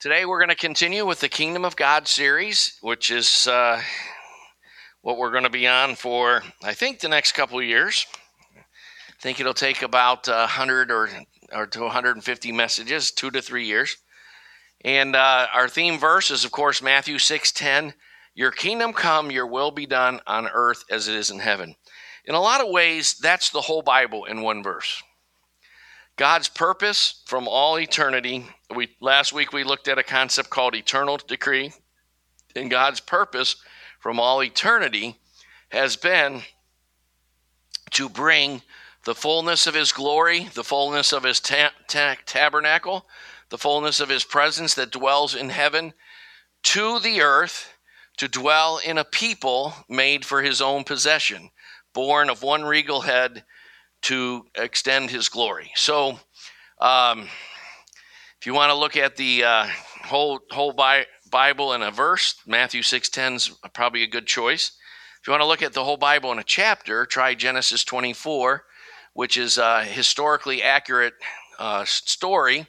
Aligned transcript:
Today 0.00 0.24
we're 0.24 0.38
going 0.38 0.48
to 0.48 0.54
continue 0.54 1.04
with 1.04 1.20
the 1.20 1.28
Kingdom 1.28 1.62
of 1.62 1.76
God 1.76 2.08
series, 2.08 2.78
which 2.80 3.10
is 3.10 3.46
uh, 3.46 3.82
what 5.02 5.18
we're 5.18 5.30
going 5.30 5.42
to 5.42 5.50
be 5.50 5.68
on 5.68 5.94
for, 5.94 6.42
I 6.64 6.72
think, 6.72 7.00
the 7.00 7.08
next 7.10 7.32
couple 7.32 7.60
years. 7.60 8.06
I 8.56 9.20
think 9.20 9.40
it'll 9.40 9.52
take 9.52 9.82
about 9.82 10.26
100 10.26 10.90
or, 10.90 11.10
or 11.52 11.66
to 11.66 11.80
150 11.82 12.50
messages, 12.50 13.10
two 13.10 13.30
to 13.30 13.42
three 13.42 13.66
years. 13.66 13.94
And 14.86 15.14
uh, 15.14 15.48
our 15.52 15.68
theme 15.68 15.98
verse 15.98 16.30
is, 16.30 16.46
of 16.46 16.50
course, 16.50 16.80
Matthew 16.80 17.16
6:10. 17.16 17.92
Your 18.34 18.52
kingdom 18.52 18.94
come, 18.94 19.30
your 19.30 19.48
will 19.48 19.70
be 19.70 19.84
done 19.84 20.20
on 20.26 20.48
earth 20.48 20.82
as 20.90 21.08
it 21.08 21.14
is 21.14 21.30
in 21.30 21.40
heaven. 21.40 21.74
In 22.24 22.34
a 22.34 22.40
lot 22.40 22.62
of 22.62 22.70
ways, 22.70 23.18
that's 23.20 23.50
the 23.50 23.60
whole 23.60 23.82
Bible 23.82 24.24
in 24.24 24.40
one 24.40 24.62
verse. 24.62 25.02
God's 26.20 26.50
purpose 26.50 27.22
from 27.24 27.48
all 27.48 27.78
eternity. 27.78 28.44
We 28.76 28.90
last 29.00 29.32
week 29.32 29.54
we 29.54 29.64
looked 29.64 29.88
at 29.88 29.96
a 29.96 30.02
concept 30.02 30.50
called 30.50 30.74
eternal 30.74 31.16
decree. 31.16 31.72
And 32.54 32.70
God's 32.70 33.00
purpose 33.00 33.56
from 34.00 34.20
all 34.20 34.42
eternity 34.42 35.16
has 35.70 35.96
been 35.96 36.42
to 37.92 38.10
bring 38.10 38.60
the 39.06 39.14
fullness 39.14 39.66
of 39.66 39.72
his 39.72 39.92
glory, 39.92 40.50
the 40.52 40.62
fullness 40.62 41.14
of 41.14 41.22
his 41.22 41.40
ta- 41.40 41.72
ta- 41.88 42.18
tabernacle, 42.26 43.06
the 43.48 43.56
fullness 43.56 43.98
of 43.98 44.10
his 44.10 44.22
presence 44.22 44.74
that 44.74 44.90
dwells 44.90 45.34
in 45.34 45.48
heaven 45.48 45.94
to 46.64 46.98
the 46.98 47.22
earth 47.22 47.72
to 48.18 48.28
dwell 48.28 48.78
in 48.84 48.98
a 48.98 49.04
people 49.04 49.72
made 49.88 50.26
for 50.26 50.42
his 50.42 50.60
own 50.60 50.84
possession, 50.84 51.48
born 51.94 52.28
of 52.28 52.42
one 52.42 52.62
regal 52.62 53.00
head 53.00 53.42
to 54.02 54.46
extend 54.54 55.10
his 55.10 55.28
glory. 55.28 55.70
So, 55.74 56.18
um, 56.80 57.28
if 58.38 58.46
you 58.46 58.54
want 58.54 58.70
to 58.70 58.76
look 58.76 58.96
at 58.96 59.16
the 59.16 59.44
uh, 59.44 59.66
whole 60.04 60.40
whole 60.50 60.72
Bi- 60.72 61.06
Bible 61.30 61.74
in 61.74 61.82
a 61.82 61.90
verse, 61.90 62.34
Matthew 62.46 62.82
six 62.82 63.08
ten 63.08 63.34
is 63.34 63.50
probably 63.74 64.02
a 64.02 64.06
good 64.08 64.26
choice. 64.26 64.72
If 65.20 65.26
you 65.26 65.32
want 65.32 65.42
to 65.42 65.46
look 65.46 65.62
at 65.62 65.72
the 65.72 65.84
whole 65.84 65.98
Bible 65.98 66.32
in 66.32 66.38
a 66.38 66.44
chapter, 66.44 67.06
try 67.06 67.34
Genesis 67.34 67.84
twenty 67.84 68.12
four, 68.12 68.64
which 69.12 69.36
is 69.36 69.58
a 69.58 69.84
historically 69.84 70.62
accurate 70.62 71.14
uh, 71.58 71.84
story. 71.84 72.66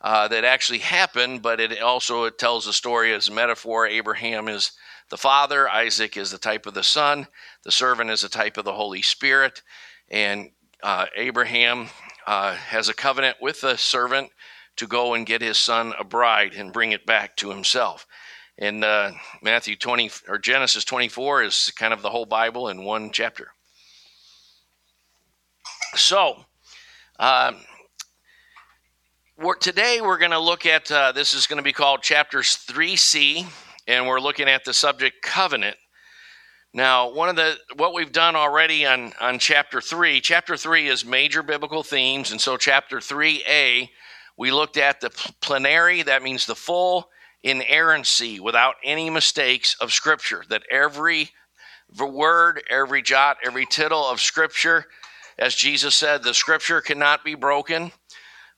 Uh, 0.00 0.28
that 0.28 0.44
actually 0.44 0.80
happened, 0.80 1.40
but 1.40 1.60
it 1.60 1.80
also 1.80 2.24
it 2.24 2.36
tells 2.36 2.66
the 2.66 2.72
story 2.74 3.14
as 3.14 3.28
a 3.28 3.32
metaphor. 3.32 3.86
Abraham 3.86 4.48
is 4.48 4.72
the 5.08 5.16
father, 5.16 5.66
Isaac 5.66 6.18
is 6.18 6.30
the 6.30 6.36
type 6.36 6.66
of 6.66 6.74
the 6.74 6.82
son, 6.82 7.26
the 7.62 7.72
servant 7.72 8.10
is 8.10 8.22
a 8.22 8.28
type 8.28 8.58
of 8.58 8.66
the 8.66 8.74
Holy 8.74 9.00
Spirit, 9.00 9.62
and 10.14 10.50
uh, 10.80 11.06
Abraham 11.16 11.88
uh, 12.24 12.54
has 12.54 12.88
a 12.88 12.94
covenant 12.94 13.38
with 13.40 13.62
the 13.62 13.76
servant 13.76 14.30
to 14.76 14.86
go 14.86 15.14
and 15.14 15.26
get 15.26 15.42
his 15.42 15.58
son 15.58 15.92
a 15.98 16.04
bride 16.04 16.54
and 16.54 16.72
bring 16.72 16.92
it 16.92 17.04
back 17.04 17.36
to 17.36 17.50
himself. 17.50 18.06
And 18.56 18.84
uh, 18.84 19.10
Matthew 19.42 19.74
20 19.74 20.12
or 20.28 20.38
Genesis 20.38 20.84
24 20.84 21.42
is 21.42 21.72
kind 21.76 21.92
of 21.92 22.00
the 22.00 22.10
whole 22.10 22.26
Bible 22.26 22.68
in 22.68 22.84
one 22.84 23.10
chapter. 23.10 23.48
So, 25.96 26.44
um, 27.18 27.56
we're, 29.36 29.56
today 29.56 29.98
we're 30.00 30.18
going 30.18 30.30
to 30.30 30.38
look 30.38 30.64
at 30.64 30.92
uh, 30.92 31.10
this 31.10 31.34
is 31.34 31.48
going 31.48 31.56
to 31.56 31.64
be 31.64 31.72
called 31.72 32.02
chapters 32.02 32.56
3c 32.68 33.46
and 33.88 34.06
we're 34.06 34.20
looking 34.20 34.48
at 34.48 34.64
the 34.64 34.74
subject 34.74 35.22
covenant 35.22 35.76
now, 36.76 37.12
one 37.12 37.28
of 37.28 37.36
the 37.36 37.56
what 37.76 37.94
we've 37.94 38.10
done 38.10 38.34
already 38.34 38.84
on 38.84 39.12
on 39.20 39.38
chapter 39.38 39.80
3, 39.80 40.20
chapter 40.20 40.56
3 40.56 40.88
is 40.88 41.04
major 41.04 41.44
biblical 41.44 41.84
themes 41.84 42.32
and 42.32 42.40
so 42.40 42.56
chapter 42.56 42.98
3a 42.98 43.88
we 44.36 44.50
looked 44.50 44.76
at 44.76 45.00
the 45.00 45.10
plenary 45.40 46.02
that 46.02 46.24
means 46.24 46.46
the 46.46 46.56
full 46.56 47.08
inerrancy 47.44 48.40
without 48.40 48.74
any 48.82 49.08
mistakes 49.08 49.76
of 49.80 49.92
scripture 49.92 50.42
that 50.48 50.64
every 50.68 51.30
word, 51.96 52.60
every 52.68 53.02
jot, 53.02 53.36
every 53.44 53.66
tittle 53.66 54.04
of 54.04 54.20
scripture 54.20 54.86
as 55.38 55.54
Jesus 55.54 55.94
said, 55.94 56.22
the 56.22 56.34
scripture 56.34 56.80
cannot 56.80 57.24
be 57.24 57.34
broken. 57.34 57.92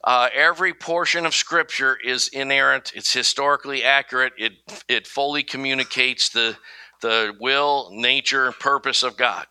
Uh, 0.05 0.29
every 0.35 0.73
portion 0.73 1.27
of 1.27 1.35
scripture 1.35 1.97
is 2.05 2.29
inerrant. 2.29 2.93
It's 2.95 3.13
historically 3.13 3.83
accurate. 3.83 4.33
It 4.39 4.53
it 4.89 5.07
fully 5.07 5.43
communicates 5.43 6.31
the 6.31 6.57
the 7.01 7.35
will, 7.41 7.91
nature, 7.93 8.47
and 8.47 8.59
purpose 8.59 9.03
of 9.03 9.17
God. 9.17 9.47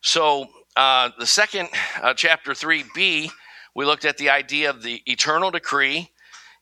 So, 0.00 0.46
uh, 0.76 1.10
the 1.18 1.26
second, 1.26 1.68
uh, 2.00 2.14
chapter 2.14 2.52
3b, 2.52 3.30
we 3.74 3.84
looked 3.84 4.04
at 4.04 4.18
the 4.18 4.30
idea 4.30 4.70
of 4.70 4.82
the 4.82 5.02
eternal 5.06 5.50
decree. 5.50 6.10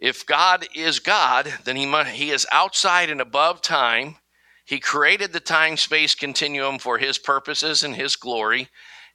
If 0.00 0.26
God 0.26 0.66
is 0.74 0.98
God, 0.98 1.52
then 1.64 1.76
he, 1.76 1.86
must, 1.86 2.10
he 2.10 2.30
is 2.30 2.46
outside 2.50 3.10
and 3.10 3.20
above 3.20 3.62
time. 3.62 4.16
He 4.64 4.80
created 4.80 5.32
the 5.32 5.40
time 5.40 5.76
space 5.76 6.14
continuum 6.14 6.78
for 6.78 6.98
his 6.98 7.18
purposes 7.18 7.82
and 7.82 7.94
his 7.94 8.16
glory, 8.16 8.68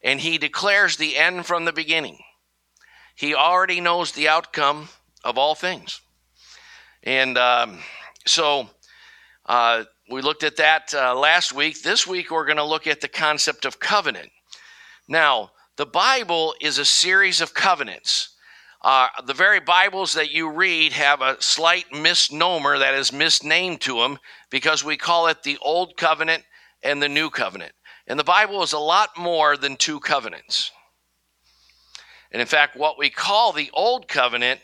and 0.04 0.20
he 0.20 0.38
declares 0.38 0.98
the 0.98 1.18
end 1.18 1.46
from 1.46 1.66
the 1.66 1.74
beginning. 1.74 2.20
He 3.16 3.36
already 3.36 3.82
knows 3.82 4.14
the 4.14 4.30
outcome 4.30 4.90
of 5.24 5.38
all 5.38 5.56
things. 5.56 6.02
And 7.04 7.38
um, 7.38 7.80
so, 8.26 8.70
uh, 9.46 9.84
we 10.12 10.22
looked 10.22 10.44
at 10.44 10.58
that 10.58 10.94
uh, 10.94 11.16
last 11.18 11.54
week. 11.54 11.82
This 11.82 12.06
week, 12.06 12.32
we're 12.32 12.46
going 12.46 12.58
to 12.58 12.66
look 12.66 12.86
at 12.86 13.00
the 13.00 13.08
concept 13.08 13.64
of 13.64 13.80
covenant. 13.80 14.30
Now, 15.08 15.52
the 15.78 15.86
Bible 15.86 16.54
is 16.60 16.78
a 16.78 16.86
series 16.86 17.40
of 17.40 17.54
covenants. 17.54 18.36
Uh, 18.84 19.08
the 19.26 19.34
very 19.34 19.62
Bibles 19.62 20.14
that 20.14 20.32
you 20.32 20.52
read 20.52 20.92
have 20.92 21.22
a 21.22 21.42
slight 21.42 21.86
misnomer 21.94 22.78
that 22.78 22.94
is 22.94 23.14
misnamed 23.14 23.80
to 23.82 24.00
them 24.00 24.20
because 24.50 24.84
we 24.84 24.98
call 24.98 25.28
it 25.28 25.44
the 25.44 25.58
Old 25.62 25.96
Covenant 25.96 26.44
and 26.84 27.02
the 27.02 27.10
New 27.10 27.30
Covenant. 27.30 27.72
And 28.06 28.20
the 28.20 28.26
Bible 28.26 28.64
is 28.64 28.74
a 28.74 28.80
lot 28.80 29.12
more 29.18 29.56
than 29.56 29.78
two 29.78 30.02
covenants. 30.02 30.72
And 32.34 32.42
in 32.42 32.48
fact, 32.48 32.76
what 32.76 32.98
we 32.98 33.10
call 33.10 33.54
the 33.54 33.70
Old 33.74 34.10
Covenant 34.10 34.60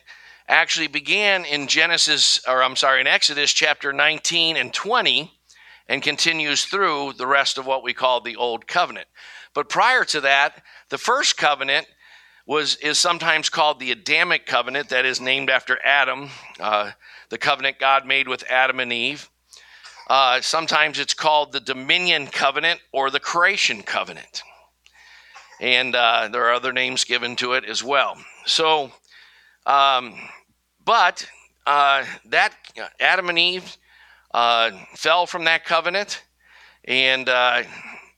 actually 0.49 0.87
began 0.87 1.45
in 1.45 1.67
Genesis, 1.67 2.39
or 2.47 2.63
I'm 2.63 2.75
sorry, 2.75 2.99
in 2.99 3.07
Exodus 3.07 3.53
chapter 3.53 3.93
19 3.93 4.57
and 4.57 4.73
20 4.73 5.36
and 5.89 6.01
continues 6.01 6.65
through 6.65 7.13
the 7.13 7.27
rest 7.27 7.57
of 7.57 7.65
what 7.65 7.83
we 7.83 7.93
call 7.93 8.21
the 8.21 8.35
Old 8.35 8.67
Covenant. 8.67 9.07
But 9.53 9.69
prior 9.69 10.03
to 10.05 10.21
that, 10.21 10.61
the 10.89 10.97
first 10.97 11.37
covenant 11.37 11.87
was 12.45 12.75
is 12.77 12.97
sometimes 12.97 13.49
called 13.49 13.79
the 13.79 13.91
Adamic 13.91 14.45
covenant, 14.45 14.89
that 14.89 15.05
is 15.05 15.19
named 15.19 15.49
after 15.49 15.77
Adam, 15.83 16.29
uh, 16.59 16.91
the 17.29 17.37
covenant 17.37 17.77
God 17.79 18.05
made 18.05 18.27
with 18.27 18.43
Adam 18.49 18.79
and 18.79 18.93
Eve. 18.93 19.29
Uh, 20.09 20.39
sometimes 20.39 20.99
it's 20.99 21.13
called 21.13 21.51
the 21.51 21.59
Dominion 21.59 22.27
covenant 22.27 22.79
or 22.93 23.09
the 23.09 23.19
Creation 23.19 23.83
covenant, 23.83 24.43
and 25.59 25.93
uh, 25.93 26.29
there 26.31 26.45
are 26.45 26.53
other 26.53 26.71
names 26.71 27.03
given 27.03 27.35
to 27.35 27.53
it 27.53 27.65
as 27.65 27.83
well. 27.83 28.17
So, 28.45 28.91
um, 29.65 30.15
but 30.85 31.27
uh, 31.65 32.05
that 32.25 32.53
Adam 33.01 33.27
and 33.27 33.37
Eve 33.39 33.77
uh, 34.31 34.71
fell 34.95 35.25
from 35.25 35.45
that 35.45 35.65
covenant, 35.65 36.23
and 36.85 37.27
uh, 37.29 37.63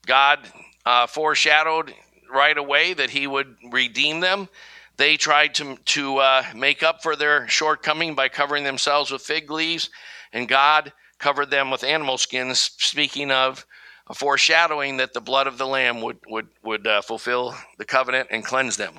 God 0.06 0.40
uh, 0.84 1.06
foreshadowed 1.06 1.94
right 2.32 2.56
away 2.56 2.94
that 2.94 3.10
He 3.10 3.26
would 3.26 3.56
redeem 3.70 4.20
them. 4.20 4.48
They 4.96 5.16
tried 5.16 5.54
to, 5.54 5.76
to 5.76 6.18
uh, 6.18 6.44
make 6.54 6.82
up 6.82 7.02
for 7.02 7.16
their 7.16 7.48
shortcoming 7.48 8.14
by 8.14 8.28
covering 8.28 8.64
themselves 8.64 9.10
with 9.10 9.22
fig 9.22 9.50
leaves, 9.50 9.90
and 10.32 10.48
God 10.48 10.92
covered 11.18 11.50
them 11.50 11.70
with 11.70 11.84
animal 11.84 12.18
skins, 12.18 12.58
speaking 12.78 13.30
of 13.30 13.66
a 14.08 14.14
foreshadowing 14.14 14.96
that 14.96 15.12
the 15.12 15.20
blood 15.20 15.46
of 15.46 15.58
the 15.58 15.66
Lamb 15.66 16.00
would, 16.02 16.18
would, 16.26 16.48
would 16.64 16.86
uh, 16.86 17.00
fulfill 17.00 17.54
the 17.78 17.84
covenant 17.84 18.28
and 18.30 18.44
cleanse 18.44 18.76
them. 18.76 18.94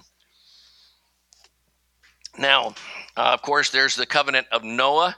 Now, 2.38 2.76
uh, 3.18 3.34
of 3.34 3.42
course, 3.42 3.70
there's 3.70 3.96
the 3.96 4.06
covenant 4.06 4.48
of 4.52 4.64
Noah 4.64 5.18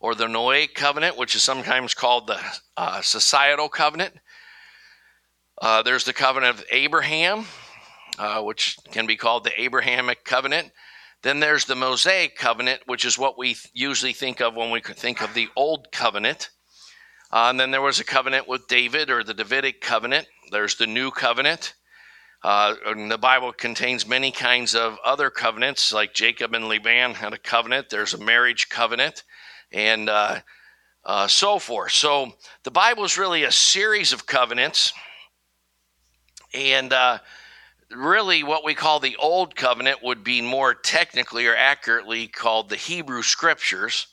or 0.00 0.14
the 0.14 0.26
Noahic 0.26 0.74
covenant, 0.74 1.16
which 1.16 1.36
is 1.36 1.44
sometimes 1.44 1.94
called 1.94 2.26
the 2.26 2.40
uh, 2.76 3.02
societal 3.02 3.68
covenant. 3.68 4.14
Uh, 5.60 5.82
there's 5.82 6.04
the 6.04 6.14
covenant 6.14 6.58
of 6.58 6.64
Abraham, 6.72 7.44
uh, 8.18 8.42
which 8.42 8.78
can 8.90 9.06
be 9.06 9.16
called 9.16 9.44
the 9.44 9.60
Abrahamic 9.60 10.24
covenant. 10.24 10.72
Then 11.22 11.38
there's 11.38 11.66
the 11.66 11.76
Mosaic 11.76 12.34
covenant, 12.34 12.80
which 12.86 13.04
is 13.04 13.18
what 13.18 13.36
we 13.36 13.56
usually 13.74 14.14
think 14.14 14.40
of 14.40 14.56
when 14.56 14.70
we 14.70 14.80
think 14.80 15.22
of 15.22 15.34
the 15.34 15.48
Old 15.54 15.92
Covenant. 15.92 16.48
Uh, 17.30 17.48
and 17.50 17.60
then 17.60 17.70
there 17.70 17.82
was 17.82 18.00
a 18.00 18.04
covenant 18.04 18.48
with 18.48 18.66
David, 18.68 19.10
or 19.10 19.22
the 19.22 19.34
Davidic 19.34 19.82
covenant. 19.82 20.26
There's 20.50 20.76
the 20.76 20.86
New 20.86 21.10
Covenant. 21.10 21.74
Uh, 22.42 22.74
the 23.06 23.18
Bible 23.18 23.52
contains 23.52 24.08
many 24.08 24.32
kinds 24.32 24.74
of 24.74 24.96
other 25.04 25.28
covenants, 25.28 25.92
like 25.92 26.14
Jacob 26.14 26.54
and 26.54 26.68
Laban 26.68 27.12
had 27.12 27.34
a 27.34 27.38
covenant. 27.38 27.90
There's 27.90 28.14
a 28.14 28.18
marriage 28.18 28.70
covenant 28.70 29.24
and 29.72 30.08
uh, 30.08 30.40
uh, 31.04 31.26
so 31.26 31.58
forth. 31.58 31.92
So 31.92 32.32
the 32.64 32.70
Bible 32.70 33.04
is 33.04 33.18
really 33.18 33.44
a 33.44 33.52
series 33.52 34.12
of 34.12 34.26
covenants, 34.26 34.92
and 36.54 36.92
uh, 36.92 37.18
really 37.90 38.42
what 38.42 38.64
we 38.64 38.74
call 38.74 39.00
the 39.00 39.16
Old 39.16 39.56
Covenant 39.56 40.02
would 40.02 40.22
be 40.24 40.40
more 40.40 40.74
technically 40.74 41.46
or 41.46 41.56
accurately 41.56 42.26
called 42.28 42.68
the 42.68 42.76
Hebrew 42.76 43.22
Scriptures. 43.22 44.06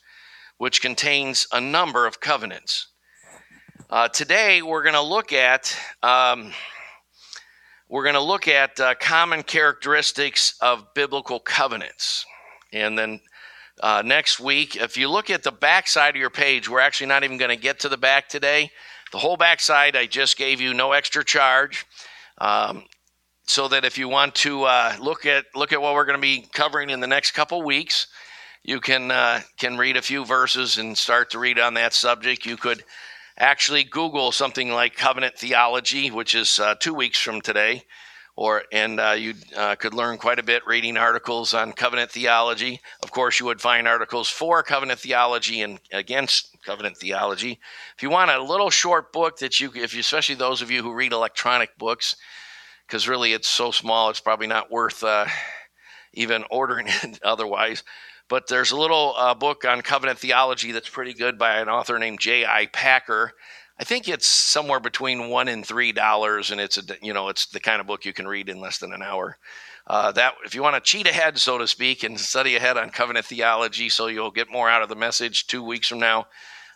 which 0.58 0.82
contains 0.82 1.46
a 1.52 1.60
number 1.60 2.06
of 2.06 2.20
covenants. 2.20 2.88
Uh, 3.90 4.08
today, 4.08 4.60
we're 4.60 4.82
going 4.82 4.94
to 4.94 5.00
look 5.00 5.32
at 5.32 5.74
um, 6.02 6.52
we're 7.88 8.02
going 8.02 8.14
to 8.14 8.20
look 8.20 8.48
at 8.48 8.78
uh, 8.80 8.94
common 9.00 9.42
characteristics 9.42 10.56
of 10.60 10.92
biblical 10.94 11.40
covenants, 11.40 12.26
and 12.72 12.98
then 12.98 13.20
uh, 13.80 14.02
next 14.04 14.40
week, 14.40 14.76
if 14.76 14.96
you 14.96 15.08
look 15.08 15.30
at 15.30 15.42
the 15.42 15.52
back 15.52 15.88
side 15.88 16.10
of 16.10 16.20
your 16.20 16.30
page, 16.30 16.68
we're 16.68 16.80
actually 16.80 17.06
not 17.06 17.24
even 17.24 17.38
going 17.38 17.50
to 17.50 17.56
get 17.56 17.80
to 17.80 17.88
the 17.88 17.96
back 17.96 18.28
today. 18.28 18.70
The 19.12 19.18
whole 19.18 19.36
back 19.36 19.60
side, 19.60 19.96
I 19.96 20.06
just 20.06 20.36
gave 20.36 20.60
you 20.60 20.74
no 20.74 20.92
extra 20.92 21.24
charge. 21.24 21.86
Um, 22.38 22.84
so 23.48 23.66
that 23.68 23.84
if 23.84 23.96
you 23.96 24.08
want 24.08 24.34
to 24.36 24.64
uh, 24.64 24.94
look 25.00 25.24
at 25.24 25.46
look 25.54 25.72
at 25.72 25.80
what 25.80 25.94
we're 25.94 26.04
going 26.04 26.18
to 26.18 26.22
be 26.22 26.46
covering 26.52 26.90
in 26.90 27.00
the 27.00 27.06
next 27.06 27.30
couple 27.30 27.62
weeks, 27.62 28.06
you 28.62 28.78
can 28.78 29.10
uh, 29.10 29.40
can 29.58 29.78
read 29.78 29.96
a 29.96 30.02
few 30.02 30.24
verses 30.26 30.76
and 30.76 30.96
start 30.96 31.30
to 31.30 31.38
read 31.38 31.58
on 31.58 31.74
that 31.74 31.94
subject. 31.94 32.44
You 32.44 32.58
could 32.58 32.84
actually 33.38 33.84
Google 33.84 34.32
something 34.32 34.70
like 34.70 34.96
covenant 34.96 35.38
theology, 35.38 36.10
which 36.10 36.34
is 36.34 36.60
uh, 36.60 36.74
two 36.74 36.92
weeks 36.92 37.18
from 37.18 37.40
today, 37.40 37.84
or 38.38 38.62
and 38.70 39.00
uh, 39.00 39.16
you 39.18 39.34
uh, 39.56 39.74
could 39.74 39.92
learn 39.92 40.16
quite 40.16 40.38
a 40.38 40.44
bit 40.44 40.64
reading 40.64 40.96
articles 40.96 41.52
on 41.54 41.72
covenant 41.72 42.08
theology. 42.08 42.80
Of 43.02 43.10
course, 43.10 43.40
you 43.40 43.46
would 43.46 43.60
find 43.60 43.88
articles 43.88 44.28
for 44.28 44.62
covenant 44.62 45.00
theology 45.00 45.62
and 45.62 45.80
against 45.92 46.56
covenant 46.64 46.96
theology. 46.96 47.58
If 47.96 48.02
you 48.04 48.10
want 48.10 48.30
a 48.30 48.40
little 48.40 48.70
short 48.70 49.12
book 49.12 49.38
that 49.38 49.58
you, 49.58 49.72
if 49.74 49.92
you, 49.92 49.98
especially 49.98 50.36
those 50.36 50.62
of 50.62 50.70
you 50.70 50.84
who 50.84 50.94
read 50.94 51.12
electronic 51.12 51.76
books 51.78 52.14
because 52.86 53.08
really 53.08 53.32
it's 53.32 53.48
so 53.48 53.72
small, 53.72 54.08
it's 54.08 54.20
probably 54.20 54.46
not 54.46 54.70
worth 54.70 55.02
uh, 55.02 55.26
even 56.12 56.44
ordering 56.48 56.86
it 56.86 57.18
otherwise. 57.24 57.82
But 58.28 58.46
there's 58.46 58.70
a 58.70 58.78
little 58.78 59.14
uh, 59.18 59.34
book 59.34 59.64
on 59.64 59.82
covenant 59.82 60.20
theology 60.20 60.70
that's 60.70 60.88
pretty 60.88 61.12
good 61.12 61.38
by 61.38 61.58
an 61.58 61.68
author 61.68 61.98
named 61.98 62.20
J.I. 62.20 62.66
Packer. 62.66 63.32
I 63.80 63.84
think 63.84 64.08
it's 64.08 64.26
somewhere 64.26 64.80
between 64.80 65.28
one 65.28 65.46
and 65.46 65.64
three 65.64 65.92
dollars, 65.92 66.50
and 66.50 66.60
it's 66.60 66.78
a 66.78 66.82
you 67.00 67.12
know 67.12 67.28
it's 67.28 67.46
the 67.46 67.60
kind 67.60 67.80
of 67.80 67.86
book 67.86 68.04
you 68.04 68.12
can 68.12 68.26
read 68.26 68.48
in 68.48 68.60
less 68.60 68.78
than 68.78 68.92
an 68.92 69.02
hour. 69.02 69.38
Uh, 69.86 70.12
that 70.12 70.34
if 70.44 70.54
you 70.54 70.62
want 70.62 70.74
to 70.74 70.80
cheat 70.80 71.06
ahead, 71.06 71.38
so 71.38 71.58
to 71.58 71.66
speak, 71.66 72.02
and 72.02 72.18
study 72.18 72.56
ahead 72.56 72.76
on 72.76 72.90
covenant 72.90 73.26
theology, 73.26 73.88
so 73.88 74.08
you'll 74.08 74.30
get 74.30 74.50
more 74.50 74.68
out 74.68 74.82
of 74.82 74.88
the 74.88 74.96
message 74.96 75.46
two 75.46 75.62
weeks 75.62 75.88
from 75.88 76.00
now, 76.00 76.26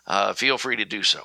uh, 0.07 0.33
feel 0.33 0.57
free 0.57 0.77
to 0.77 0.85
do 0.85 1.03
so. 1.03 1.21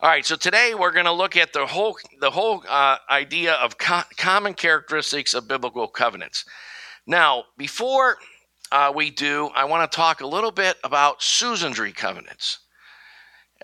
All 0.00 0.10
right, 0.10 0.26
so 0.26 0.36
today 0.36 0.74
we're 0.74 0.92
going 0.92 1.06
to 1.06 1.12
look 1.12 1.36
at 1.36 1.52
the 1.52 1.66
whole 1.66 1.96
the 2.20 2.30
whole 2.30 2.64
uh, 2.68 2.98
idea 3.08 3.54
of 3.54 3.78
co- 3.78 4.02
common 4.16 4.54
characteristics 4.54 5.34
of 5.34 5.46
biblical 5.46 5.86
covenants. 5.86 6.44
Now, 7.06 7.44
before 7.56 8.18
uh, 8.72 8.92
we 8.94 9.10
do, 9.10 9.50
I 9.54 9.64
want 9.64 9.90
to 9.90 9.96
talk 9.96 10.20
a 10.20 10.26
little 10.26 10.50
bit 10.50 10.78
about 10.82 11.22
suzerainty 11.22 11.92
covenants. 11.92 12.58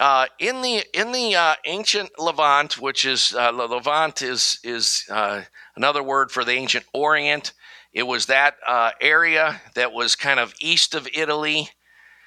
Uh, 0.00 0.24
in 0.38 0.62
the 0.62 0.82
in 0.94 1.12
the 1.12 1.36
uh, 1.36 1.54
ancient 1.66 2.10
Levant, 2.18 2.80
which 2.80 3.04
is 3.04 3.34
uh, 3.34 3.52
Levant 3.52 4.22
is 4.22 4.58
is 4.64 5.04
uh, 5.10 5.42
another 5.76 6.02
word 6.02 6.32
for 6.32 6.42
the 6.42 6.52
ancient 6.52 6.86
Orient. 6.94 7.52
It 7.92 8.04
was 8.04 8.24
that 8.26 8.54
area 9.00 9.60
that 9.74 9.92
was 9.92 10.16
kind 10.16 10.40
of 10.40 10.54
east 10.58 10.94
of 10.94 11.06
Italy. 11.12 11.68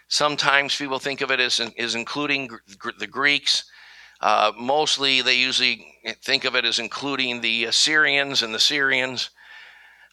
Sometimes 0.08 0.76
people 0.76 1.00
think 1.00 1.22
of 1.22 1.32
it 1.32 1.40
as, 1.40 1.60
as 1.80 1.96
including 1.96 2.50
the 3.00 3.08
Greeks. 3.08 3.64
Uh, 4.22 4.52
mostly, 4.60 5.22
they 5.22 5.36
usually 5.36 5.96
think 6.22 6.44
of 6.44 6.56
it 6.56 6.66
as 6.66 6.80
including 6.80 7.42
the 7.42 7.64
Assyrians 7.64 8.44
and 8.44 8.54
the 8.54 8.60
Syrians 8.60 9.32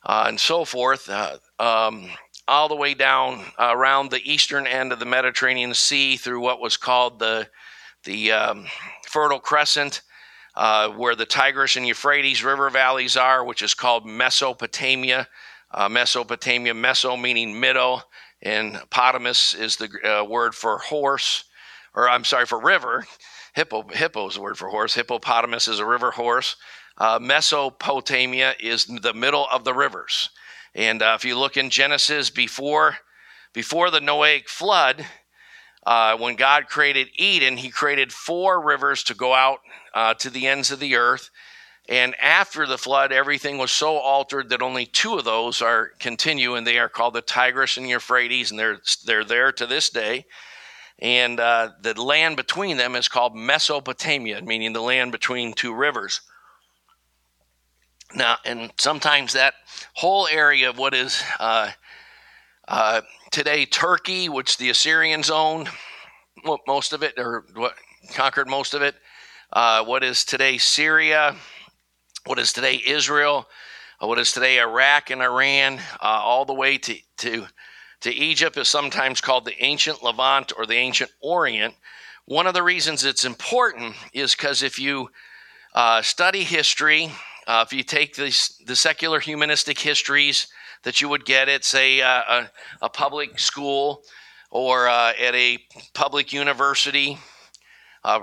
uh, 0.04 0.24
and 0.28 0.40
so 0.40 0.64
forth, 0.64 1.08
uh, 1.10 1.36
um, 1.58 2.08
all 2.50 2.69
the 2.69 2.75
way 2.75 2.94
down 2.94 3.44
around 3.61 4.11
the 4.11 4.31
eastern 4.31 4.67
end 4.67 4.93
of 4.93 4.99
the 4.99 5.06
Mediterranean 5.06 5.73
Sea 5.73 6.17
through 6.17 6.41
what 6.41 6.61
was 6.61 6.76
called 6.76 7.20
the 7.20 7.49
the 8.02 8.32
um, 8.32 8.67
Fertile 9.06 9.38
Crescent, 9.38 10.02
uh, 10.56 10.88
where 10.88 11.14
the 11.14 11.26
Tigris 11.26 11.76
and 11.76 11.87
Euphrates 11.87 12.43
river 12.43 12.69
valleys 12.69 13.17
are, 13.17 13.44
which 13.44 13.62
is 13.62 13.73
called 13.73 14.05
Mesopotamia. 14.05 15.29
Uh, 15.70 15.88
Mesopotamia, 15.88 16.75
Meso 16.75 17.20
meaning 17.20 17.61
middle, 17.61 18.02
and 18.43 18.81
Potamus 18.91 19.55
is 19.55 19.76
the 19.76 20.26
word 20.29 20.52
for 20.52 20.79
horse, 20.79 21.44
or 21.94 22.08
I'm 22.08 22.25
sorry, 22.25 22.47
for 22.47 22.61
river. 22.61 23.06
Hippo, 23.55 23.85
hippo 23.93 24.26
is 24.26 24.35
the 24.35 24.41
word 24.41 24.58
for 24.58 24.69
horse. 24.69 24.94
Hippopotamus 24.94 25.69
is 25.69 25.79
a 25.79 25.87
river 25.87 26.11
horse. 26.11 26.56
Uh, 26.99 27.20
Mesopotamia 27.23 28.55
is 28.58 28.87
the 28.87 29.14
middle 29.14 29.47
of 29.52 29.62
the 29.62 29.75
rivers. 29.75 30.31
And 30.75 31.02
uh, 31.02 31.14
if 31.19 31.25
you 31.25 31.38
look 31.38 31.56
in 31.56 31.70
Genesis 31.70 32.31
before, 32.31 32.96
before 33.52 33.90
the 33.90 34.00
Noahic 34.00 34.49
flood, 34.49 35.05
uh, 35.87 36.17
when 36.17 36.37
God 36.37 36.69
created 36.69 37.08
Eden, 37.17 37.56
he 37.56 37.70
created 37.70 38.12
four 38.12 38.62
rivers 38.62 39.02
to 39.05 39.14
go 39.14 39.34
out 39.34 39.61
uh, 39.94 40.14
to 40.14 40.31
the 40.31 40.46
ends 40.46 40.70
of 40.70 40.78
the 40.78 40.96
earth. 40.96 41.31
And 41.88 42.14
after 42.20 42.67
the 42.67 42.78
flood, 42.78 43.12
everything 43.12 43.58
was 43.58 43.72
so 43.72 43.96
altered 43.96 44.50
that 44.50 44.62
only 44.62 44.87
two 44.87 45.19
of 45.19 45.25
those 45.25 45.61
are 45.61 45.90
continue, 45.99 46.55
and 46.55 46.67
they 46.67 46.78
are 46.78 46.88
called 46.88 47.14
the 47.14 47.23
Tigris 47.23 47.76
and 47.76 47.88
Euphrates, 47.88 48.50
and 48.50 48.61
they're 48.61 48.81
they're 49.06 49.25
there 49.25 49.50
to 49.52 49.66
this 49.66 49.90
day 49.90 50.26
and 51.00 51.40
uh, 51.40 51.70
the 51.81 52.00
land 52.00 52.37
between 52.37 52.76
them 52.76 52.94
is 52.94 53.08
called 53.08 53.34
Mesopotamia, 53.34 54.43
meaning 54.43 54.73
the 54.73 54.82
land 54.82 55.12
between 55.12 55.55
two 55.55 55.75
rivers. 55.75 56.20
Now, 58.14 58.36
and 58.44 58.72
sometimes 58.78 59.32
that 59.34 59.54
whole 59.94 60.26
area 60.26 60.68
of 60.70 60.78
what 60.78 60.94
is 60.94 61.22
uh, 61.38 61.70
uh, 62.66 63.02
today 63.30 63.64
Turkey, 63.66 64.28
which 64.28 64.58
the 64.58 64.70
Assyrians 64.70 65.30
owned, 65.30 65.68
most 66.66 66.92
of 66.92 67.02
it, 67.02 67.14
or 67.18 67.44
what 67.54 67.74
conquered 68.14 68.48
most 68.48 68.74
of 68.74 68.82
it, 68.82 68.96
uh, 69.52 69.84
what 69.84 70.02
is 70.02 70.24
today 70.24 70.58
Syria, 70.58 71.36
what 72.26 72.38
is 72.38 72.52
today 72.52 72.82
Israel, 72.84 73.46
uh, 74.02 74.06
what 74.06 74.18
is 74.18 74.32
today 74.32 74.58
Iraq 74.58 75.10
and 75.10 75.22
Iran, 75.22 75.78
uh, 76.00 76.02
all 76.02 76.44
the 76.44 76.54
way 76.54 76.78
to, 76.78 76.96
to 77.18 77.46
to 78.00 78.14
Egypt 78.14 78.56
is 78.56 78.68
sometimes 78.68 79.20
called 79.20 79.44
the 79.44 79.62
ancient 79.62 80.02
Levant 80.02 80.52
or 80.56 80.64
the 80.66 80.74
ancient 80.74 81.10
Orient. 81.20 81.74
One 82.24 82.46
of 82.46 82.54
the 82.54 82.62
reasons 82.62 83.04
it's 83.04 83.24
important 83.24 83.94
is 84.12 84.34
because 84.34 84.62
if 84.62 84.78
you 84.78 85.10
uh, 85.74 86.00
study 86.00 86.42
history, 86.42 87.12
uh, 87.46 87.64
if 87.66 87.72
you 87.72 87.82
take 87.82 88.14
this, 88.14 88.56
the 88.66 88.76
secular 88.76 89.20
humanistic 89.20 89.78
histories 89.78 90.48
that 90.82 91.00
you 91.00 91.08
would 91.08 91.25
get 91.25 91.48
at, 91.48 91.64
say, 91.64 92.00
uh, 92.00 92.22
a, 92.28 92.50
a, 92.82 92.88
public 92.88 93.38
school 93.38 94.02
or 94.50 94.88
uh, 94.88 95.12
at 95.20 95.34
a 95.34 95.58
public 95.94 96.32
university, 96.32 97.18
uh, 98.04 98.20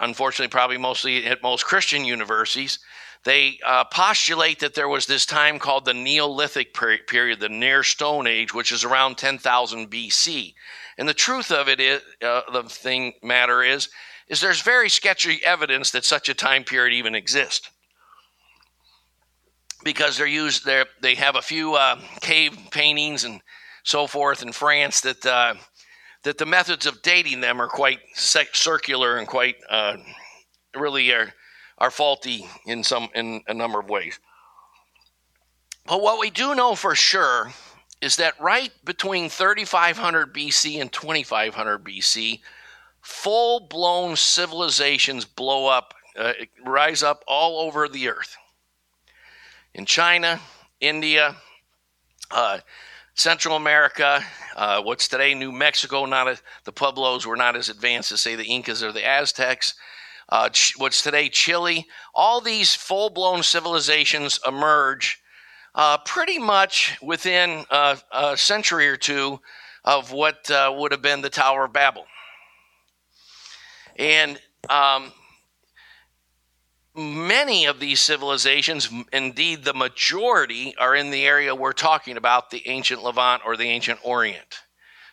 unfortunately, 0.00 0.50
probably 0.50 0.78
mostly 0.78 1.26
at 1.26 1.42
most 1.42 1.64
Christian 1.64 2.04
universities, 2.04 2.78
they 3.24 3.58
uh, 3.66 3.84
postulate 3.84 4.60
that 4.60 4.74
there 4.74 4.88
was 4.88 5.06
this 5.06 5.26
time 5.26 5.58
called 5.58 5.84
the 5.84 5.94
Neolithic 5.94 6.72
period, 6.72 7.40
the 7.40 7.48
Near 7.48 7.82
Stone 7.82 8.26
Age, 8.26 8.54
which 8.54 8.72
is 8.72 8.84
around 8.84 9.18
10,000 9.18 9.90
BC. 9.90 10.54
And 10.96 11.08
the 11.08 11.14
truth 11.14 11.50
of 11.50 11.68
it 11.68 11.80
is, 11.80 12.00
uh, 12.22 12.42
the 12.52 12.62
thing 12.64 13.14
matter 13.22 13.62
is, 13.62 13.88
is 14.28 14.40
there's 14.40 14.62
very 14.62 14.88
sketchy 14.88 15.40
evidence 15.44 15.90
that 15.90 16.04
such 16.04 16.28
a 16.28 16.34
time 16.34 16.64
period 16.64 16.94
even 16.94 17.14
exists. 17.14 17.70
Because 19.84 20.16
they're 20.16 20.26
used, 20.26 20.64
they 20.64 20.84
they 21.00 21.14
have 21.14 21.36
a 21.36 21.42
few 21.42 21.74
uh, 21.74 21.98
cave 22.20 22.56
paintings 22.70 23.24
and 23.24 23.40
so 23.84 24.06
forth 24.06 24.42
in 24.42 24.52
France 24.52 25.00
that 25.02 25.24
uh, 25.24 25.54
that 26.24 26.38
the 26.38 26.46
methods 26.46 26.86
of 26.86 27.00
dating 27.02 27.40
them 27.40 27.60
are 27.60 27.68
quite 27.68 28.00
circular 28.14 29.18
and 29.18 29.28
quite 29.28 29.56
uh, 29.70 29.96
really 30.76 31.12
are 31.12 31.32
are 31.78 31.90
faulty 31.90 32.46
in 32.66 32.82
some 32.82 33.08
in 33.14 33.40
a 33.46 33.54
number 33.54 33.78
of 33.78 33.88
ways. 33.88 34.18
But 35.86 36.02
what 36.02 36.18
we 36.18 36.30
do 36.30 36.54
know 36.54 36.74
for 36.74 36.94
sure 36.94 37.50
is 38.00 38.16
that 38.16 38.38
right 38.40 38.70
between 38.84 39.28
3500 39.28 40.34
BC 40.34 40.80
and 40.80 40.92
2500 40.92 41.82
BC, 41.82 42.40
full 43.00 43.60
blown 43.60 44.14
civilizations 44.16 45.24
blow 45.24 45.66
up, 45.66 45.94
uh, 46.16 46.32
rise 46.64 47.02
up 47.02 47.24
all 47.26 47.60
over 47.60 47.88
the 47.88 48.08
earth. 48.08 48.36
In 49.78 49.86
China, 49.86 50.40
India, 50.80 51.36
uh, 52.32 52.58
Central 53.14 53.54
America, 53.54 54.24
uh, 54.56 54.82
what's 54.82 55.06
today 55.06 55.34
New 55.34 55.52
Mexico, 55.52 56.04
not 56.04 56.26
a, 56.26 56.36
the 56.64 56.72
Pueblos 56.72 57.24
were 57.24 57.36
not 57.36 57.54
as 57.54 57.68
advanced 57.68 58.10
as, 58.10 58.20
say, 58.20 58.34
the 58.34 58.44
Incas 58.44 58.82
or 58.82 58.90
the 58.90 59.06
Aztecs 59.06 59.74
uh, 60.30 60.50
what's 60.78 61.00
today 61.00 61.28
Chile. 61.28 61.86
All 62.12 62.40
these 62.40 62.74
full 62.74 63.08
blown 63.08 63.44
civilizations 63.44 64.40
emerge 64.44 65.22
uh, 65.76 65.98
pretty 65.98 66.40
much 66.40 66.98
within 67.00 67.64
uh, 67.70 67.94
a 68.10 68.36
century 68.36 68.88
or 68.88 68.96
two 68.96 69.38
of 69.84 70.10
what 70.10 70.50
uh, 70.50 70.74
would 70.76 70.90
have 70.90 71.02
been 71.02 71.22
the 71.22 71.30
Tower 71.30 71.66
of 71.66 71.72
Babel. 71.72 72.04
And 73.94 74.40
um, 74.68 75.12
many 76.98 77.64
of 77.66 77.80
these 77.80 78.00
civilizations, 78.00 78.90
indeed 79.12 79.64
the 79.64 79.72
majority, 79.72 80.74
are 80.76 80.94
in 80.94 81.10
the 81.10 81.24
area 81.24 81.54
we're 81.54 81.72
talking 81.72 82.16
about, 82.16 82.50
the 82.50 82.66
ancient 82.68 83.02
Levant 83.02 83.42
or 83.46 83.56
the 83.56 83.68
ancient 83.68 84.00
Orient. 84.02 84.60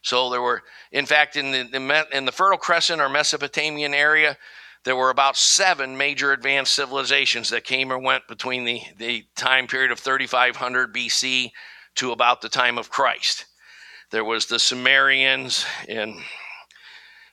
So 0.01 0.29
there 0.29 0.41
were, 0.41 0.63
in 0.91 1.05
fact, 1.05 1.35
in 1.35 1.51
the, 1.51 2.07
in 2.11 2.25
the 2.25 2.31
Fertile 2.31 2.57
Crescent 2.57 3.01
or 3.01 3.09
Mesopotamian 3.09 3.93
area, 3.93 4.37
there 4.83 4.95
were 4.95 5.09
about 5.09 5.35
seven 5.35 5.97
major 5.97 6.31
advanced 6.31 6.75
civilizations 6.75 7.49
that 7.49 7.63
came 7.63 7.91
and 7.91 8.03
went 8.03 8.27
between 8.27 8.65
the, 8.65 8.81
the 8.97 9.25
time 9.35 9.67
period 9.67 9.91
of 9.91 9.99
3500 9.99 10.93
BC 10.93 11.51
to 11.95 12.11
about 12.11 12.41
the 12.41 12.49
time 12.49 12.77
of 12.77 12.89
Christ. 12.89 13.45
There 14.11 14.23
was 14.23 14.45
the 14.45 14.59
Sumerians 14.59 15.65
and 15.89 16.15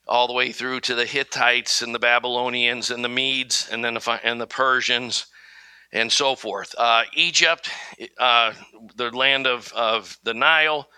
all 0.07 0.27
the 0.27 0.33
way 0.33 0.53
through 0.53 0.81
to 0.81 0.95
the 0.95 1.07
Hittites 1.07 1.83
and 1.83 1.95
the 1.95 1.99
Babylonians 1.99 2.91
and 2.91 3.05
the 3.05 3.09
Medes 3.09 3.69
and 3.71 3.85
then 3.85 3.95
the, 3.95 4.21
and 4.25 4.41
the 4.41 4.47
Persians 4.47 5.27
and 5.93 6.11
so 6.11 6.35
forth. 6.35 6.75
Uh, 6.77 7.05
Egypt, 7.15 7.71
uh, 8.19 8.53
the 8.97 9.11
land 9.11 9.47
of, 9.47 9.73
of 9.73 10.19
the 10.25 10.35
Nile, 10.35 10.89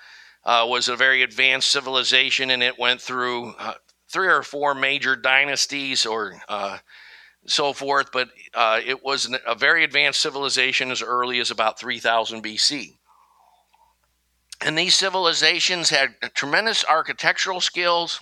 uh, 0.44 0.66
was 0.68 0.88
a 0.88 0.96
very 0.96 1.22
advanced 1.22 1.70
civilization 1.70 2.50
and 2.50 2.62
it 2.62 2.78
went 2.78 3.00
through 3.00 3.54
uh, 3.58 3.74
three 4.08 4.28
or 4.28 4.42
four 4.42 4.74
major 4.74 5.16
dynasties 5.16 6.06
or 6.06 6.40
uh, 6.48 6.78
so 7.46 7.72
forth, 7.72 8.10
but 8.12 8.28
uh, 8.54 8.80
it 8.84 9.04
was 9.04 9.34
a 9.46 9.54
very 9.54 9.84
advanced 9.84 10.20
civilization 10.20 10.90
as 10.90 11.02
early 11.02 11.40
as 11.40 11.50
about 11.50 11.78
3000 11.78 12.42
BC. 12.42 12.96
And 14.60 14.78
these 14.78 14.94
civilizations 14.94 15.90
had 15.90 16.14
tremendous 16.34 16.84
architectural 16.84 17.60
skills. 17.60 18.20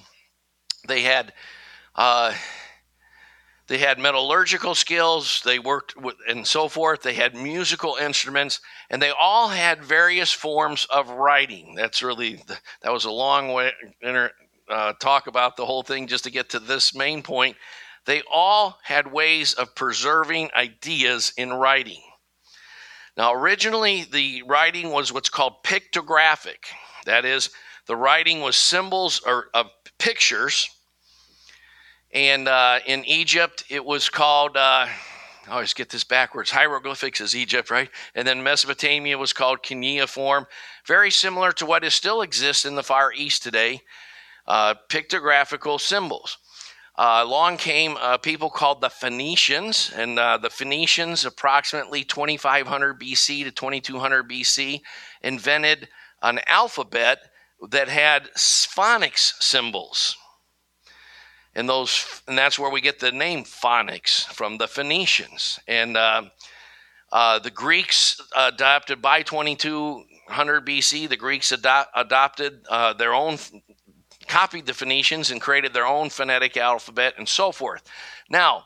They 0.86 1.02
had 1.02 1.32
uh, 1.94 2.34
they 3.68 3.78
had 3.78 3.98
metallurgical 3.98 4.74
skills. 4.74 5.40
They 5.44 5.58
worked 5.58 5.96
with 5.96 6.16
and 6.28 6.46
so 6.46 6.68
forth. 6.68 7.02
They 7.02 7.14
had 7.14 7.34
musical 7.34 7.96
instruments, 7.96 8.60
and 8.90 9.00
they 9.00 9.10
all 9.10 9.48
had 9.48 9.84
various 9.84 10.32
forms 10.32 10.86
of 10.90 11.08
writing. 11.10 11.74
That's 11.74 12.02
really 12.02 12.42
that 12.82 12.92
was 12.92 13.04
a 13.04 13.10
long 13.10 13.52
way 13.52 13.72
uh, 14.68 14.92
talk 14.94 15.26
about 15.26 15.56
the 15.56 15.66
whole 15.66 15.82
thing 15.82 16.06
just 16.06 16.24
to 16.24 16.30
get 16.30 16.50
to 16.50 16.58
this 16.58 16.94
main 16.94 17.22
point. 17.22 17.56
They 18.04 18.22
all 18.32 18.78
had 18.82 19.12
ways 19.12 19.52
of 19.54 19.74
preserving 19.74 20.50
ideas 20.56 21.32
in 21.36 21.52
writing. 21.52 22.00
Now, 23.16 23.34
originally, 23.34 24.04
the 24.10 24.42
writing 24.46 24.90
was 24.90 25.12
what's 25.12 25.28
called 25.28 25.62
pictographic. 25.62 26.64
That 27.04 27.24
is, 27.24 27.50
the 27.86 27.96
writing 27.96 28.40
was 28.40 28.56
symbols 28.56 29.20
or 29.24 29.48
of 29.54 29.66
pictures. 30.02 30.68
And 32.12 32.48
uh, 32.48 32.80
in 32.86 33.04
Egypt, 33.04 33.64
it 33.70 33.84
was 33.84 34.08
called, 34.08 34.56
uh, 34.56 34.86
I 34.88 35.50
always 35.50 35.74
get 35.74 35.90
this 35.90 36.02
backwards, 36.02 36.50
hieroglyphics 36.50 37.20
is 37.20 37.36
Egypt, 37.36 37.70
right? 37.70 37.88
And 38.16 38.26
then 38.26 38.42
Mesopotamia 38.42 39.16
was 39.16 39.32
called 39.32 39.62
cuneiform, 39.62 40.46
very 40.86 41.12
similar 41.12 41.52
to 41.52 41.66
what 41.66 41.84
is 41.84 41.94
still 41.94 42.22
exists 42.22 42.64
in 42.64 42.74
the 42.74 42.82
Far 42.82 43.12
East 43.12 43.44
today, 43.44 43.80
uh, 44.48 44.74
pictographical 44.88 45.80
symbols. 45.80 46.36
Uh, 46.98 47.22
along 47.24 47.56
came 47.56 47.96
uh, 48.00 48.18
people 48.18 48.50
called 48.50 48.80
the 48.80 48.90
Phoenicians, 48.90 49.92
and 49.94 50.18
uh, 50.18 50.36
the 50.36 50.50
Phoenicians, 50.50 51.24
approximately 51.24 52.02
2500 52.02 53.00
BC 53.00 53.44
to 53.44 53.52
2200 53.52 54.28
BC, 54.28 54.80
invented 55.22 55.88
an 56.22 56.40
alphabet 56.48 57.18
that 57.70 57.88
had 57.88 58.30
phonics 58.34 59.40
symbols. 59.40 60.16
And 61.54 61.68
those, 61.68 62.22
and 62.26 62.36
that's 62.36 62.58
where 62.58 62.70
we 62.70 62.80
get 62.80 62.98
the 62.98 63.12
name 63.12 63.44
phonics 63.44 64.24
from 64.24 64.58
the 64.58 64.66
Phoenicians. 64.66 65.60
And 65.68 65.96
uh, 65.96 66.22
uh, 67.12 67.38
the 67.38 67.50
Greeks 67.50 68.20
adopted 68.34 69.02
by 69.02 69.22
2200 69.22 70.66
BC. 70.66 71.08
The 71.08 71.16
Greeks 71.16 71.52
ado- 71.52 71.84
adopted 71.94 72.64
uh, 72.70 72.94
their 72.94 73.12
own 73.12 73.36
copied 74.28 74.64
the 74.64 74.72
Phoenicians 74.72 75.30
and 75.30 75.40
created 75.40 75.74
their 75.74 75.86
own 75.86 76.08
phonetic 76.08 76.56
alphabet 76.56 77.14
and 77.18 77.28
so 77.28 77.52
forth. 77.52 77.82
Now, 78.30 78.64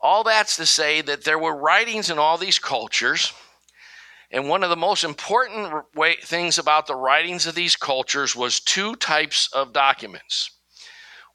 all 0.00 0.24
that's 0.24 0.56
to 0.56 0.66
say 0.66 1.00
that 1.02 1.24
there 1.24 1.38
were 1.38 1.56
writings 1.56 2.10
in 2.10 2.18
all 2.18 2.36
these 2.36 2.58
cultures. 2.58 3.32
And 4.30 4.48
one 4.48 4.62
of 4.62 4.70
the 4.70 4.76
most 4.76 5.02
important 5.02 5.84
way, 5.94 6.16
things 6.22 6.58
about 6.58 6.86
the 6.86 6.94
writings 6.94 7.46
of 7.46 7.54
these 7.54 7.74
cultures 7.76 8.36
was 8.36 8.60
two 8.60 8.94
types 8.96 9.48
of 9.52 9.72
documents. 9.72 10.50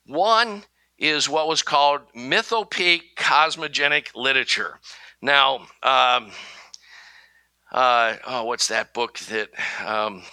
One 0.06 0.64
is 0.98 1.28
what 1.28 1.48
was 1.48 1.62
called 1.62 2.02
mythopoeic 2.16 3.02
cosmogenic 3.18 4.16
literature. 4.16 4.80
Now, 5.22 5.68
um, 5.84 6.32
uh, 7.72 8.16
oh, 8.25 8.46
what's 8.46 8.68
that 8.70 8.94
book 8.94 9.20
that 9.20 9.50
um, 9.86 10.24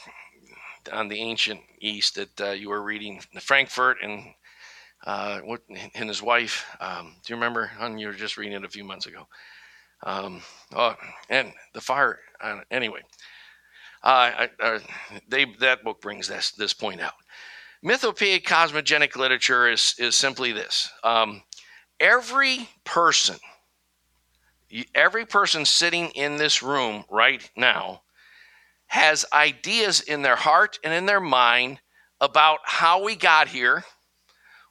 on 0.93 1.09
the 1.09 1.19
ancient 1.19 1.61
East 1.81 2.15
that 2.15 2.41
uh, 2.41 2.51
you 2.51 2.69
were 2.69 2.83
reading, 2.83 3.21
Frankfort 3.41 3.99
and 4.03 4.35
uh, 5.05 5.41
what, 5.41 5.63
and 5.95 6.09
his 6.09 6.23
wife. 6.23 6.65
Um, 6.81 7.17
do 7.25 7.33
you 7.33 7.37
remember? 7.37 7.67
Hun, 7.67 7.99
you 7.99 8.07
were 8.07 8.13
just 8.13 8.37
reading 8.37 8.57
it 8.57 8.65
a 8.65 8.69
few 8.69 8.85
months 8.85 9.07
ago. 9.07 9.27
Um, 10.05 10.43
oh, 10.75 10.95
and 11.29 11.53
the 11.75 11.81
fire. 11.81 12.19
Anyway, 12.71 13.01
uh, 14.03 14.47
uh, 14.61 14.79
they 15.29 15.47
that 15.61 15.85
book 15.85 16.01
brings 16.01 16.29
this 16.29 16.53
this 16.53 16.73
point 16.73 17.01
out. 17.01 17.15
Mythopoeic 17.85 18.45
cosmogonic 18.45 19.17
literature 19.17 19.69
is 19.69 19.95
is 19.99 20.17
simply 20.17 20.53
this: 20.53 20.91
um, 21.05 21.43
every 22.01 22.69
person, 22.85 23.37
every 24.95 25.27
person 25.27 25.65
sitting 25.65 26.09
in 26.11 26.37
this 26.37 26.63
room 26.63 27.05
right 27.11 27.49
now 27.57 28.03
has 28.87 29.25
ideas 29.33 30.01
in 30.01 30.23
their 30.23 30.37
heart 30.37 30.79
and 30.85 30.93
in 30.93 31.07
their 31.07 31.21
mind 31.21 31.81
about 32.21 32.59
how 32.65 33.03
we 33.03 33.17
got 33.17 33.49
here, 33.49 33.85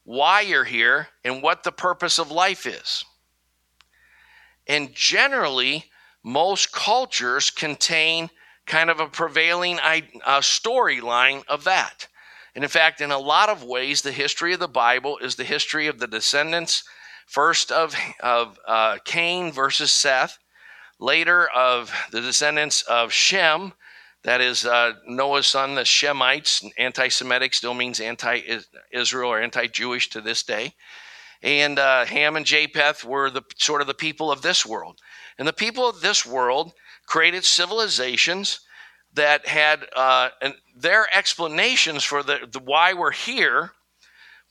why 0.03 0.41
you're 0.41 0.63
here, 0.63 1.07
and 1.23 1.41
what 1.41 1.63
the 1.63 1.71
purpose 1.71 2.19
of 2.19 2.31
life 2.31 2.65
is. 2.65 3.03
And 4.67 4.93
generally, 4.93 5.90
most 6.23 6.71
cultures 6.71 7.49
contain 7.49 8.29
kind 8.65 8.89
of 8.89 8.99
a 8.99 9.07
prevailing 9.07 9.79
uh, 9.79 10.39
storyline 10.39 11.43
of 11.47 11.63
that. 11.63 12.07
And 12.53 12.63
in 12.63 12.69
fact, 12.69 13.01
in 13.01 13.11
a 13.11 13.17
lot 13.17 13.49
of 13.49 13.63
ways, 13.63 14.01
the 14.01 14.11
history 14.11 14.53
of 14.53 14.59
the 14.59 14.67
Bible 14.67 15.17
is 15.17 15.35
the 15.35 15.43
history 15.43 15.87
of 15.87 15.99
the 15.99 16.07
descendants, 16.07 16.83
first 17.25 17.71
of, 17.71 17.95
of 18.21 18.59
uh, 18.67 18.97
Cain 19.05 19.51
versus 19.51 19.91
Seth, 19.91 20.37
later 20.99 21.47
of 21.47 21.93
the 22.11 22.21
descendants 22.21 22.81
of 22.83 23.11
Shem 23.11 23.73
that 24.23 24.41
is 24.41 24.65
uh, 24.65 24.93
Noah's 25.07 25.47
son, 25.47 25.75
the 25.75 25.81
Shemites. 25.81 26.63
Anti 26.77 27.07
Semitic 27.07 27.53
still 27.53 27.73
means 27.73 27.99
anti 27.99 28.41
Israel 28.91 29.31
or 29.31 29.41
anti 29.41 29.67
Jewish 29.67 30.09
to 30.11 30.21
this 30.21 30.43
day. 30.43 30.75
And 31.41 31.79
uh, 31.79 32.05
Ham 32.05 32.35
and 32.35 32.45
Japheth 32.45 33.03
were 33.03 33.31
the 33.31 33.43
sort 33.57 33.81
of 33.81 33.87
the 33.87 33.95
people 33.95 34.31
of 34.31 34.43
this 34.43 34.63
world. 34.63 34.99
And 35.41 35.48
the 35.48 35.53
people 35.53 35.89
of 35.89 36.01
this 36.01 36.24
world 36.24 36.71
created 37.07 37.43
civilizations 37.43 38.60
that 39.15 39.48
had 39.48 39.88
uh, 39.95 40.29
their 40.77 41.07
explanations 41.17 42.03
for 42.03 42.21
the, 42.21 42.48
the, 42.51 42.60
why 42.60 42.93
we're 42.93 43.10
here 43.10 43.71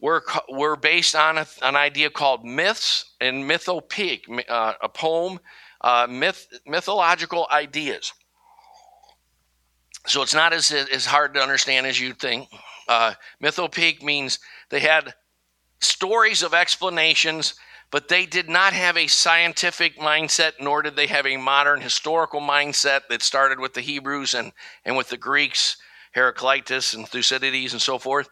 were, 0.00 0.24
were 0.48 0.74
based 0.74 1.14
on 1.14 1.38
a, 1.38 1.46
an 1.62 1.76
idea 1.76 2.10
called 2.10 2.44
myths 2.44 3.14
and 3.20 3.48
mythopoeic, 3.48 4.22
uh, 4.48 4.72
a 4.82 4.88
poem, 4.88 5.38
uh, 5.80 6.08
myth, 6.10 6.48
mythological 6.66 7.46
ideas. 7.52 8.12
So 10.08 10.22
it's 10.22 10.34
not 10.34 10.52
as, 10.52 10.72
as 10.72 11.06
hard 11.06 11.34
to 11.34 11.40
understand 11.40 11.86
as 11.86 12.00
you'd 12.00 12.18
think. 12.18 12.48
Uh, 12.88 13.14
mythopoeic 13.40 14.02
means 14.02 14.40
they 14.70 14.80
had 14.80 15.14
stories 15.78 16.42
of 16.42 16.52
explanations, 16.52 17.54
but 17.90 18.08
they 18.08 18.24
did 18.24 18.48
not 18.48 18.72
have 18.72 18.96
a 18.96 19.08
scientific 19.08 19.98
mindset, 19.98 20.52
nor 20.60 20.82
did 20.82 20.94
they 20.94 21.08
have 21.08 21.26
a 21.26 21.36
modern 21.36 21.80
historical 21.80 22.40
mindset 22.40 23.00
that 23.08 23.22
started 23.22 23.58
with 23.58 23.74
the 23.74 23.80
Hebrews 23.80 24.34
and, 24.34 24.52
and 24.84 24.96
with 24.96 25.08
the 25.08 25.16
Greeks, 25.16 25.76
Heraclitus 26.12 26.94
and 26.94 27.08
Thucydides 27.08 27.72
and 27.72 27.82
so 27.82 27.98
forth. 27.98 28.28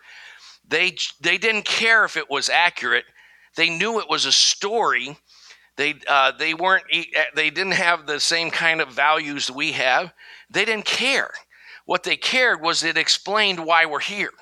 They, 0.68 0.96
they 1.20 1.38
didn't 1.38 1.64
care 1.64 2.04
if 2.04 2.16
it 2.16 2.30
was 2.30 2.48
accurate. 2.48 3.04
They 3.56 3.70
knew 3.70 3.98
it 3.98 4.08
was 4.08 4.26
a 4.26 4.32
story. 4.32 5.16
They, 5.76 5.94
uh, 6.06 6.32
they 6.32 6.54
weren't, 6.54 6.84
they 7.34 7.50
didn't 7.50 7.72
have 7.72 8.06
the 8.06 8.20
same 8.20 8.50
kind 8.50 8.80
of 8.80 8.90
values 8.90 9.50
we 9.50 9.72
have. 9.72 10.12
They 10.50 10.64
didn't 10.64 10.84
care. 10.84 11.30
What 11.84 12.02
they 12.02 12.16
cared 12.16 12.60
was 12.60 12.84
it 12.84 12.98
explained 12.98 13.64
why 13.64 13.86
we're 13.86 14.00
here. 14.00 14.32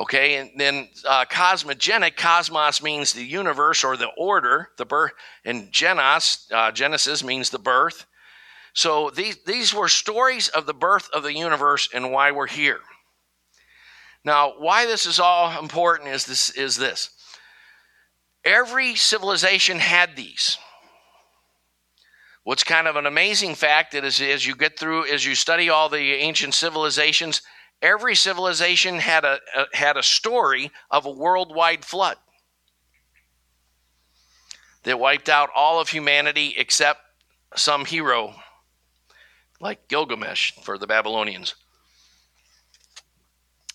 Okay, 0.00 0.36
and 0.36 0.50
then 0.56 0.88
uh, 1.08 1.24
cosmogenic, 1.24 2.16
cosmos 2.16 2.80
means 2.80 3.12
the 3.12 3.24
universe 3.24 3.82
or 3.82 3.96
the 3.96 4.10
order, 4.16 4.68
the 4.76 4.84
birth, 4.84 5.10
and 5.44 5.72
genos, 5.72 6.50
uh, 6.52 6.70
Genesis 6.70 7.24
means 7.24 7.50
the 7.50 7.58
birth. 7.58 8.06
So 8.74 9.10
these, 9.10 9.38
these 9.44 9.74
were 9.74 9.88
stories 9.88 10.48
of 10.48 10.66
the 10.66 10.74
birth 10.74 11.08
of 11.12 11.24
the 11.24 11.34
universe 11.34 11.88
and 11.92 12.12
why 12.12 12.30
we're 12.30 12.46
here. 12.46 12.78
Now, 14.24 14.54
why 14.58 14.86
this 14.86 15.04
is 15.04 15.18
all 15.18 15.58
important 15.58 16.10
is 16.10 16.26
this 16.26 16.50
is 16.50 16.76
this. 16.76 17.10
Every 18.44 18.94
civilization 18.94 19.78
had 19.78 20.14
these. 20.14 20.58
What's 22.44 22.64
kind 22.64 22.86
of 22.86 22.96
an 22.96 23.06
amazing 23.06 23.56
fact 23.56 23.92
that 23.92 24.04
is 24.04 24.20
as 24.20 24.46
you 24.46 24.54
get 24.54 24.78
through, 24.78 25.06
as 25.06 25.26
you 25.26 25.34
study 25.34 25.70
all 25.70 25.88
the 25.88 26.14
ancient 26.14 26.54
civilizations, 26.54 27.42
every 27.82 28.14
civilization 28.14 28.98
had 28.98 29.24
a, 29.24 29.38
a, 29.56 29.76
had 29.76 29.96
a 29.96 30.02
story 30.02 30.70
of 30.90 31.06
a 31.06 31.10
worldwide 31.10 31.84
flood 31.84 32.16
that 34.84 34.98
wiped 34.98 35.28
out 35.28 35.50
all 35.54 35.80
of 35.80 35.88
humanity 35.88 36.54
except 36.56 37.00
some 37.56 37.84
hero 37.84 38.34
like 39.60 39.88
Gilgamesh 39.88 40.52
for 40.62 40.78
the 40.78 40.86
Babylonians. 40.86 41.54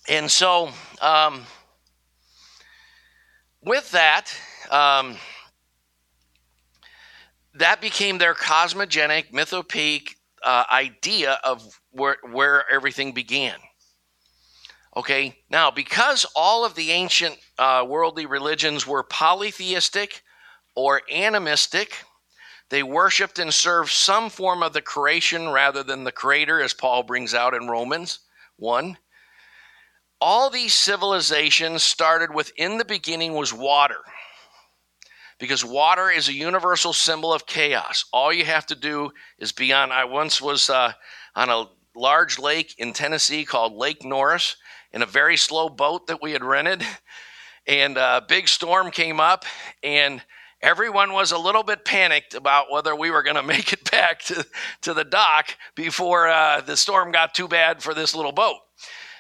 And 0.08 0.30
so, 0.30 0.70
um, 1.02 1.46
with 3.64 3.92
that, 3.92 4.34
um, 4.70 5.16
that 7.56 7.80
became 7.80 8.18
their 8.18 8.34
cosmogenic, 8.34 9.32
mythopoeic 9.32 10.16
uh, 10.44 10.66
idea 10.72 11.40
of 11.44 11.80
where, 11.92 12.18
where 12.32 12.70
everything 12.70 13.14
began. 13.14 13.56
Okay, 14.96 15.36
now 15.50 15.72
because 15.72 16.26
all 16.36 16.66
of 16.66 16.76
the 16.76 16.92
ancient 16.92 17.38
uh, 17.58 17.86
worldly 17.88 18.26
religions 18.26 18.86
were 18.86 19.04
polytheistic 19.04 20.22
or 20.76 21.02
animistic, 21.12 21.98
they 22.70 22.84
worshiped 22.84 23.40
and 23.40 23.54
served 23.54 23.92
some 23.92 24.30
form 24.30 24.62
of 24.62 24.74
the 24.74 24.82
creation 24.82 25.50
rather 25.50 25.84
than 25.84 26.04
the 26.04 26.12
creator, 26.12 26.62
as 26.62 26.74
Paul 26.74 27.04
brings 27.04 27.34
out 27.34 27.54
in 27.54 27.68
Romans 27.68 28.20
1 28.58 28.98
all 30.24 30.50
these 30.50 30.74
civilizations 30.74 31.84
started 31.84 32.34
with 32.34 32.54
in 32.56 32.78
the 32.78 32.86
beginning 32.86 33.34
was 33.34 33.54
water. 33.54 33.98
Because 35.38 35.66
water 35.66 36.10
is 36.10 36.30
a 36.30 36.34
universal 36.34 36.94
symbol 36.94 37.34
of 37.34 37.46
chaos. 37.46 38.06
All 38.14 38.32
you 38.32 38.46
have 38.46 38.66
to 38.68 38.76
do 38.76 39.12
is 39.38 39.52
be 39.52 39.74
on. 39.74 39.92
I 39.92 40.06
once 40.06 40.42
was 40.42 40.70
uh, 40.70 40.94
on 41.36 41.50
a 41.50 41.66
large 41.94 42.40
lake 42.40 42.74
in 42.78 42.94
Tennessee 42.94 43.44
called 43.44 43.74
Lake 43.74 44.06
Norris 44.06 44.56
in 44.94 45.02
a 45.02 45.08
very 45.08 45.38
slow 45.38 45.70
boat 45.70 46.08
that 46.08 46.22
we 46.22 46.32
had 46.32 46.44
rented. 46.44 46.84
And 47.66 47.98
a 47.98 48.24
big 48.28 48.48
storm 48.48 48.92
came 48.92 49.20
up, 49.20 49.46
and 49.82 50.22
everyone 50.62 51.14
was 51.14 51.32
a 51.32 51.38
little 51.38 51.64
bit 51.64 51.86
panicked 51.86 52.36
about 52.36 52.72
whether 52.72 52.96
we 52.96 53.10
were 53.10 53.24
going 53.24 53.36
to 53.38 53.44
make 53.44 53.74
it 53.74 53.90
back 53.90 54.22
to, 54.24 54.46
to 54.82 54.94
the 54.94 55.04
dock 55.04 55.56
before 55.76 56.28
uh, 56.28 56.62
the 56.62 56.78
storm 56.78 57.12
got 57.12 57.34
too 57.34 57.48
bad 57.48 57.82
for 57.82 57.94
this 57.94 58.16
little 58.16 58.32
boat 58.32 58.58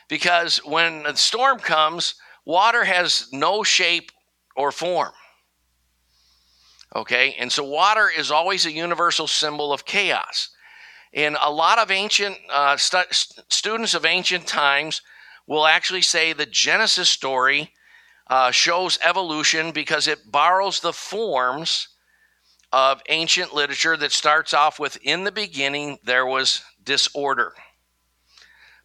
because 0.09 0.57
when 0.57 1.05
a 1.05 1.15
storm 1.15 1.59
comes, 1.59 2.15
water 2.45 2.83
has 2.83 3.27
no 3.31 3.63
shape 3.63 4.11
or 4.55 4.71
form. 4.71 5.13
Okay, 6.95 7.35
and 7.39 7.51
so 7.51 7.63
water 7.63 8.07
is 8.15 8.29
always 8.29 8.67
a 8.67 8.71
universal 8.71 9.25
symbol 9.25 9.73
of 9.73 9.85
chaos. 9.85 10.49
And 11.13 11.35
a 11.41 11.51
lot 11.51 11.79
of 11.79 11.89
ancient 11.89 12.37
uh, 12.51 12.77
stu- 12.77 13.11
students 13.49 13.95
of 13.95 14.05
ancient 14.05 14.45
times 14.45 15.01
will 15.47 15.65
actually 15.65 16.01
say 16.01 16.33
the 16.33 16.45
Genesis 16.45 17.09
story 17.09 17.73
uh, 18.27 18.51
shows 18.51 18.97
evolution 19.03 19.71
because 19.71 20.07
it 20.07 20.31
borrows 20.31 20.79
the 20.79 20.93
forms 20.93 21.89
of 22.71 23.01
ancient 23.09 23.53
literature 23.53 23.95
that 23.97 24.11
starts 24.11 24.53
off 24.53 24.79
with 24.79 24.97
in 25.03 25.23
the 25.23 25.31
beginning 25.31 25.99
there 26.03 26.25
was 26.25 26.63
disorder. 26.83 27.53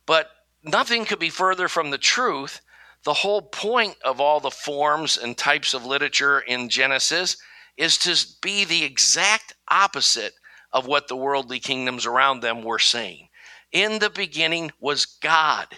But 0.05 0.31
nothing 0.63 1.05
could 1.05 1.19
be 1.19 1.31
further 1.31 1.69
from 1.69 1.91
the 1.91 1.99
truth. 1.99 2.61
The 3.05 3.15
whole 3.15 3.43
point 3.43 3.97
of 4.05 4.21
all 4.21 4.41
the 4.41 4.51
forms 4.51 5.17
and 5.17 5.37
types 5.37 5.73
of 5.73 5.87
literature 5.87 6.41
in 6.41 6.69
Genesis 6.69 7.37
is 7.77 7.97
to 7.99 8.17
be 8.43 8.65
the 8.65 8.85
exact 8.85 9.55
opposite 9.71 10.35
of 10.73 10.87
what 10.87 11.09
the 11.09 11.17
worldly 11.17 11.61
kingdoms 11.61 12.05
around 12.05 12.41
them 12.41 12.63
were 12.63 12.79
saying. 12.79 13.29
In 13.73 14.01
the 14.01 14.11
beginning 14.11 14.73
was 14.81 15.07
God. 15.07 15.69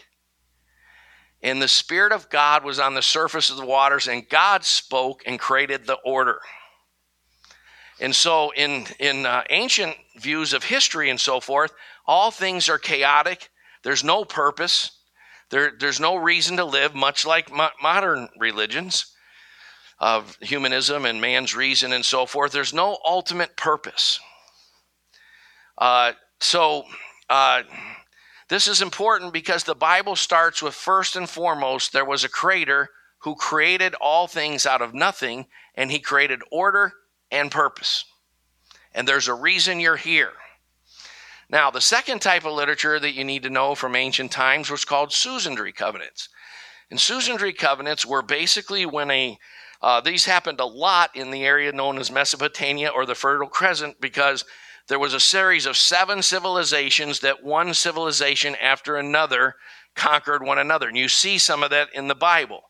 And 1.42 1.60
the 1.60 1.68
Spirit 1.68 2.12
of 2.12 2.28
God 2.28 2.64
was 2.64 2.78
on 2.78 2.94
the 2.94 3.02
surface 3.02 3.50
of 3.50 3.56
the 3.56 3.66
waters, 3.66 4.08
and 4.08 4.28
God 4.28 4.64
spoke 4.64 5.22
and 5.26 5.38
created 5.38 5.86
the 5.86 5.98
order. 6.04 6.40
And 8.00 8.14
so, 8.14 8.50
in, 8.54 8.86
in 8.98 9.26
uh, 9.26 9.42
ancient 9.50 9.96
views 10.18 10.52
of 10.52 10.64
history 10.64 11.10
and 11.10 11.20
so 11.20 11.40
forth, 11.40 11.72
all 12.06 12.30
things 12.30 12.68
are 12.68 12.78
chaotic 12.78 13.50
there's 13.82 14.04
no 14.04 14.24
purpose. 14.24 14.92
There, 15.50 15.72
there's 15.78 16.00
no 16.00 16.16
reason 16.16 16.56
to 16.58 16.64
live, 16.64 16.94
much 16.94 17.24
like 17.26 17.50
mo- 17.50 17.70
modern 17.82 18.28
religions 18.38 19.14
of 19.98 20.36
humanism 20.40 21.04
and 21.04 21.20
man's 21.20 21.54
reason 21.54 21.92
and 21.92 22.04
so 22.04 22.26
forth. 22.26 22.52
There's 22.52 22.74
no 22.74 22.98
ultimate 23.06 23.56
purpose. 23.56 24.20
Uh, 25.76 26.12
so, 26.40 26.84
uh, 27.28 27.62
this 28.50 28.66
is 28.66 28.82
important 28.82 29.32
because 29.32 29.64
the 29.64 29.76
Bible 29.76 30.16
starts 30.16 30.60
with 30.60 30.74
first 30.74 31.14
and 31.14 31.30
foremost, 31.30 31.92
there 31.92 32.04
was 32.04 32.24
a 32.24 32.28
creator 32.28 32.90
who 33.20 33.36
created 33.36 33.94
all 33.94 34.26
things 34.26 34.66
out 34.66 34.82
of 34.82 34.92
nothing, 34.92 35.46
and 35.76 35.90
he 35.90 36.00
created 36.00 36.40
order 36.50 36.92
and 37.30 37.50
purpose. 37.50 38.04
And 38.92 39.06
there's 39.06 39.28
a 39.28 39.34
reason 39.34 39.78
you're 39.78 39.96
here. 39.96 40.32
Now, 41.48 41.70
the 41.70 41.80
second 41.80 42.22
type 42.22 42.44
of 42.44 42.52
literature 42.52 42.98
that 42.98 43.14
you 43.14 43.24
need 43.24 43.44
to 43.44 43.50
know 43.50 43.76
from 43.76 43.94
ancient 43.94 44.32
times 44.32 44.68
was 44.68 44.84
called 44.84 45.12
Suzerainty 45.12 45.72
covenants. 45.72 46.28
And 46.90 47.00
Suzerainty 47.00 47.52
covenants 47.52 48.04
were 48.04 48.22
basically 48.22 48.84
when 48.84 49.10
a 49.10 49.38
uh, 49.82 50.00
these 50.00 50.26
happened 50.26 50.60
a 50.60 50.66
lot 50.66 51.14
in 51.14 51.30
the 51.30 51.44
area 51.44 51.72
known 51.72 51.98
as 51.98 52.10
Mesopotamia 52.10 52.88
or 52.88 53.06
the 53.06 53.14
Fertile 53.14 53.48
Crescent 53.48 53.98
because 54.00 54.44
there 54.90 54.98
was 54.98 55.14
a 55.14 55.20
series 55.20 55.66
of 55.66 55.76
seven 55.76 56.20
civilizations 56.20 57.20
that 57.20 57.44
one 57.44 57.72
civilization 57.74 58.56
after 58.56 58.96
another 58.96 59.54
conquered 59.94 60.42
one 60.42 60.58
another. 60.58 60.88
And 60.88 60.98
you 60.98 61.06
see 61.06 61.38
some 61.38 61.62
of 61.62 61.70
that 61.70 61.94
in 61.94 62.08
the 62.08 62.16
Bible. 62.16 62.64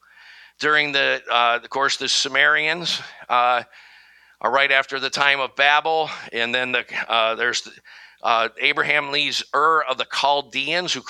During 0.59 0.93
the, 0.93 1.23
uh, 1.31 1.61
of 1.63 1.71
course, 1.71 1.97
the 1.97 2.11
Sumerians 2.11 3.01
uh, 3.31 3.63
are 4.39 4.53
right 4.53 4.71
after 4.71 5.01
the 5.01 5.09
time 5.09 5.41
of 5.41 5.57
Babel, 5.57 6.11
and 6.31 6.55
then 6.55 6.73
the, 6.73 6.85
uh, 7.09 7.37
there's 7.37 7.63
the, 7.63 7.71
uh, 8.23 8.49
Abraham 8.61 9.11
leaves 9.11 9.43
Ur 9.55 9.83
of 9.89 9.97
the 9.97 10.07
Chaldeans, 10.13 10.93
who 10.93 11.03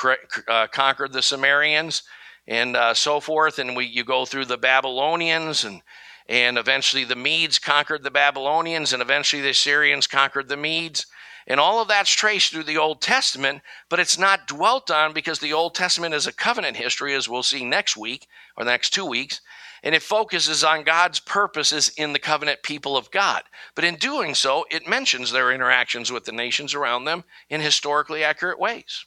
uh, 0.46 0.68
conquered 0.68 1.12
the 1.12 1.22
Sumerians, 1.22 2.04
and 2.46 2.76
uh, 2.76 2.94
so 2.94 3.18
forth. 3.18 3.58
And 3.58 3.74
we, 3.74 3.86
you 3.86 4.04
go 4.04 4.24
through 4.24 4.44
the 4.44 4.58
Babylonians, 4.58 5.64
and 5.64 5.82
and 6.30 6.56
eventually 6.56 7.04
the 7.04 7.14
Medes 7.14 7.58
conquered 7.58 8.02
the 8.02 8.10
Babylonians, 8.10 8.94
and 8.94 9.02
eventually 9.02 9.42
the 9.42 9.50
Assyrians 9.50 10.06
conquered 10.06 10.48
the 10.48 10.56
Medes. 10.56 11.04
And 11.46 11.60
all 11.60 11.82
of 11.82 11.88
that's 11.88 12.10
traced 12.10 12.52
through 12.52 12.64
the 12.64 12.78
Old 12.78 13.02
Testament, 13.02 13.60
but 13.90 14.00
it's 14.00 14.16
not 14.16 14.46
dwelt 14.46 14.90
on 14.90 15.12
because 15.12 15.40
the 15.40 15.52
Old 15.52 15.74
Testament 15.74 16.14
is 16.14 16.26
a 16.26 16.32
covenant 16.32 16.78
history, 16.78 17.14
as 17.14 17.28
we'll 17.28 17.42
see 17.42 17.64
next 17.64 17.96
week 17.96 18.28
or 18.56 18.64
the 18.64 18.70
next 18.70 18.90
two 18.90 19.04
weeks 19.04 19.42
and 19.82 19.94
it 19.94 20.02
focuses 20.02 20.62
on 20.62 20.82
God's 20.82 21.20
purposes 21.20 21.90
in 21.96 22.12
the 22.12 22.18
covenant 22.18 22.62
people 22.62 22.96
of 22.96 23.10
God. 23.10 23.42
But 23.74 23.84
in 23.84 23.96
doing 23.96 24.34
so, 24.34 24.66
it 24.70 24.86
mentions 24.86 25.32
their 25.32 25.52
interactions 25.52 26.12
with 26.12 26.24
the 26.24 26.32
nations 26.32 26.74
around 26.74 27.04
them 27.04 27.24
in 27.48 27.60
historically 27.60 28.22
accurate 28.22 28.58
ways. 28.58 29.06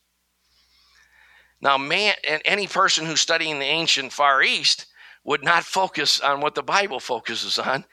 Now, 1.62 1.77
man, 1.77 2.15
and 2.27 2.41
any 2.43 2.67
person 2.67 3.05
who's 3.05 3.21
studying 3.21 3.59
the 3.59 3.65
ancient 3.65 4.12
Far 4.12 4.41
East 4.41 4.88
would 5.23 5.43
not 5.43 5.63
focus 5.63 6.19
on 6.19 6.41
what 6.41 6.55
the 6.55 6.63
Bible 6.63 6.99
focuses 6.99 7.57
on 7.57 7.86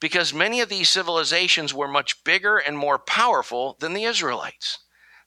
because 0.00 0.32
many 0.32 0.60
of 0.60 0.68
these 0.68 0.88
civilizations 0.88 1.74
were 1.74 1.88
much 1.88 2.22
bigger 2.24 2.58
and 2.58 2.78
more 2.78 2.98
powerful 2.98 3.76
than 3.80 3.94
the 3.94 4.04
Israelites. 4.04 4.78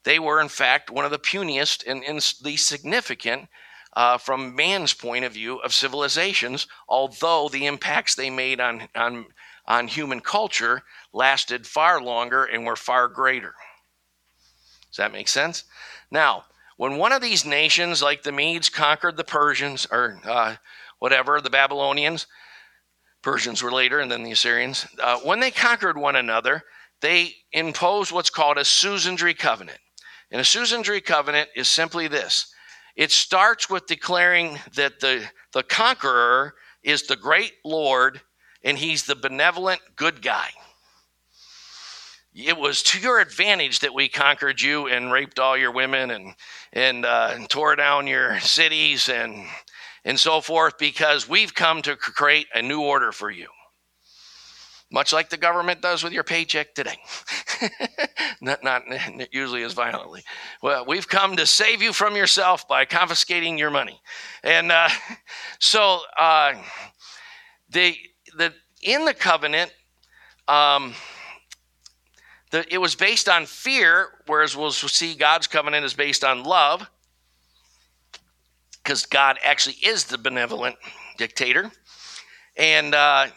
They 0.03 0.17
were, 0.17 0.41
in 0.41 0.49
fact, 0.49 0.89
one 0.89 1.05
of 1.05 1.11
the 1.11 1.19
puniest 1.19 1.85
and, 1.85 2.03
least 2.43 2.67
significant 2.67 3.47
uh, 3.93 4.17
from 4.17 4.55
man's 4.55 4.93
point 4.93 5.25
of 5.25 5.33
view 5.33 5.57
of 5.57 5.73
civilizations, 5.73 6.67
although 6.87 7.49
the 7.49 7.65
impacts 7.65 8.15
they 8.15 8.29
made 8.29 8.59
on, 8.59 8.87
on, 8.95 9.25
on 9.65 9.87
human 9.87 10.21
culture 10.21 10.83
lasted 11.13 11.67
far 11.67 12.01
longer 12.01 12.45
and 12.45 12.65
were 12.65 12.77
far 12.77 13.07
greater. 13.07 13.53
Does 14.89 14.97
that 14.97 15.11
make 15.11 15.27
sense? 15.27 15.65
Now, 16.09 16.45
when 16.77 16.97
one 16.97 17.11
of 17.11 17.21
these 17.21 17.45
nations, 17.45 18.01
like 18.01 18.23
the 18.23 18.31
Medes, 18.31 18.69
conquered 18.69 19.17
the 19.17 19.23
Persians, 19.23 19.85
or 19.91 20.19
uh, 20.25 20.55
whatever, 21.01 21.41
the 21.41 21.49
Babylonians, 21.49 22.27
Persians 23.23 23.63
were 23.63 23.71
later, 23.71 23.99
and 23.99 24.11
then 24.11 24.21
the 24.21 24.31
Assyrians, 24.31 24.85
uh, 25.01 25.17
when 25.23 25.39
they 25.39 25.49
conquered 25.49 25.97
one 25.97 26.15
another, 26.15 26.63
they 27.01 27.33
imposed 27.51 28.11
what's 28.11 28.29
called 28.29 28.59
a 28.59 28.63
suzerainty 28.63 29.33
covenant. 29.33 29.79
And 30.29 30.39
a 30.39 30.45
suzerainty 30.45 31.01
covenant 31.01 31.49
is 31.55 31.67
simply 31.67 32.07
this 32.07 32.53
it 32.95 33.11
starts 33.11 33.67
with 33.67 33.87
declaring 33.87 34.59
that 34.75 34.99
the, 34.99 35.27
the 35.53 35.63
conqueror 35.63 36.53
is 36.83 37.07
the 37.07 37.15
great 37.15 37.53
Lord 37.65 38.21
and 38.63 38.77
he's 38.77 39.03
the 39.03 39.15
benevolent 39.15 39.81
good 39.95 40.21
guy. 40.21 40.49
It 42.35 42.57
was 42.57 42.83
to 42.83 42.99
your 42.99 43.19
advantage 43.19 43.79
that 43.79 43.93
we 43.93 44.07
conquered 44.07 44.61
you 44.61 44.87
and 44.87 45.11
raped 45.11 45.39
all 45.39 45.57
your 45.57 45.71
women 45.71 46.11
and, 46.11 46.35
and, 46.73 47.05
uh, 47.05 47.31
and 47.33 47.49
tore 47.49 47.75
down 47.75 48.05
your 48.05 48.39
cities 48.39 49.09
and, 49.09 49.47
and 50.03 50.19
so 50.19 50.41
forth 50.41 50.77
because 50.77 51.29
we've 51.29 51.53
come 51.53 51.81
to 51.83 51.95
create 51.95 52.47
a 52.53 52.61
new 52.61 52.81
order 52.81 53.11
for 53.11 53.29
you. 53.29 53.47
much 54.91 55.13
like 55.13 55.29
the 55.29 55.37
government 55.37 55.81
does 55.81 56.03
with 56.03 56.11
your 56.11 56.23
paycheck 56.23 56.75
today. 56.75 56.97
not, 58.41 58.63
not 58.63 58.83
usually 59.31 59.63
as 59.63 59.73
violently. 59.73 60.21
Well, 60.61 60.85
we've 60.85 61.07
come 61.07 61.37
to 61.37 61.45
save 61.45 61.81
you 61.81 61.93
from 61.93 62.15
yourself 62.15 62.67
by 62.67 62.83
confiscating 62.85 63.57
your 63.57 63.71
money. 63.71 64.01
And 64.43 64.71
uh, 64.71 64.89
so 65.59 66.01
uh, 66.19 66.55
the, 67.69 67.95
the, 68.37 68.53
in 68.83 69.05
the 69.05 69.13
covenant, 69.13 69.73
um, 70.47 70.93
the, 72.51 72.65
it 72.73 72.79
was 72.79 72.95
based 72.95 73.29
on 73.29 73.45
fear, 73.45 74.09
whereas 74.27 74.57
we'll 74.57 74.71
see 74.71 75.15
God's 75.15 75.47
covenant 75.47 75.85
is 75.85 75.93
based 75.93 76.25
on 76.25 76.43
love, 76.43 76.89
because 78.83 79.05
God 79.05 79.37
actually 79.43 79.75
is 79.75 80.05
the 80.05 80.17
benevolent 80.17 80.75
dictator. 81.17 81.71
And 82.57 82.93
uh, 82.95 83.27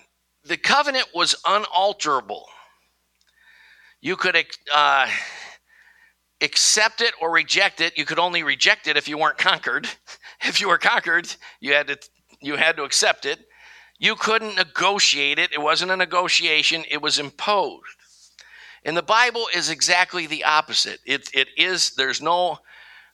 the 0.45 0.57
covenant 0.57 1.09
was 1.15 1.35
unalterable. 1.47 2.47
You 4.01 4.17
could 4.17 4.37
uh, 4.75 5.09
accept 6.41 7.01
it 7.01 7.15
or 7.21 7.33
reject 7.33 7.81
it. 7.81 7.97
You 7.97 8.05
could 8.05 8.19
only 8.19 8.43
reject 8.43 8.87
it 8.87 8.97
if 8.97 9.09
you 9.09 9.19
weren't 9.19 9.39
conquered. 9.39 9.89
if 10.43 10.61
you 10.61 10.69
were 10.69 10.79
conquered, 10.79 11.35
you 11.61 11.73
had 11.73 11.89
to 11.89 11.99
you 12.41 12.57
had 12.57 12.77
to 12.77 12.85
accept 12.85 13.25
it. 13.25 13.47
You 13.99 14.17
couldn't 14.17 14.57
negotiate 14.57 15.39
it. 15.39 15.53
It 15.53 15.63
wasn't 15.63 15.93
a 15.93 15.97
negotiation. 15.97 16.85
It 16.91 17.01
was 17.01 17.19
imposed. 17.19 17.85
And 18.85 18.97
the 18.97 19.03
Bible 19.03 19.47
is 19.55 19.71
exactly 19.71 20.27
the 20.27 20.45
opposite. 20.45 21.01
It, 21.07 21.31
it 21.33 21.49
is, 21.57 21.93
there's 21.93 22.21
no, 22.21 22.59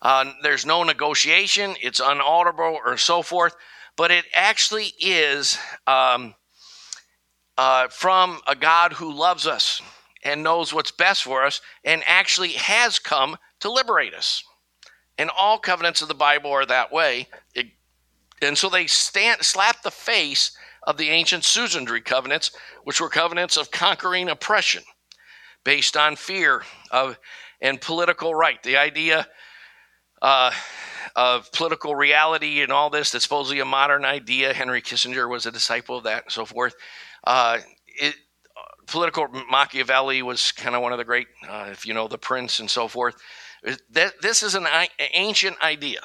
uh, 0.03 0.33
there's 0.43 0.65
no 0.65 0.83
negotiation. 0.83 1.75
It's 1.83 2.01
unalterable 2.01 2.79
or 2.85 2.97
so 2.97 3.23
forth. 3.23 3.55
But 3.97 4.11
it 4.11 4.25
actually 4.35 4.95
is 4.99 5.59
um, 5.87 6.35
uh, 7.59 7.89
from 7.89 8.41
a 8.47 8.57
God 8.57 8.95
who 8.95 9.13
loves 9.13 9.47
us 9.47 9.83
and 10.25 10.43
knows 10.43 10.73
what's 10.73 10.91
best 10.91 11.23
for 11.25 11.45
us 11.45 11.61
and 11.85 12.03
actually 12.07 12.53
has 12.53 12.99
come 12.99 13.37
to 13.61 13.71
liberate 13.71 14.15
us. 14.15 14.43
And 15.19 15.31
all 15.31 15.59
covenants 15.59 16.01
of 16.01 16.09
the 16.09 16.15
Bible 16.15 16.51
are 16.51 16.67
that 16.67 16.93
way. 16.93 17.29
It, 17.55 17.67
and 18.41 18.57
so 18.57 18.71
they 18.71 18.87
stand, 18.87 19.43
slap 19.43 19.83
the 19.83 19.91
face 19.91 20.53
of 20.85 20.97
the 20.97 21.11
ancient 21.11 21.45
Suzerainty 21.45 22.01
covenants, 22.01 22.53
which 22.85 23.01
were 23.01 23.11
covenants 23.11 23.59
of 23.59 23.71
conquering 23.71 24.31
oppression 24.31 24.83
based 25.63 25.95
on 25.95 26.17
fear 26.17 26.63
of 26.91 27.19
and 27.61 27.79
political 27.83 28.35
right. 28.35 28.63
The 28.63 28.79
idea 28.79 29.27
uh, 30.23 30.53
of 31.17 31.51
political 31.53 31.95
reality 31.95 32.63
and 32.63 32.71
all 32.71 32.91
this 32.91 33.11
that's 33.11 33.25
supposedly 33.25 33.61
a 33.61 33.65
modern 33.65 34.05
idea. 34.05 34.53
Henry 34.53 34.83
Kissinger 34.83 35.29
was 35.29 35.47
a 35.47 35.51
disciple 35.51 35.99
of 35.99 36.05
that 36.05 36.25
and 36.25 36.33
so 36.33 36.45
forth. 36.45 36.75
Uh, 37.25 37.59
it, 37.87 38.15
political 38.87 39.29
Machiavelli 39.51 40.23
was 40.23 40.53
kind 40.53 40.75
of 40.75 40.83
one 40.83 40.93
of 40.93 40.99
the 40.99 41.05
great, 41.05 41.29
uh, 41.49 41.69
if 41.71 41.87
you 41.87 41.95
know, 41.95 42.09
the 42.09 42.19
prince 42.19 42.61
and 42.61 42.69
so 42.69 42.89
forth. 42.89 43.15
That, 43.91 44.15
this 44.21 44.43
is 44.43 44.55
an 44.55 44.67
ancient 45.13 45.57
idea 45.63 46.01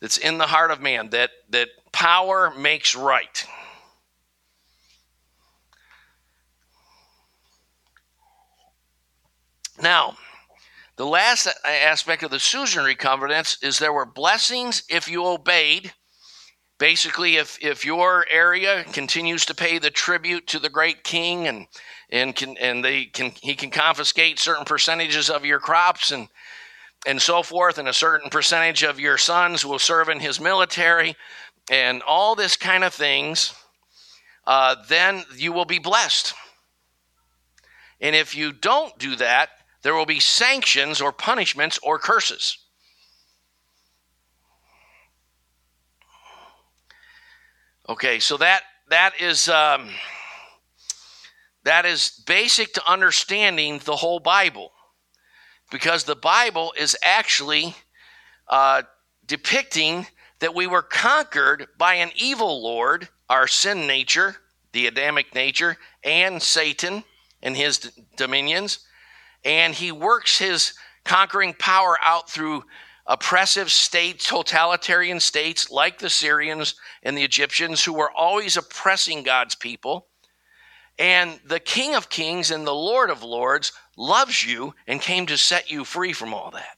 that's 0.00 0.18
in 0.18 0.38
the 0.38 0.46
heart 0.46 0.70
of 0.70 0.80
man 0.80 1.10
that, 1.10 1.30
that 1.50 1.68
power 1.92 2.52
makes 2.56 2.94
right. 2.94 3.46
Now, 9.80 10.16
the 11.00 11.06
last 11.06 11.48
aspect 11.64 12.22
of 12.22 12.30
the 12.30 12.38
suzerainty 12.38 12.94
covenants 12.94 13.56
is 13.62 13.78
there 13.78 13.90
were 13.90 14.04
blessings 14.04 14.82
if 14.90 15.08
you 15.08 15.24
obeyed. 15.24 15.94
Basically, 16.78 17.36
if, 17.36 17.56
if 17.62 17.86
your 17.86 18.26
area 18.30 18.84
continues 18.92 19.46
to 19.46 19.54
pay 19.54 19.78
the 19.78 19.90
tribute 19.90 20.46
to 20.48 20.58
the 20.58 20.68
great 20.68 21.02
king 21.02 21.48
and 21.48 21.68
and 22.10 22.36
can 22.36 22.54
and 22.58 22.84
they 22.84 23.06
can 23.06 23.30
he 23.40 23.54
can 23.54 23.70
confiscate 23.70 24.38
certain 24.38 24.66
percentages 24.66 25.30
of 25.30 25.46
your 25.46 25.58
crops 25.58 26.10
and 26.10 26.28
and 27.06 27.22
so 27.22 27.42
forth, 27.42 27.78
and 27.78 27.88
a 27.88 27.94
certain 27.94 28.28
percentage 28.28 28.82
of 28.82 29.00
your 29.00 29.16
sons 29.16 29.64
will 29.64 29.78
serve 29.78 30.10
in 30.10 30.20
his 30.20 30.38
military, 30.38 31.16
and 31.70 32.02
all 32.02 32.34
this 32.34 32.58
kind 32.58 32.84
of 32.84 32.92
things, 32.92 33.54
uh, 34.46 34.76
then 34.86 35.24
you 35.34 35.54
will 35.54 35.64
be 35.64 35.78
blessed. 35.78 36.34
And 38.02 38.14
if 38.14 38.36
you 38.36 38.52
don't 38.52 38.98
do 38.98 39.16
that, 39.16 39.48
there 39.82 39.94
will 39.94 40.06
be 40.06 40.20
sanctions 40.20 41.00
or 41.00 41.12
punishments 41.12 41.78
or 41.82 41.98
curses. 41.98 42.58
Okay, 47.88 48.20
so 48.20 48.36
that 48.36 48.62
that 48.88 49.12
is 49.20 49.48
um, 49.48 49.90
that 51.64 51.84
is 51.84 52.22
basic 52.26 52.72
to 52.74 52.90
understanding 52.90 53.80
the 53.84 53.96
whole 53.96 54.20
Bible, 54.20 54.70
because 55.70 56.04
the 56.04 56.14
Bible 56.14 56.72
is 56.78 56.96
actually 57.02 57.74
uh, 58.48 58.82
depicting 59.26 60.06
that 60.38 60.54
we 60.54 60.66
were 60.66 60.82
conquered 60.82 61.66
by 61.78 61.94
an 61.94 62.10
evil 62.14 62.62
Lord, 62.62 63.08
our 63.28 63.46
sin 63.46 63.86
nature, 63.86 64.36
the 64.72 64.86
Adamic 64.86 65.34
nature, 65.34 65.76
and 66.04 66.40
Satan 66.40 67.04
and 67.42 67.56
his 67.56 67.78
d- 67.78 67.90
dominions 68.16 68.86
and 69.44 69.74
he 69.74 69.92
works 69.92 70.38
his 70.38 70.74
conquering 71.04 71.54
power 71.58 71.96
out 72.02 72.30
through 72.30 72.64
oppressive 73.06 73.70
states, 73.70 74.26
totalitarian 74.26 75.20
states 75.20 75.70
like 75.70 75.98
the 75.98 76.10
Syrians 76.10 76.74
and 77.02 77.16
the 77.16 77.24
Egyptians, 77.24 77.84
who 77.84 77.92
were 77.92 78.10
always 78.10 78.56
oppressing 78.56 79.22
God's 79.22 79.54
people. 79.54 80.06
And 80.98 81.40
the 81.46 81.60
King 81.60 81.94
of 81.94 82.10
Kings 82.10 82.50
and 82.50 82.66
the 82.66 82.74
Lord 82.74 83.10
of 83.10 83.22
Lords 83.22 83.72
loves 83.96 84.44
you 84.44 84.74
and 84.86 85.00
came 85.00 85.26
to 85.26 85.36
set 85.36 85.70
you 85.70 85.84
free 85.84 86.12
from 86.12 86.34
all 86.34 86.50
that. 86.50 86.76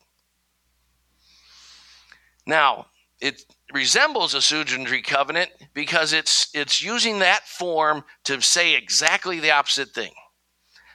Now, 2.46 2.86
it 3.20 3.44
resembles 3.72 4.34
a 4.34 4.42
suzerainty 4.42 5.02
covenant 5.02 5.50
because 5.74 6.12
it's 6.12 6.48
it's 6.54 6.82
using 6.82 7.20
that 7.20 7.46
form 7.46 8.04
to 8.24 8.40
say 8.40 8.74
exactly 8.74 9.40
the 9.40 9.50
opposite 9.50 9.90
thing. 9.90 10.12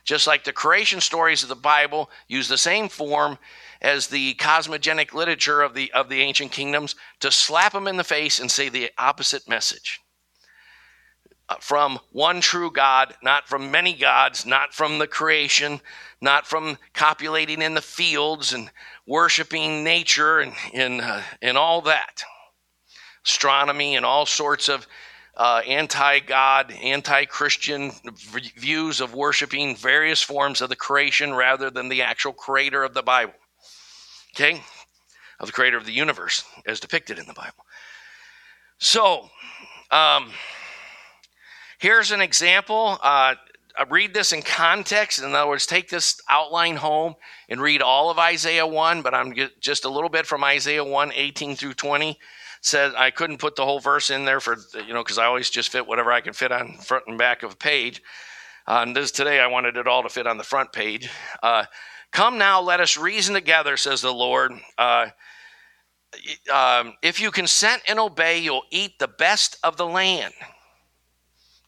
Just 0.07 0.25
like 0.25 0.45
the 0.45 0.53
creation 0.53 1.01
stories 1.01 1.43
of 1.43 1.49
the 1.49 1.55
Bible 1.55 2.09
use 2.29 2.47
the 2.47 2.57
same 2.57 2.87
form 2.87 3.37
as 3.81 4.07
the 4.07 4.35
cosmogenic 4.35 5.13
literature 5.13 5.61
of 5.61 5.73
the, 5.73 5.91
of 5.91 6.07
the 6.07 6.21
ancient 6.21 6.53
kingdoms 6.53 6.95
to 7.19 7.29
slap 7.29 7.73
them 7.73 7.89
in 7.89 7.97
the 7.97 8.05
face 8.05 8.39
and 8.39 8.49
say 8.49 8.69
the 8.69 8.89
opposite 8.97 9.49
message. 9.49 9.99
Uh, 11.49 11.55
from 11.59 11.99
one 12.13 12.39
true 12.39 12.71
God, 12.71 13.15
not 13.21 13.49
from 13.49 13.69
many 13.69 13.93
gods, 13.93 14.45
not 14.45 14.73
from 14.73 14.97
the 14.97 15.07
creation, 15.07 15.81
not 16.21 16.47
from 16.47 16.77
copulating 16.93 17.61
in 17.61 17.73
the 17.73 17.81
fields 17.81 18.53
and 18.53 18.71
worshiping 19.07 19.83
nature 19.83 20.39
and, 20.39 20.53
and, 20.73 21.01
uh, 21.01 21.21
and 21.41 21.57
all 21.57 21.81
that. 21.81 22.23
Astronomy 23.25 23.97
and 23.97 24.05
all 24.05 24.25
sorts 24.25 24.69
of 24.69 24.87
uh, 25.37 25.61
anti 25.67 26.19
God, 26.19 26.71
anti 26.71 27.25
Christian 27.25 27.91
v- 27.91 28.51
views 28.57 28.99
of 28.99 29.13
worshiping 29.13 29.75
various 29.75 30.21
forms 30.21 30.61
of 30.61 30.69
the 30.69 30.75
creation 30.75 31.33
rather 31.33 31.69
than 31.69 31.89
the 31.89 32.01
actual 32.01 32.33
creator 32.33 32.83
of 32.83 32.95
the 32.95 33.03
Bible. 33.03 33.35
Okay? 34.35 34.63
Of 35.39 35.47
the 35.47 35.53
creator 35.53 35.77
of 35.77 35.85
the 35.85 35.93
universe 35.93 36.43
as 36.65 36.79
depicted 36.79 37.19
in 37.19 37.27
the 37.27 37.33
Bible. 37.33 37.65
So, 38.79 39.29
um, 39.91 40.31
here's 41.77 42.11
an 42.11 42.21
example. 42.21 42.97
Uh, 43.01 43.35
read 43.89 44.15
this 44.15 44.33
in 44.33 44.41
context. 44.41 45.19
In 45.19 45.35
other 45.35 45.47
words, 45.47 45.67
take 45.67 45.89
this 45.89 46.19
outline 46.29 46.77
home 46.77 47.15
and 47.47 47.61
read 47.61 47.83
all 47.83 48.09
of 48.09 48.17
Isaiah 48.17 48.65
1, 48.65 49.03
but 49.03 49.13
I'm 49.13 49.35
just 49.59 49.85
a 49.85 49.89
little 49.89 50.09
bit 50.09 50.25
from 50.25 50.43
Isaiah 50.43 50.83
1 50.83 51.11
18 51.13 51.55
through 51.55 51.75
20 51.75 52.17
said 52.61 52.93
I 52.95 53.11
couldn't 53.11 53.37
put 53.39 53.55
the 53.55 53.65
whole 53.65 53.79
verse 53.79 54.09
in 54.09 54.25
there 54.25 54.39
for 54.39 54.57
you 54.75 54.93
know 54.93 55.03
because 55.03 55.17
I 55.17 55.25
always 55.25 55.49
just 55.49 55.69
fit 55.69 55.87
whatever 55.87 56.11
I 56.11 56.21
can 56.21 56.33
fit 56.33 56.51
on 56.51 56.73
front 56.77 57.05
and 57.07 57.17
back 57.17 57.43
of 57.43 57.53
a 57.53 57.57
page. 57.57 58.01
Uh, 58.67 58.83
and 58.85 58.95
this 58.95 59.11
today 59.11 59.39
I 59.39 59.47
wanted 59.47 59.77
it 59.77 59.87
all 59.87 60.03
to 60.03 60.09
fit 60.09 60.27
on 60.27 60.37
the 60.37 60.43
front 60.43 60.73
page. 60.73 61.09
Uh, 61.41 61.65
Come 62.11 62.37
now, 62.37 62.61
let 62.61 62.79
us 62.79 62.97
reason 62.97 63.33
together, 63.33 63.77
says 63.77 64.01
the 64.01 64.13
Lord. 64.13 64.53
Uh, 64.77 65.07
um, 66.51 66.93
if 67.01 67.19
you 67.19 67.31
consent 67.31 67.83
and 67.87 67.99
obey, 67.99 68.39
you'll 68.39 68.63
eat 68.71 68.97
the 68.97 69.07
best 69.07 69.57
of 69.63 69.77
the 69.77 69.85
land. 69.85 70.33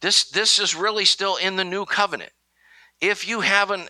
This 0.01 0.29
this 0.29 0.59
is 0.59 0.75
really 0.75 1.05
still 1.05 1.35
in 1.35 1.55
the 1.55 1.65
new 1.65 1.85
covenant. 1.85 2.31
If 3.01 3.27
you 3.27 3.41
haven't, 3.41 3.89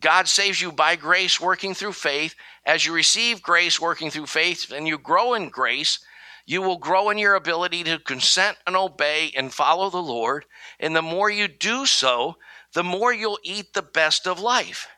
God 0.00 0.28
saves 0.28 0.60
you 0.60 0.72
by 0.72 0.96
grace, 0.96 1.40
working 1.40 1.74
through 1.74 1.92
faith 1.92 2.34
as 2.66 2.84
you 2.84 2.92
receive 2.92 3.42
grace 3.42 3.80
working 3.80 4.10
through 4.10 4.26
faith 4.26 4.72
and 4.72 4.86
you 4.88 4.98
grow 4.98 5.34
in 5.34 5.48
grace, 5.48 6.00
you 6.44 6.60
will 6.60 6.78
grow 6.78 7.10
in 7.10 7.18
your 7.18 7.36
ability 7.36 7.84
to 7.84 8.00
consent 8.00 8.58
and 8.66 8.76
obey 8.76 9.32
and 9.36 9.54
follow 9.54 9.88
the 9.88 10.02
Lord. 10.02 10.44
And 10.80 10.94
the 10.94 11.02
more 11.02 11.30
you 11.30 11.48
do 11.48 11.86
so, 11.86 12.36
the 12.74 12.84
more 12.84 13.12
you'll 13.12 13.38
eat 13.42 13.72
the 13.72 13.82
best 13.82 14.26
of 14.26 14.40
life. 14.40 14.88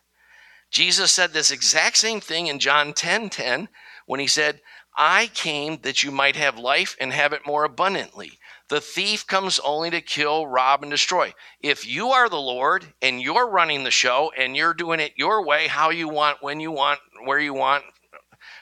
Jesus 0.70 1.12
said 1.12 1.32
this 1.32 1.50
exact 1.50 1.98
same 1.98 2.20
thing 2.20 2.46
in 2.46 2.58
John 2.58 2.92
10 2.92 3.30
10 3.30 3.68
when 4.06 4.20
he 4.20 4.26
said, 4.26 4.60
I 4.96 5.28
came 5.28 5.78
that 5.82 6.02
you 6.02 6.10
might 6.10 6.36
have 6.36 6.58
life 6.58 6.96
and 7.00 7.12
have 7.12 7.32
it 7.32 7.46
more 7.46 7.64
abundantly. 7.64 8.38
The 8.68 8.80
thief 8.82 9.26
comes 9.26 9.58
only 9.58 9.90
to 9.90 10.02
kill, 10.02 10.46
rob, 10.46 10.82
and 10.82 10.90
destroy. 10.90 11.32
If 11.62 11.86
you 11.86 12.10
are 12.10 12.28
the 12.28 12.36
Lord 12.36 12.92
and 13.00 13.20
you're 13.20 13.48
running 13.48 13.82
the 13.82 13.90
show 13.90 14.30
and 14.36 14.54
you're 14.54 14.74
doing 14.74 15.00
it 15.00 15.12
your 15.16 15.44
way, 15.44 15.68
how 15.68 15.88
you 15.88 16.08
want, 16.08 16.42
when 16.42 16.60
you 16.60 16.70
want, 16.70 17.00
where 17.24 17.38
you 17.38 17.54
want, 17.54 17.84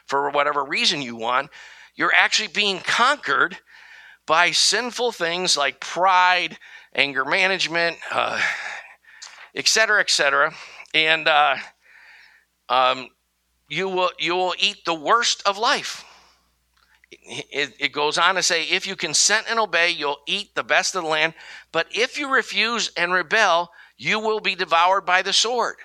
for 0.07 0.31
whatever 0.31 0.64
reason 0.64 1.03
you 1.03 1.16
want, 1.16 1.51
you're 1.97 2.14
actually 2.16 2.49
being 2.49 2.79
conquered 2.79 3.59
by 4.27 4.53
sinful 4.53 5.11
things 5.11 5.57
like 5.57 5.81
pride, 5.81 6.57
anger 6.95 7.25
management, 7.25 7.97
uh, 8.12 8.40
et 9.55 9.66
cetera, 9.66 10.01
et 10.01 10.11
cetera. 10.11 10.55
And 10.95 11.27
uh, 11.27 11.57
um, 12.69 13.09
you 13.69 13.88
will 13.88 14.11
you 14.19 14.37
will 14.37 14.55
eat 14.59 14.85
the 14.85 14.95
worst 14.95 15.42
of 15.47 15.59
life. 15.59 16.05
It, 17.11 17.75
it, 17.79 17.92
goes 17.92 18.19
on 18.19 18.35
to 18.35 18.42
say, 18.42 18.64
if 18.64 18.87
you 18.87 18.97
consent 18.97 19.47
and 19.49 19.61
obey, 19.61 19.90
you'll 19.90 20.19
eat 20.27 20.55
the 20.55 20.64
best 20.64 20.97
of 20.97 21.05
the 21.05 21.09
land. 21.09 21.35
But 21.71 21.87
if 21.92 22.19
you 22.19 22.33
refuse 22.33 22.90
and 22.97 23.12
rebel, 23.12 23.71
you 23.97 24.19
will 24.19 24.40
be 24.40 24.57
devoured 24.57 25.07
by 25.07 25.23
the 25.23 25.33
sword. 25.33 25.77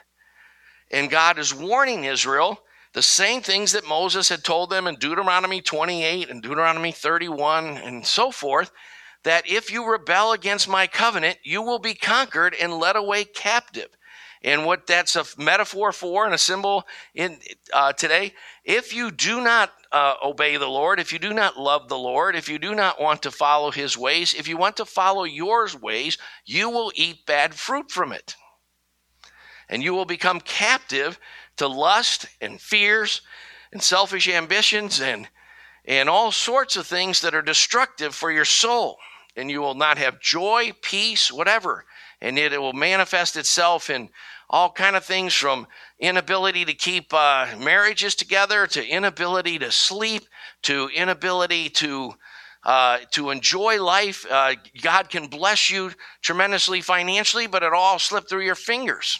And 0.89 1.12
God 1.12 1.38
is 1.38 1.53
warning 1.53 2.05
Israel 2.05 2.63
the 2.93 3.01
same 3.01 3.41
things 3.41 3.71
that 3.71 3.88
Moses 3.88 4.29
had 4.29 4.43
told 4.43 4.69
them 4.69 4.88
in 4.88 4.95
Deuteronomy 4.95 5.62
28 5.62 6.29
and 6.29 6.41
Deuteronomy 6.41 6.91
31 6.91 7.77
and 7.77 8.05
so 8.05 8.31
forth 8.31 8.71
that 9.23 9.47
if 9.47 9.71
you 9.71 9.89
rebel 9.89 10.34
against 10.34 10.67
my 10.67 10.88
covenant, 10.88 11.38
you 11.43 11.62
will 11.62 11.79
be 11.79 11.93
conquered 11.93 12.55
and 12.60 12.73
led 12.73 12.95
away 12.95 13.23
captive. 13.23 13.89
And 14.43 14.65
what 14.65 14.88
that's 14.88 15.15
a 15.15 15.25
metaphor 15.38 15.91
for 15.91 16.25
and 16.25 16.34
a 16.34 16.38
symbol 16.38 16.84
in 17.13 17.39
uh, 17.71 17.93
today, 17.93 18.34
if 18.65 18.93
you 18.93 19.12
do 19.12 19.39
not 19.39 19.71
uh, 19.91 20.15
obey 20.23 20.58
the 20.58 20.67
Lord, 20.67 20.99
if 20.99 21.12
you 21.12 21.19
do 21.19 21.34
not 21.34 21.60
love 21.60 21.89
the 21.89 21.97
Lord, 21.97 22.36
if 22.36 22.47
you 22.47 22.58
do 22.58 22.73
not 22.73 23.01
want 23.01 23.21
to 23.23 23.32
follow 23.32 23.71
his 23.71 23.97
ways, 23.97 24.34
if 24.34 24.47
you 24.47 24.58
want 24.58 24.77
to 24.77 24.86
follow 24.86 25.23
yours 25.23 25.80
ways, 25.80 26.17
you 26.45 26.69
will 26.69 26.91
eat 26.95 27.25
bad 27.25 27.54
fruit 27.54 27.91
from 27.91 28.13
it. 28.13 28.36
And 29.69 29.84
you 29.84 29.93
will 29.93 30.06
become 30.06 30.39
captive 30.39 31.19
to 31.58 31.67
lust 31.67 32.27
and 32.39 32.60
fears 32.60 33.21
and 33.71 33.82
selfish 33.82 34.27
ambitions 34.27 35.01
and 35.01 35.27
and 35.84 36.08
all 36.08 36.32
sorts 36.32 36.75
of 36.75 36.86
things 36.86 37.21
that 37.21 37.34
are 37.34 37.41
destructive 37.41 38.13
for 38.13 38.32
your 38.32 38.45
soul. 38.45 38.97
And 39.36 39.49
you 39.49 39.62
will 39.62 39.73
not 39.73 39.97
have 39.97 40.21
joy 40.21 40.73
peace 40.82 41.32
whatever. 41.32 41.86
And 42.21 42.38
it 42.38 42.62
will 42.62 42.73
manifest 42.73 43.36
itself 43.36 43.89
in 43.89 44.10
all 44.47 44.71
kind 44.71 44.95
of 44.95 45.04
things 45.04 45.34
from 45.34 45.65
inability 46.01 46.65
to 46.65 46.73
keep 46.73 47.13
uh, 47.13 47.47
marriages 47.57 48.15
together 48.15 48.67
to 48.67 48.85
inability 48.85 49.57
to 49.59 49.71
sleep 49.71 50.23
to 50.63 50.89
inability 50.93 51.69
to 51.69 52.13
uh, 52.63 52.97
to 53.11 53.29
enjoy 53.29 53.81
life 53.81 54.25
uh, 54.29 54.53
god 54.81 55.09
can 55.09 55.27
bless 55.27 55.69
you 55.69 55.91
tremendously 56.21 56.81
financially 56.81 57.47
but 57.47 57.63
it 57.63 57.71
all 57.71 57.97
slipped 57.97 58.29
through 58.29 58.43
your 58.43 58.55
fingers 58.55 59.19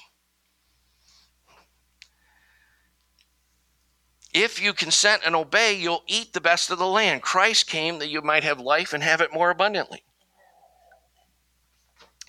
If 4.34 4.62
you 4.62 4.72
consent 4.74 5.24
and 5.26 5.36
obey, 5.36 5.74
you'll 5.74 6.04
eat 6.08 6.32
the 6.32 6.41
best 6.41 6.72
of 6.72 6.80
the 6.80 6.88
land. 6.88 7.22
Christ 7.22 7.67
came 7.67 8.00
that 8.00 8.08
you 8.08 8.22
might 8.22 8.44
have 8.44 8.60
life 8.60 8.94
and 8.94 9.04
have 9.04 9.20
it 9.20 9.34
more 9.34 9.50
abundantly. 9.50 10.04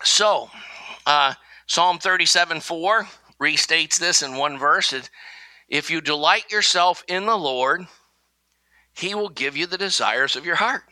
So, 0.02 0.50
uh, 1.06 1.34
Psalm 1.68 1.98
37 1.98 2.60
4 2.60 3.08
restates 3.42 3.98
this 3.98 4.22
in 4.22 4.36
one 4.36 4.58
verse. 4.58 4.94
If 5.68 5.90
you 5.90 6.00
delight 6.00 6.52
yourself 6.52 7.02
in 7.08 7.26
the 7.26 7.36
Lord, 7.36 7.86
he 8.94 9.14
will 9.14 9.28
give 9.28 9.56
you 9.56 9.66
the 9.66 9.78
desires 9.78 10.36
of 10.36 10.46
your 10.46 10.56
heart. 10.56 10.82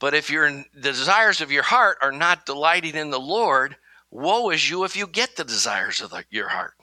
But 0.00 0.14
if 0.14 0.30
your 0.30 0.48
the 0.50 0.92
desires 0.92 1.40
of 1.40 1.52
your 1.52 1.64
heart 1.64 1.98
are 2.02 2.12
not 2.12 2.46
delighting 2.46 2.94
in 2.94 3.10
the 3.10 3.20
Lord, 3.20 3.76
woe 4.10 4.50
is 4.50 4.70
you 4.70 4.84
if 4.84 4.96
you 4.96 5.06
get 5.06 5.36
the 5.36 5.44
desires 5.44 6.00
of 6.00 6.10
the, 6.10 6.24
your 6.30 6.48
heart. 6.48 6.74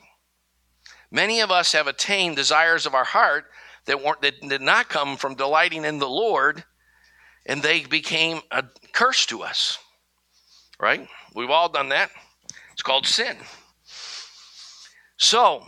Many 1.12 1.40
of 1.40 1.52
us 1.52 1.72
have 1.72 1.88
attained 1.88 2.36
desires 2.36 2.86
of 2.86 2.94
our 2.94 3.06
heart 3.06 3.46
that 3.86 4.04
weren't 4.04 4.22
that 4.22 4.42
did 4.42 4.62
not 4.62 4.90
come 4.90 5.16
from 5.18 5.36
delighting 5.36 5.86
in 5.86 6.00
the 6.00 6.10
Lord, 6.10 6.64
and 7.46 7.62
they 7.62 7.86
became 7.86 8.42
a 8.52 8.64
curse 8.92 9.26
to 9.28 9.44
us. 9.44 9.78
Right? 10.80 11.08
We've 11.34 11.50
all 11.50 11.70
done 11.70 11.90
that. 11.90 12.12
It's 12.74 12.82
called 12.82 13.08
sin. 13.08 13.38
So 15.18 15.64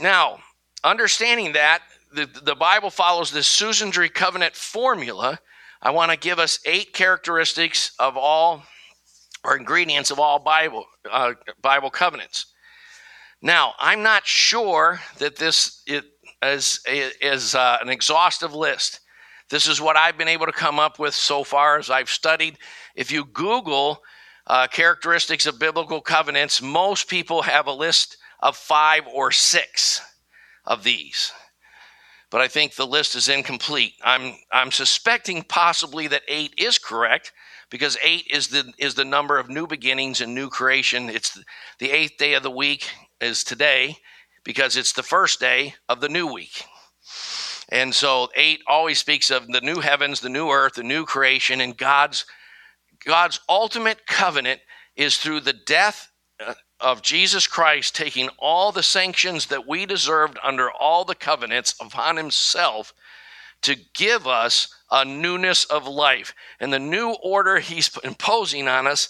now, 0.00 0.38
understanding 0.84 1.52
that, 1.52 1.82
the, 2.12 2.26
the 2.44 2.54
Bible 2.54 2.90
follows 2.90 3.30
this 3.30 3.46
Suzerainty 3.46 4.08
covenant 4.12 4.56
formula. 4.56 5.38
I 5.82 5.90
want 5.90 6.10
to 6.10 6.18
give 6.18 6.38
us 6.38 6.58
eight 6.64 6.92
characteristics 6.92 7.92
of 7.98 8.16
all 8.16 8.62
or 9.44 9.56
ingredients 9.56 10.10
of 10.10 10.18
all 10.18 10.38
Bible 10.38 10.84
uh, 11.10 11.34
Bible 11.62 11.90
covenants. 11.90 12.46
Now, 13.40 13.74
I'm 13.78 14.02
not 14.02 14.26
sure 14.26 15.00
that 15.18 15.36
this 15.36 15.84
is, 16.42 16.80
is 16.86 17.54
uh, 17.54 17.78
an 17.80 17.88
exhaustive 17.88 18.52
list. 18.52 19.00
This 19.48 19.68
is 19.68 19.80
what 19.80 19.96
I've 19.96 20.18
been 20.18 20.28
able 20.28 20.46
to 20.46 20.52
come 20.52 20.80
up 20.80 20.98
with 20.98 21.14
so 21.14 21.44
far 21.44 21.78
as 21.78 21.88
I've 21.88 22.10
studied. 22.10 22.58
If 22.96 23.12
you 23.12 23.24
Google 23.26 24.02
uh, 24.46 24.66
characteristics 24.66 25.46
of 25.46 25.58
biblical 25.60 26.00
covenants, 26.00 26.60
most 26.60 27.08
people 27.08 27.42
have 27.42 27.68
a 27.68 27.72
list 27.72 28.16
of 28.40 28.56
five 28.56 29.06
or 29.06 29.30
six 29.30 30.00
of 30.64 30.84
these. 30.84 31.32
But 32.30 32.40
I 32.42 32.48
think 32.48 32.74
the 32.74 32.86
list 32.86 33.14
is 33.14 33.28
incomplete. 33.28 33.94
I'm, 34.04 34.34
I'm 34.52 34.70
suspecting 34.70 35.42
possibly 35.42 36.08
that 36.08 36.22
eight 36.28 36.54
is 36.58 36.78
correct 36.78 37.32
because 37.70 37.96
eight 38.02 38.26
is 38.30 38.48
the, 38.48 38.70
is 38.78 38.94
the 38.94 39.04
number 39.04 39.38
of 39.38 39.48
new 39.48 39.66
beginnings 39.66 40.20
and 40.20 40.34
new 40.34 40.48
creation. 40.50 41.08
It's 41.08 41.38
the 41.78 41.90
eighth 41.90 42.18
day 42.18 42.34
of 42.34 42.42
the 42.42 42.50
week 42.50 42.90
is 43.20 43.44
today 43.44 43.96
because 44.44 44.76
it's 44.76 44.92
the 44.92 45.02
first 45.02 45.40
day 45.40 45.74
of 45.88 46.00
the 46.00 46.08
new 46.08 46.30
week. 46.32 46.64
And 47.70 47.94
so 47.94 48.28
8 48.34 48.60
always 48.66 48.98
speaks 48.98 49.30
of 49.30 49.46
the 49.46 49.60
new 49.60 49.80
heavens, 49.80 50.20
the 50.20 50.28
new 50.28 50.50
earth, 50.50 50.74
the 50.74 50.82
new 50.82 51.04
creation 51.04 51.60
and 51.60 51.76
God's 51.76 52.24
God's 53.04 53.40
ultimate 53.48 54.06
covenant 54.06 54.60
is 54.96 55.18
through 55.18 55.40
the 55.40 55.52
death 55.52 56.10
uh, 56.44 56.54
of 56.80 57.02
Jesus 57.02 57.46
Christ 57.46 57.96
taking 57.96 58.28
all 58.38 58.72
the 58.72 58.82
sanctions 58.82 59.46
that 59.46 59.66
we 59.66 59.86
deserved 59.86 60.38
under 60.42 60.70
all 60.70 61.04
the 61.04 61.14
covenants 61.14 61.74
upon 61.80 62.16
himself 62.16 62.94
to 63.62 63.76
give 63.94 64.26
us 64.26 64.72
a 64.90 65.04
newness 65.04 65.64
of 65.64 65.86
life. 65.86 66.34
And 66.60 66.72
the 66.72 66.78
new 66.78 67.16
order 67.22 67.58
he's 67.58 67.90
imposing 68.04 68.68
on 68.68 68.86
us 68.86 69.08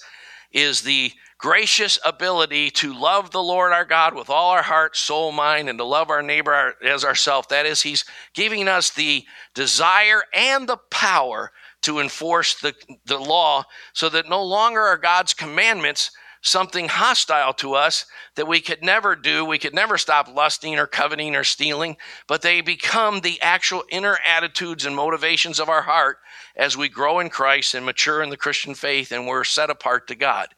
is 0.52 0.82
the 0.82 1.12
gracious 1.36 1.98
ability 2.04 2.70
to 2.70 2.92
love 2.92 3.30
the 3.30 3.42
Lord 3.42 3.72
our 3.72 3.84
God 3.84 4.14
with 4.14 4.28
all 4.28 4.50
our 4.50 4.62
heart, 4.62 4.96
soul, 4.96 5.30
mind, 5.30 5.68
and 5.68 5.78
to 5.78 5.84
love 5.84 6.10
our 6.10 6.22
neighbor 6.22 6.74
as 6.82 7.04
ourself. 7.04 7.48
That 7.48 7.64
is, 7.64 7.82
He's 7.82 8.04
giving 8.34 8.66
us 8.66 8.90
the 8.90 9.24
desire 9.54 10.22
and 10.34 10.68
the 10.68 10.78
power 10.90 11.52
to 11.82 12.00
enforce 12.00 12.60
the, 12.60 12.74
the 13.06 13.18
law 13.18 13.64
so 13.92 14.08
that 14.08 14.28
no 14.28 14.42
longer 14.42 14.80
are 14.80 14.98
God's 14.98 15.32
commandments 15.32 16.10
something 16.40 16.88
hostile 16.88 17.52
to 17.54 17.74
us 17.74 18.06
that 18.36 18.46
we 18.46 18.60
could 18.60 18.82
never 18.82 19.16
do. 19.16 19.44
We 19.44 19.58
could 19.58 19.74
never 19.74 19.98
stop 19.98 20.32
lusting 20.32 20.78
or 20.78 20.86
coveting 20.86 21.34
or 21.34 21.44
stealing, 21.44 21.96
but 22.26 22.42
they 22.42 22.60
become 22.60 23.20
the 23.20 23.40
actual 23.40 23.84
inner 23.90 24.18
attitudes 24.26 24.86
and 24.86 24.94
motivations 24.94 25.60
of 25.60 25.68
our 25.68 25.82
heart 25.82 26.18
as 26.56 26.76
we 26.76 26.88
grow 26.88 27.20
in 27.20 27.28
Christ 27.30 27.74
and 27.74 27.84
mature 27.84 28.22
in 28.22 28.30
the 28.30 28.36
Christian 28.36 28.74
faith 28.74 29.12
and 29.12 29.26
we're 29.26 29.44
set 29.44 29.70
apart 29.70 30.08
to 30.08 30.14
God. 30.14 30.48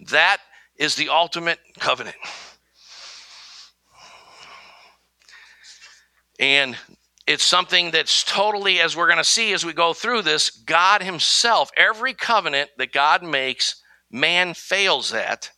That 0.00 0.38
is 0.76 0.94
the 0.94 1.08
ultimate 1.08 1.58
covenant. 1.78 2.16
And 6.38 6.76
it's 7.26 7.44
something 7.44 7.90
that's 7.90 8.24
totally, 8.24 8.80
as 8.80 8.96
we're 8.96 9.06
going 9.06 9.18
to 9.18 9.24
see 9.24 9.52
as 9.52 9.64
we 9.64 9.72
go 9.72 9.92
through 9.92 10.22
this, 10.22 10.50
God 10.50 11.02
Himself, 11.02 11.70
every 11.76 12.14
covenant 12.14 12.70
that 12.78 12.92
God 12.92 13.22
makes 13.22 13.82
man 14.10 14.54
fails 14.54 15.12
at. 15.12 15.50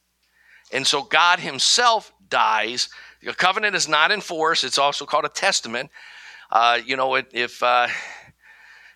And 0.72 0.86
so 0.86 1.02
God 1.02 1.40
himself 1.40 2.12
dies. 2.28 2.88
The 3.22 3.34
covenant 3.34 3.76
is 3.76 3.88
not 3.88 4.10
in 4.10 4.20
force. 4.20 4.64
It's 4.64 4.78
also 4.78 5.04
called 5.04 5.24
a 5.24 5.30
testament. 5.30 5.90
Uh, 6.50 6.80
you 6.84 6.96
know, 6.96 7.14
if, 7.16 7.62
uh, 7.62 7.88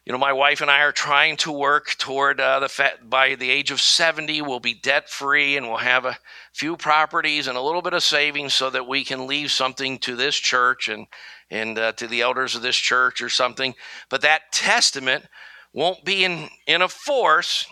you 0.05 0.12
know, 0.12 0.19
my 0.19 0.33
wife 0.33 0.61
and 0.61 0.71
I 0.71 0.81
are 0.81 0.93
trying 0.93 1.37
to 1.38 1.53
work 1.53 1.95
toward 1.99 2.40
uh, 2.40 2.61
the 2.61 2.69
fact 2.69 3.09
by 3.09 3.35
the 3.35 3.51
age 3.51 3.71
of 3.71 3.81
70, 3.81 4.43
we'll 4.43 4.61
be 4.61 4.75
debt 4.75 5.09
free 5.09 5.57
and 5.57 5.67
we'll 5.67 5.79
have 5.79 6.05
a 6.05 6.19
few 6.53 6.77
properties 6.77 7.47
and 7.47 7.57
a 7.57 7.61
little 7.61 7.83
bit 7.83 7.95
of 7.95 8.03
savings 8.03 8.55
so 8.55 8.71
that 8.71 8.87
we 8.87 9.05
can 9.05 9.27
leave 9.27 9.51
something 9.51 9.99
to 9.99 10.17
this 10.17 10.37
church 10.37 10.88
and, 10.88 11.07
and 11.51 11.79
uh, 11.79 11.93
to 11.93 12.07
the 12.07 12.23
elders 12.23 12.55
of 12.55 12.62
this 12.62 12.77
church 12.77 13.21
or 13.21 13.29
something. 13.29 13.75
But 14.09 14.23
that 14.23 14.53
testament 14.53 15.27
won't 15.73 16.05
be 16.05 16.25
in, 16.25 16.49
in 16.67 16.83
a 16.83 16.88
force 16.88 17.67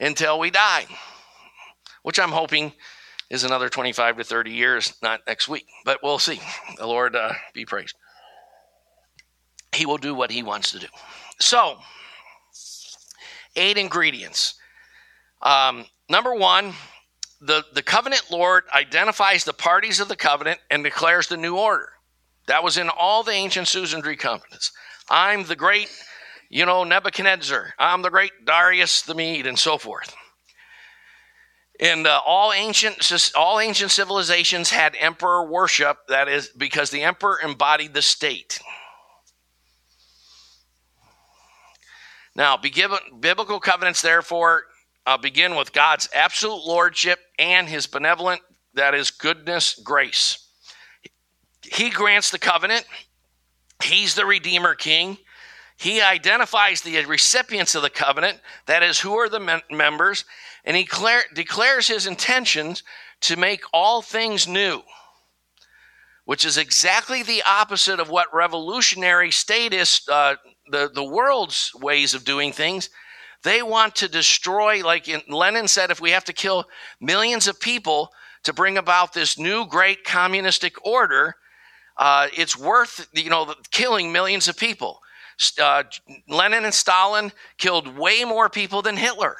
until 0.00 0.38
we 0.38 0.50
die 0.50 0.86
which 2.04 2.20
I'm 2.20 2.30
hoping 2.32 2.72
is 3.30 3.44
another 3.44 3.68
25 3.68 4.18
to 4.18 4.24
30 4.24 4.52
years, 4.52 4.94
not 5.02 5.22
next 5.26 5.48
week, 5.48 5.66
but 5.84 6.00
we'll 6.02 6.18
see. 6.18 6.38
The 6.76 6.86
Lord 6.86 7.16
uh, 7.16 7.32
be 7.54 7.64
praised. 7.64 7.96
he 9.74 9.86
will 9.86 9.96
do 9.96 10.14
what 10.14 10.30
he 10.30 10.42
wants 10.42 10.70
to 10.72 10.78
do. 10.78 10.86
So, 11.40 11.78
eight 13.56 13.78
ingredients. 13.78 14.54
Um, 15.42 15.86
number 16.10 16.34
one, 16.34 16.74
the, 17.40 17.64
the 17.72 17.82
covenant 17.82 18.24
Lord 18.30 18.64
identifies 18.74 19.44
the 19.44 19.54
parties 19.54 19.98
of 19.98 20.08
the 20.08 20.16
covenant 20.16 20.60
and 20.70 20.84
declares 20.84 21.26
the 21.26 21.36
new 21.38 21.56
order. 21.56 21.88
That 22.46 22.62
was 22.62 22.76
in 22.76 22.90
all 22.90 23.22
the 23.22 23.32
ancient 23.32 23.66
Suzerainty 23.66 24.16
covenants. 24.16 24.72
I'm 25.08 25.44
the 25.44 25.56
great, 25.56 25.88
you 26.50 26.66
know, 26.66 26.84
Nebuchadnezzar. 26.84 27.72
I'm 27.78 28.02
the 28.02 28.10
great 28.10 28.32
Darius 28.44 29.00
the 29.00 29.14
Mede, 29.14 29.46
and 29.46 29.58
so 29.58 29.78
forth. 29.78 30.14
And 31.80 32.06
uh, 32.06 32.20
all 32.24 32.52
ancient 32.52 33.32
all 33.34 33.58
ancient 33.58 33.90
civilizations 33.90 34.70
had 34.70 34.96
emperor 34.98 35.44
worship. 35.50 35.98
That 36.08 36.28
is 36.28 36.48
because 36.48 36.90
the 36.90 37.02
emperor 37.02 37.40
embodied 37.42 37.94
the 37.94 38.02
state. 38.02 38.60
Now, 42.36 42.56
biblical 42.56 43.60
covenants, 43.60 44.02
therefore, 44.02 44.64
uh, 45.06 45.16
begin 45.16 45.54
with 45.54 45.72
God's 45.72 46.08
absolute 46.12 46.64
lordship 46.66 47.20
and 47.38 47.68
his 47.68 47.86
benevolent, 47.86 48.40
that 48.74 48.94
is, 48.94 49.10
goodness, 49.10 49.80
grace. 49.84 50.48
He 51.62 51.90
grants 51.90 52.30
the 52.30 52.38
covenant, 52.38 52.84
he's 53.82 54.14
the 54.14 54.26
Redeemer 54.26 54.74
King. 54.74 55.18
He 55.76 56.00
identifies 56.00 56.80
the 56.80 57.04
recipients 57.04 57.74
of 57.74 57.82
the 57.82 57.90
covenant, 57.90 58.40
that 58.66 58.82
is, 58.82 59.00
who 59.00 59.14
are 59.18 59.28
the 59.28 59.62
members, 59.70 60.24
and 60.64 60.76
he 60.76 60.88
declares 61.34 61.88
his 61.88 62.06
intentions 62.06 62.82
to 63.22 63.36
make 63.36 63.62
all 63.72 64.00
things 64.00 64.46
new, 64.46 64.82
which 66.24 66.44
is 66.44 66.58
exactly 66.58 67.22
the 67.22 67.42
opposite 67.46 68.00
of 68.00 68.08
what 68.08 68.32
revolutionary 68.32 69.30
statists, 69.30 70.08
uh, 70.08 70.36
the, 70.70 70.90
the 70.94 71.04
world's 71.04 71.72
ways 71.74 72.14
of 72.14 72.24
doing 72.24 72.52
things. 72.52 72.88
They 73.42 73.62
want 73.62 73.96
to 73.96 74.08
destroy, 74.08 74.82
like 74.82 75.08
Lenin 75.28 75.68
said, 75.68 75.90
if 75.90 76.00
we 76.00 76.12
have 76.12 76.24
to 76.24 76.32
kill 76.32 76.64
millions 77.00 77.46
of 77.46 77.60
people 77.60 78.10
to 78.44 78.52
bring 78.52 78.78
about 78.78 79.12
this 79.12 79.38
new 79.38 79.66
great 79.66 80.04
communistic 80.04 80.82
order, 80.86 81.36
uh, 81.96 82.28
it's 82.36 82.58
worth 82.58 83.06
you 83.12 83.30
know 83.30 83.54
killing 83.70 84.12
millions 84.12 84.48
of 84.48 84.56
people. 84.56 85.00
Uh, 85.60 85.84
Lenin 86.28 86.64
and 86.64 86.74
Stalin 86.74 87.32
killed 87.58 87.98
way 87.98 88.24
more 88.24 88.48
people 88.48 88.82
than 88.82 88.96
Hitler. 88.96 89.36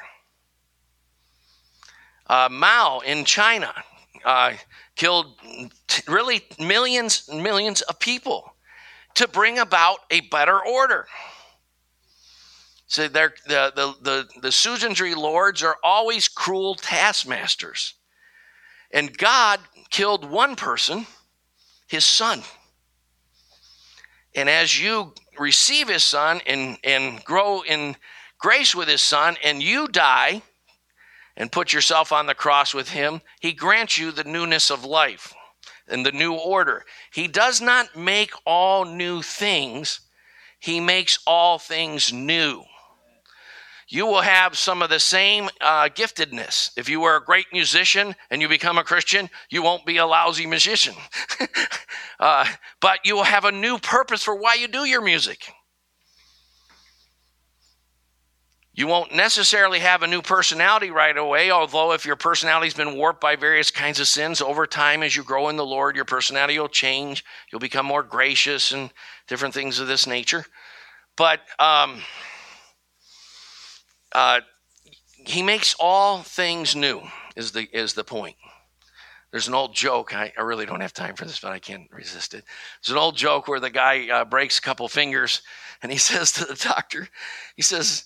Uh, 2.27 2.49
Mao 2.51 3.01
in 3.01 3.25
China 3.25 3.73
uh, 4.25 4.53
killed 4.97 5.35
t- 5.87 6.03
really 6.09 6.43
millions 6.59 7.29
millions 7.29 7.83
of 7.83 7.99
people 7.99 8.55
to 9.15 9.29
bring 9.29 9.59
about 9.59 9.99
a 10.11 10.21
better 10.23 10.59
order. 10.65 11.07
So 12.87 13.09
the, 13.09 13.33
the, 13.47 13.95
the, 14.03 14.29
the 14.41 14.53
Suzerainty 14.53 15.15
lords 15.15 15.63
are 15.63 15.77
always 15.83 16.29
cruel 16.29 16.75
taskmasters. 16.75 17.95
And 18.93 19.17
God 19.17 19.61
killed 19.91 20.25
one 20.25 20.55
person, 20.55 21.07
his 21.89 22.05
son. 22.05 22.43
And 24.35 24.49
as 24.49 24.81
you 24.81 25.13
receive 25.39 25.89
his 25.89 26.05
son 26.05 26.41
and, 26.47 26.79
and 26.85 27.25
grow 27.25 27.63
in 27.63 27.97
grace 28.39 28.75
with 28.75 28.89
his 28.89 29.03
son, 29.03 29.37
and 29.43 29.63
you 29.63 29.89
die 29.89 30.43
and 31.37 31.51
put 31.51 31.73
yourself 31.73 32.13
on 32.13 32.27
the 32.27 32.35
cross 32.35 32.75
with 32.75 32.91
him, 32.91 33.21
he 33.41 33.53
grants 33.53 33.99
you 33.99 34.13
the 34.13 34.25
newness 34.25 34.71
of 34.71 34.85
life 34.85 35.35
and 35.89 36.05
the 36.05 36.13
new 36.13 36.35
order. 36.35 36.85
He 37.13 37.27
does 37.27 37.61
not 37.61 37.97
make 37.97 38.33
all 38.47 38.85
new 38.85 39.23
things, 39.23 40.01
he 40.59 40.81
makes 40.81 41.19
all 41.27 41.59
things 41.59 42.13
new 42.13 42.65
you 43.89 44.07
will 44.07 44.23
have 44.23 44.57
some 44.57 44.83
of 44.83 44.91
the 44.91 45.01
same 45.01 45.49
uh, 45.61 45.89
giftedness. 45.89 46.71
If 46.77 46.89
you 46.89 47.01
were 47.01 47.17
a 47.17 47.25
great 47.25 47.47
musician 47.53 48.15
and 48.31 48.41
you 48.41 48.49
become 48.49 48.79
a 48.79 48.85
Christian, 48.85 49.29
you 49.51 49.63
won't 49.63 49.87
be 49.87 49.99
a 49.99 50.07
lousy 50.07 50.47
musician. 50.47 50.95
uh, 52.21 52.47
but 52.81 53.01
you 53.05 53.15
will 53.15 53.25
have 53.25 53.45
a 53.45 53.53
new 53.53 53.79
purpose 53.79 54.23
for 54.23 54.35
why 54.35 54.55
you 54.55 54.69
do 54.69 54.85
your 54.85 55.03
music. 55.03 55.53
You 58.77 58.89
won't 58.89 59.15
necessarily 59.15 59.79
have 59.79 60.03
a 60.03 60.09
new 60.09 60.21
personality 60.21 60.91
right 60.91 61.17
away, 61.17 61.53
although 61.53 61.93
if 61.93 62.05
your 62.05 62.17
personality's 62.17 62.75
been 62.75 62.97
warped 62.97 63.21
by 63.21 63.37
various 63.37 63.71
kinds 63.71 64.01
of 64.01 64.09
sins 64.09 64.41
over 64.41 64.67
time 64.67 65.05
as 65.05 65.15
you 65.15 65.23
grow 65.23 65.49
in 65.49 65.55
the 65.55 65.65
Lord, 65.65 65.95
your 65.95 66.05
personality 66.05 66.59
will 66.59 66.69
change. 66.69 67.25
You'll 67.53 67.61
become 67.61 67.87
more 67.87 68.03
gracious 68.03 68.73
and 68.73 68.91
different 69.29 69.55
things 69.55 69.79
of 69.79 69.87
this 69.87 70.09
nature. 70.09 70.45
But 71.17 71.41
um, 71.61 72.03
uh, 74.15 74.41
he 75.27 75.43
makes 75.43 75.75
all 75.79 76.23
things 76.23 76.77
new 76.77 77.03
is 77.37 77.53
the 77.53 77.69
is 77.73 77.95
the 77.95 78.05
point. 78.05 78.37
There's 79.31 79.49
an 79.49 79.55
old 79.55 79.75
joke 79.75 80.15
I, 80.15 80.33
I, 80.39 80.43
really 80.43 80.65
don't 80.65 80.81
have 80.81 80.93
time 80.93 81.17
for 81.17 81.25
this 81.25 81.41
but 81.41 81.51
i 81.51 81.59
can't 81.59 81.91
resist 81.91 82.35
it. 82.35 82.45
There's 82.81 82.93
an 82.93 82.99
old 82.99 83.17
joke 83.17 83.49
where 83.49 83.59
the 83.59 83.71
guy 83.71 84.09
uh, 84.09 84.25
breaks 84.25 84.59
a 84.59 84.63
couple 84.63 84.87
fingers 84.89 85.43
and 85.83 85.91
he 85.91 85.99
says 86.11 86.31
to 86.33 86.45
the 86.45 86.55
doctor 86.55 87.09
he 87.57 87.63
says 87.63 88.05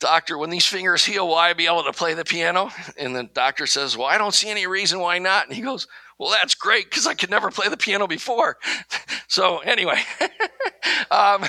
doctor 0.00 0.36
when 0.36 0.50
these 0.50 0.66
fingers 0.66 1.04
heal 1.04 1.28
will 1.28 1.36
i 1.36 1.52
be 1.52 1.66
able 1.66 1.84
to 1.84 1.92
play 1.92 2.14
the 2.14 2.24
piano? 2.24 2.70
And 2.98 3.14
the 3.14 3.24
doctor 3.24 3.66
says 3.66 3.96
well 3.96 4.08
i 4.08 4.18
don't 4.18 4.34
see 4.34 4.48
any 4.48 4.66
reason 4.66 4.98
why 4.98 5.18
not. 5.18 5.46
And 5.46 5.54
he 5.54 5.62
goes 5.62 5.86
well 6.18 6.30
that's 6.30 6.56
great 6.56 6.90
because 6.90 7.06
i 7.06 7.14
could 7.14 7.30
never 7.30 7.50
play 7.50 7.68
the 7.68 7.76
piano 7.76 8.06
before. 8.06 8.58
So 9.26 9.58
anyway 9.60 10.00
um, 11.10 11.44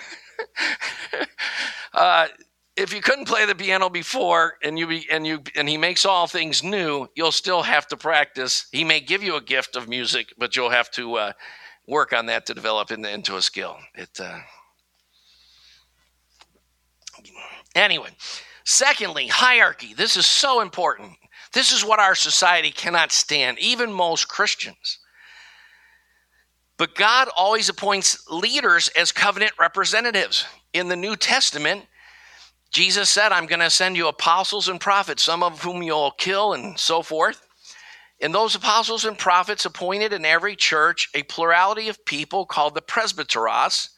uh, 1.94 2.28
if 2.78 2.94
you 2.94 3.02
couldn't 3.02 3.26
play 3.26 3.46
the 3.46 3.56
piano 3.56 3.90
before 3.90 4.56
and 4.62 4.78
you 4.78 4.88
be, 4.88 5.08
and 5.10 5.26
you 5.26 5.42
and 5.56 5.68
he 5.70 5.78
makes 5.78 6.06
all 6.06 6.28
things 6.28 6.64
new, 6.64 7.08
you'll 7.16 7.32
still 7.32 7.64
have 7.64 7.88
to 7.88 7.98
practice. 7.98 8.68
He 8.72 8.84
may 8.84 9.00
give 9.00 9.24
you 9.24 9.36
a 9.36 9.42
gift 9.42 9.76
of 9.76 9.88
music, 9.88 10.34
but 10.38 10.56
you'll 10.56 10.70
have 10.70 10.92
to 10.92 11.16
uh, 11.16 11.32
work 11.88 12.12
on 12.12 12.26
that 12.26 12.46
to 12.48 12.54
develop 12.54 12.92
into, 12.92 13.10
into 13.10 13.38
a 13.38 13.42
skill. 13.42 13.78
It 13.96 14.20
uh... 14.20 14.40
anyway. 17.76 18.10
Secondly, 18.66 19.28
hierarchy. 19.28 19.94
This 19.94 20.18
is 20.18 20.26
so 20.26 20.60
important. 20.62 21.12
This 21.54 21.72
is 21.72 21.86
what 21.86 22.00
our 22.00 22.16
society 22.16 22.72
cannot 22.72 23.12
stand, 23.12 23.60
even 23.60 23.94
most 23.94 24.28
Christians. 24.28 25.00
But 26.78 26.96
God 26.96 27.30
always 27.38 27.70
appoints 27.70 28.28
leaders 28.30 28.90
as 28.98 29.12
covenant 29.12 29.54
representatives. 29.60 30.46
In 30.74 30.90
the 30.90 30.96
New 30.96 31.16
Testament, 31.16 31.86
Jesus 32.72 33.10
said, 33.10 33.32
I'm 33.32 33.46
going 33.46 33.60
to 33.60 33.70
send 33.70 33.96
you 33.96 34.08
apostles 34.08 34.68
and 34.68 34.80
prophets, 34.80 35.24
some 35.24 35.44
of 35.44 35.62
whom 35.62 35.82
you'll 35.82 36.12
kill 36.12 36.54
and 36.54 36.78
so 36.78 37.02
forth. 37.02 37.48
And 38.22 38.34
those 38.34 38.56
apostles 38.56 39.06
and 39.06 39.18
prophets 39.18 39.66
appointed 39.66 40.14
in 40.14 40.26
every 40.26 40.56
church 40.56 41.10
a 41.14 41.24
plurality 41.24 41.90
of 41.90 42.04
people 42.06 42.46
called 42.46 42.76
the 42.76 42.82
presbyteros. 42.82 43.90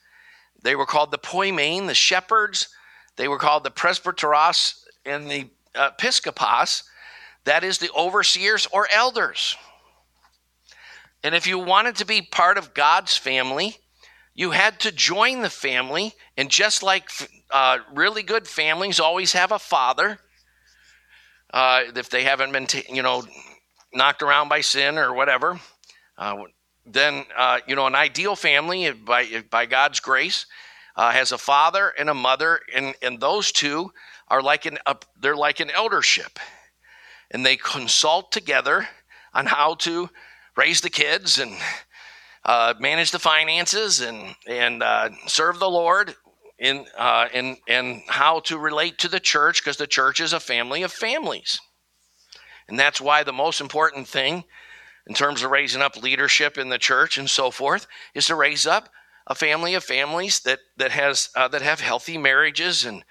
They 0.64 0.76
were 0.76 0.86
called 0.86 1.12
the 1.12 1.18
poimen, 1.18 1.88
the 1.88 1.94
shepherds. 1.94 2.70
They 3.16 3.28
were 3.28 3.38
called 3.38 3.64
the 3.64 3.72
presbyteros 3.72 4.84
and 5.06 5.30
the 5.30 5.50
episkopos, 5.76 6.84
that 7.46 7.64
is, 7.64 7.78
the 7.78 7.92
overseers 7.94 8.68
or 8.72 8.88
elders. 8.94 9.56
And 11.24 11.34
if 11.34 11.48
you 11.48 11.60
wanted 11.60 11.96
to 11.98 12.06
be 12.06 12.22
part 12.22 12.58
of 12.58 12.74
God's 12.74 13.16
family, 13.16 13.78
you 14.38 14.52
had 14.52 14.80
to 14.82 14.92
join 14.92 15.42
the 15.42 15.50
family. 15.50 16.14
And 16.38 16.50
just 16.50 16.84
like 16.84 17.10
uh, 17.52 17.80
really 17.94 18.24
good 18.24 18.48
families 18.48 19.02
always 19.02 19.34
have 19.34 19.52
a 19.52 19.60
father. 19.60 20.20
Uh, 21.52 21.84
if 21.96 22.10
they 22.10 22.24
haven't 22.24 22.54
been, 22.54 22.68
t- 22.68 22.86
you 22.88 23.02
know, 23.02 23.26
knocked 23.94 24.22
around 24.22 24.48
by 24.48 24.62
sin 24.62 24.98
or 24.98 25.14
whatever, 25.14 25.60
uh, 26.18 26.36
then 26.86 27.26
uh, 27.36 27.60
you 27.68 27.76
know 27.76 27.88
an 27.88 27.96
ideal 27.96 28.36
family 28.36 28.92
by 28.92 29.44
by 29.50 29.66
God's 29.66 30.00
grace 30.00 30.46
uh, 30.96 31.12
has 31.12 31.32
a 31.32 31.38
father 31.38 31.94
and 31.98 32.10
a 32.10 32.14
mother, 32.14 32.60
and 32.76 32.94
and 33.02 33.20
those 33.20 33.52
two 33.52 33.92
are 34.28 34.42
like 34.42 34.66
an 34.66 34.78
they're 35.22 35.36
like 35.36 35.62
an 35.62 35.72
eldership, 35.72 36.38
and 37.32 37.46
they 37.46 37.56
consult 37.56 38.32
together 38.32 38.88
on 39.34 39.46
how 39.46 39.76
to 39.76 40.10
raise 40.58 40.82
the 40.82 40.90
kids 40.90 41.40
and 41.40 41.58
uh, 42.48 42.74
manage 42.80 43.12
the 43.12 43.20
finances 43.20 44.00
and 44.00 44.36
and 44.48 44.82
uh, 44.82 45.10
serve 45.28 45.60
the 45.60 45.70
Lord 45.70 46.16
in 46.58 46.86
uh, 46.98 47.28
in 47.34 47.58
in 47.68 48.02
how 48.08 48.40
to 48.42 48.58
relate 48.58 48.98
to 49.00 49.10
the 49.10 49.20
church 49.20 49.62
because 49.62 49.78
the 49.78 49.86
church 49.86 50.22
is 50.22 50.34
a 50.34 50.40
family 50.40 50.82
of 50.82 50.92
families, 50.92 51.60
and 52.70 52.80
that's 52.80 53.02
why 53.02 53.24
the 53.24 53.34
most 53.34 53.60
important 53.60 54.08
thing 54.08 54.46
in 55.08 55.14
terms 55.14 55.44
of 55.44 55.52
raising 55.52 55.82
up 55.82 56.02
leadership 56.02 56.58
in 56.58 56.70
the 56.70 56.78
church 56.78 57.18
and 57.18 57.30
so 57.30 57.52
forth 57.52 57.86
is 58.14 58.26
to 58.26 58.36
raise 58.36 58.66
up 58.66 58.90
a 59.28 59.36
family 59.36 59.74
of 59.74 59.84
families 59.84 60.40
that 60.42 60.60
that 60.78 60.92
has 60.92 61.30
uh, 61.36 61.50
that 61.50 61.62
have 61.62 61.82
healthy 61.82 62.18
marriages 62.18 62.86
and 62.86 63.04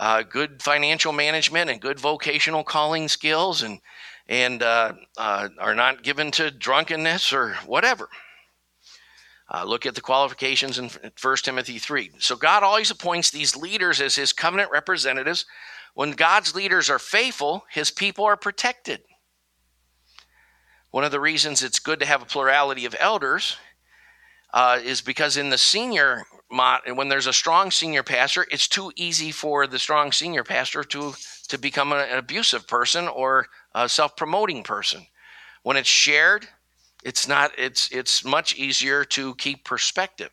uh, 0.00 0.22
good 0.22 0.62
financial 0.62 1.12
management 1.12 1.70
and 1.70 1.80
good 1.80 2.00
vocational 2.00 2.64
calling 2.64 3.06
skills 3.06 3.62
and 3.62 3.80
and 4.28 4.64
uh, 4.64 4.92
uh 5.16 5.48
are 5.60 5.76
not 5.76 6.02
given 6.02 6.32
to 6.32 6.50
drunkenness 6.50 7.32
or 7.32 7.54
whatever. 7.66 8.08
Uh, 9.52 9.64
look 9.64 9.84
at 9.84 9.96
the 9.96 10.00
qualifications 10.00 10.78
in 10.78 10.90
1 11.20 11.36
Timothy 11.38 11.78
3. 11.78 12.12
So 12.18 12.36
God 12.36 12.62
always 12.62 12.90
appoints 12.90 13.30
these 13.30 13.56
leaders 13.56 14.00
as 14.00 14.14
his 14.14 14.32
covenant 14.32 14.70
representatives. 14.70 15.44
When 15.94 16.12
God's 16.12 16.54
leaders 16.54 16.88
are 16.88 17.00
faithful, 17.00 17.64
his 17.68 17.90
people 17.90 18.24
are 18.24 18.36
protected. 18.36 19.00
One 20.92 21.02
of 21.04 21.10
the 21.10 21.20
reasons 21.20 21.62
it's 21.62 21.80
good 21.80 21.98
to 22.00 22.06
have 22.06 22.22
a 22.22 22.26
plurality 22.26 22.84
of 22.84 22.94
elders 22.98 23.56
uh, 24.52 24.78
is 24.82 25.00
because 25.00 25.36
in 25.36 25.50
the 25.50 25.58
senior, 25.58 26.24
when 26.94 27.08
there's 27.08 27.26
a 27.26 27.32
strong 27.32 27.72
senior 27.72 28.04
pastor, 28.04 28.46
it's 28.52 28.68
too 28.68 28.92
easy 28.94 29.32
for 29.32 29.66
the 29.66 29.78
strong 29.78 30.12
senior 30.12 30.44
pastor 30.44 30.84
to, 30.84 31.14
to 31.48 31.58
become 31.58 31.92
an 31.92 32.16
abusive 32.16 32.68
person 32.68 33.08
or 33.08 33.46
a 33.74 33.88
self 33.88 34.16
promoting 34.16 34.62
person. 34.62 35.06
When 35.62 35.76
it's 35.76 35.88
shared, 35.88 36.48
it's 37.02 37.26
not 37.26 37.52
it's 37.58 37.88
it's 37.90 38.24
much 38.24 38.54
easier 38.56 39.04
to 39.04 39.34
keep 39.36 39.64
perspective. 39.64 40.30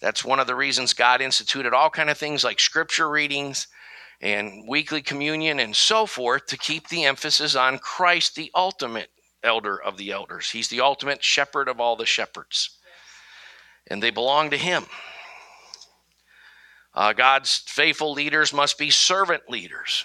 That's 0.00 0.24
one 0.24 0.40
of 0.40 0.46
the 0.46 0.54
reasons 0.54 0.94
God 0.94 1.20
instituted 1.20 1.72
all 1.72 1.90
kind 1.90 2.10
of 2.10 2.18
things 2.18 2.42
like 2.42 2.58
scripture 2.58 3.08
readings 3.08 3.68
and 4.20 4.68
weekly 4.68 5.02
communion 5.02 5.60
and 5.60 5.74
so 5.74 6.06
forth 6.06 6.46
to 6.46 6.56
keep 6.56 6.88
the 6.88 7.04
emphasis 7.04 7.54
on 7.54 7.78
Christ, 7.78 8.34
the 8.34 8.50
ultimate 8.54 9.10
elder 9.44 9.80
of 9.80 9.96
the 9.96 10.12
elders. 10.12 10.50
He's 10.50 10.68
the 10.68 10.80
ultimate 10.80 11.22
shepherd 11.22 11.68
of 11.68 11.80
all 11.80 11.96
the 11.96 12.06
shepherds. 12.06 12.78
And 13.88 14.02
they 14.02 14.10
belong 14.10 14.50
to 14.50 14.56
him. 14.56 14.86
Uh, 16.94 17.12
God's 17.12 17.62
faithful 17.66 18.12
leaders 18.12 18.52
must 18.52 18.78
be 18.78 18.90
servant 18.90 19.48
leaders. 19.48 20.04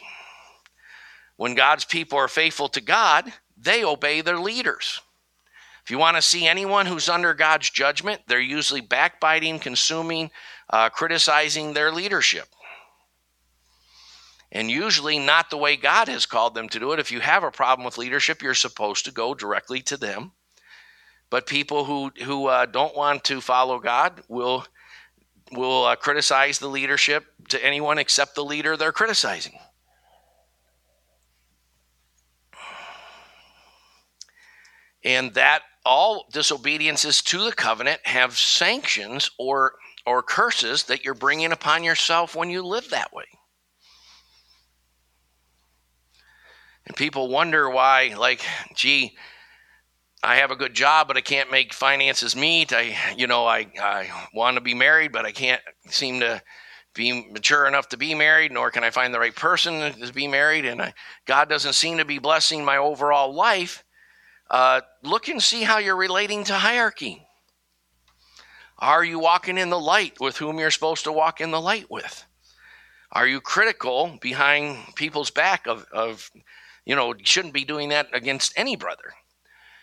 When 1.35 1.53
God's 1.53 1.85
people 1.85 2.17
are 2.17 2.27
faithful 2.27 2.69
to 2.69 2.81
God, 2.81 3.31
they 3.55 3.83
obey 3.83 4.21
their 4.21 4.39
leaders. 4.39 5.01
If 5.87 5.91
you 5.91 5.99
want 5.99 6.17
to 6.17 6.21
see 6.21 6.45
anyone 6.45 6.85
who's 6.85 7.07
under 7.07 7.33
God's 7.33 7.69
judgment, 7.69 8.23
they're 8.27 8.41
usually 8.41 8.81
backbiting, 8.81 9.57
consuming, 9.57 10.31
uh, 10.69 10.89
criticizing 10.89 11.71
their 11.71 11.93
leadership. 11.93 12.49
And 14.51 14.69
usually 14.69 15.17
not 15.17 15.49
the 15.49 15.55
way 15.55 15.77
God 15.77 16.09
has 16.09 16.25
called 16.25 16.55
them 16.55 16.67
to 16.67 16.79
do 16.81 16.91
it. 16.91 16.99
If 16.99 17.09
you 17.09 17.21
have 17.21 17.45
a 17.45 17.51
problem 17.51 17.85
with 17.85 17.97
leadership, 17.97 18.41
you're 18.41 18.53
supposed 18.53 19.05
to 19.05 19.13
go 19.13 19.33
directly 19.33 19.79
to 19.83 19.95
them. 19.95 20.33
But 21.29 21.47
people 21.47 21.85
who 21.85 22.11
who 22.21 22.47
uh, 22.47 22.65
don't 22.65 22.93
want 22.93 23.23
to 23.23 23.39
follow 23.39 23.79
God 23.79 24.21
will 24.27 24.65
will 25.53 25.85
uh, 25.85 25.95
criticize 25.95 26.59
the 26.59 26.67
leadership 26.67 27.27
to 27.47 27.65
anyone 27.65 27.97
except 27.97 28.35
the 28.35 28.43
leader 28.43 28.75
they're 28.75 28.91
criticizing. 28.91 29.57
And 35.05 35.33
that 35.35 35.61
all 35.87 36.25
disobediences 36.31 37.23
to 37.23 37.43
the 37.43 37.53
covenant 37.53 38.01
have 38.03 38.37
sanctions 38.37 39.31
or 39.39 39.73
or 40.05 40.21
curses 40.21 40.83
that 40.83 41.03
you're 41.03 41.13
bringing 41.13 41.51
upon 41.51 41.83
yourself 41.83 42.35
when 42.35 42.49
you 42.49 42.61
live 42.61 42.89
that 42.91 43.11
way. 43.11 43.25
And 46.85 46.95
people 46.95 47.27
wonder 47.27 47.69
why, 47.69 48.15
like, 48.17 48.41
gee, 48.73 49.17
I 50.23 50.37
have 50.37 50.51
a 50.51 50.55
good 50.55 50.73
job, 50.73 51.07
but 51.07 51.17
I 51.17 51.21
can't 51.21 51.51
make 51.51 51.73
finances 51.73 52.35
meet. 52.35 52.71
I, 52.71 52.95
you 53.17 53.27
know, 53.27 53.45
I, 53.45 53.67
I 53.81 54.09
want 54.33 54.55
to 54.55 54.61
be 54.61 54.73
married, 54.73 55.11
but 55.11 55.25
I 55.25 55.31
can't 55.33 55.61
seem 55.89 56.21
to 56.21 56.41
be 56.95 57.29
mature 57.29 57.67
enough 57.67 57.89
to 57.89 57.97
be 57.97 58.15
married, 58.15 58.53
nor 58.53 58.71
can 58.71 58.85
I 58.85 58.89
find 58.89 59.13
the 59.13 59.19
right 59.19 59.35
person 59.35 59.93
to 59.93 60.13
be 60.13 60.27
married. 60.27 60.65
And 60.65 60.81
I, 60.81 60.93
God 61.25 61.49
doesn't 61.49 61.73
seem 61.73 61.97
to 61.97 62.05
be 62.05 62.19
blessing 62.19 62.63
my 62.63 62.77
overall 62.77 63.33
life. 63.33 63.83
Uh, 64.49 64.81
look 65.03 65.27
and 65.27 65.41
see 65.41 65.63
how 65.63 65.77
you're 65.77 65.95
relating 65.95 66.43
to 66.45 66.53
hierarchy. 66.53 67.25
Are 68.79 69.03
you 69.03 69.19
walking 69.19 69.57
in 69.57 69.69
the 69.69 69.79
light 69.79 70.19
with 70.19 70.37
whom 70.37 70.59
you're 70.59 70.71
supposed 70.71 71.03
to 71.05 71.11
walk 71.11 71.41
in 71.41 71.51
the 71.51 71.61
light 71.61 71.89
with? 71.89 72.25
Are 73.11 73.27
you 73.27 73.41
critical 73.41 74.17
behind 74.21 74.77
people's 74.95 75.31
back 75.31 75.65
of, 75.67 75.85
of 75.91 76.29
you 76.87 76.95
know, 76.95 77.13
shouldn't 77.21 77.53
be 77.53 77.65
doing 77.65 77.89
that 77.89 78.07
against 78.13 78.53
any 78.55 78.77
brother. 78.77 79.13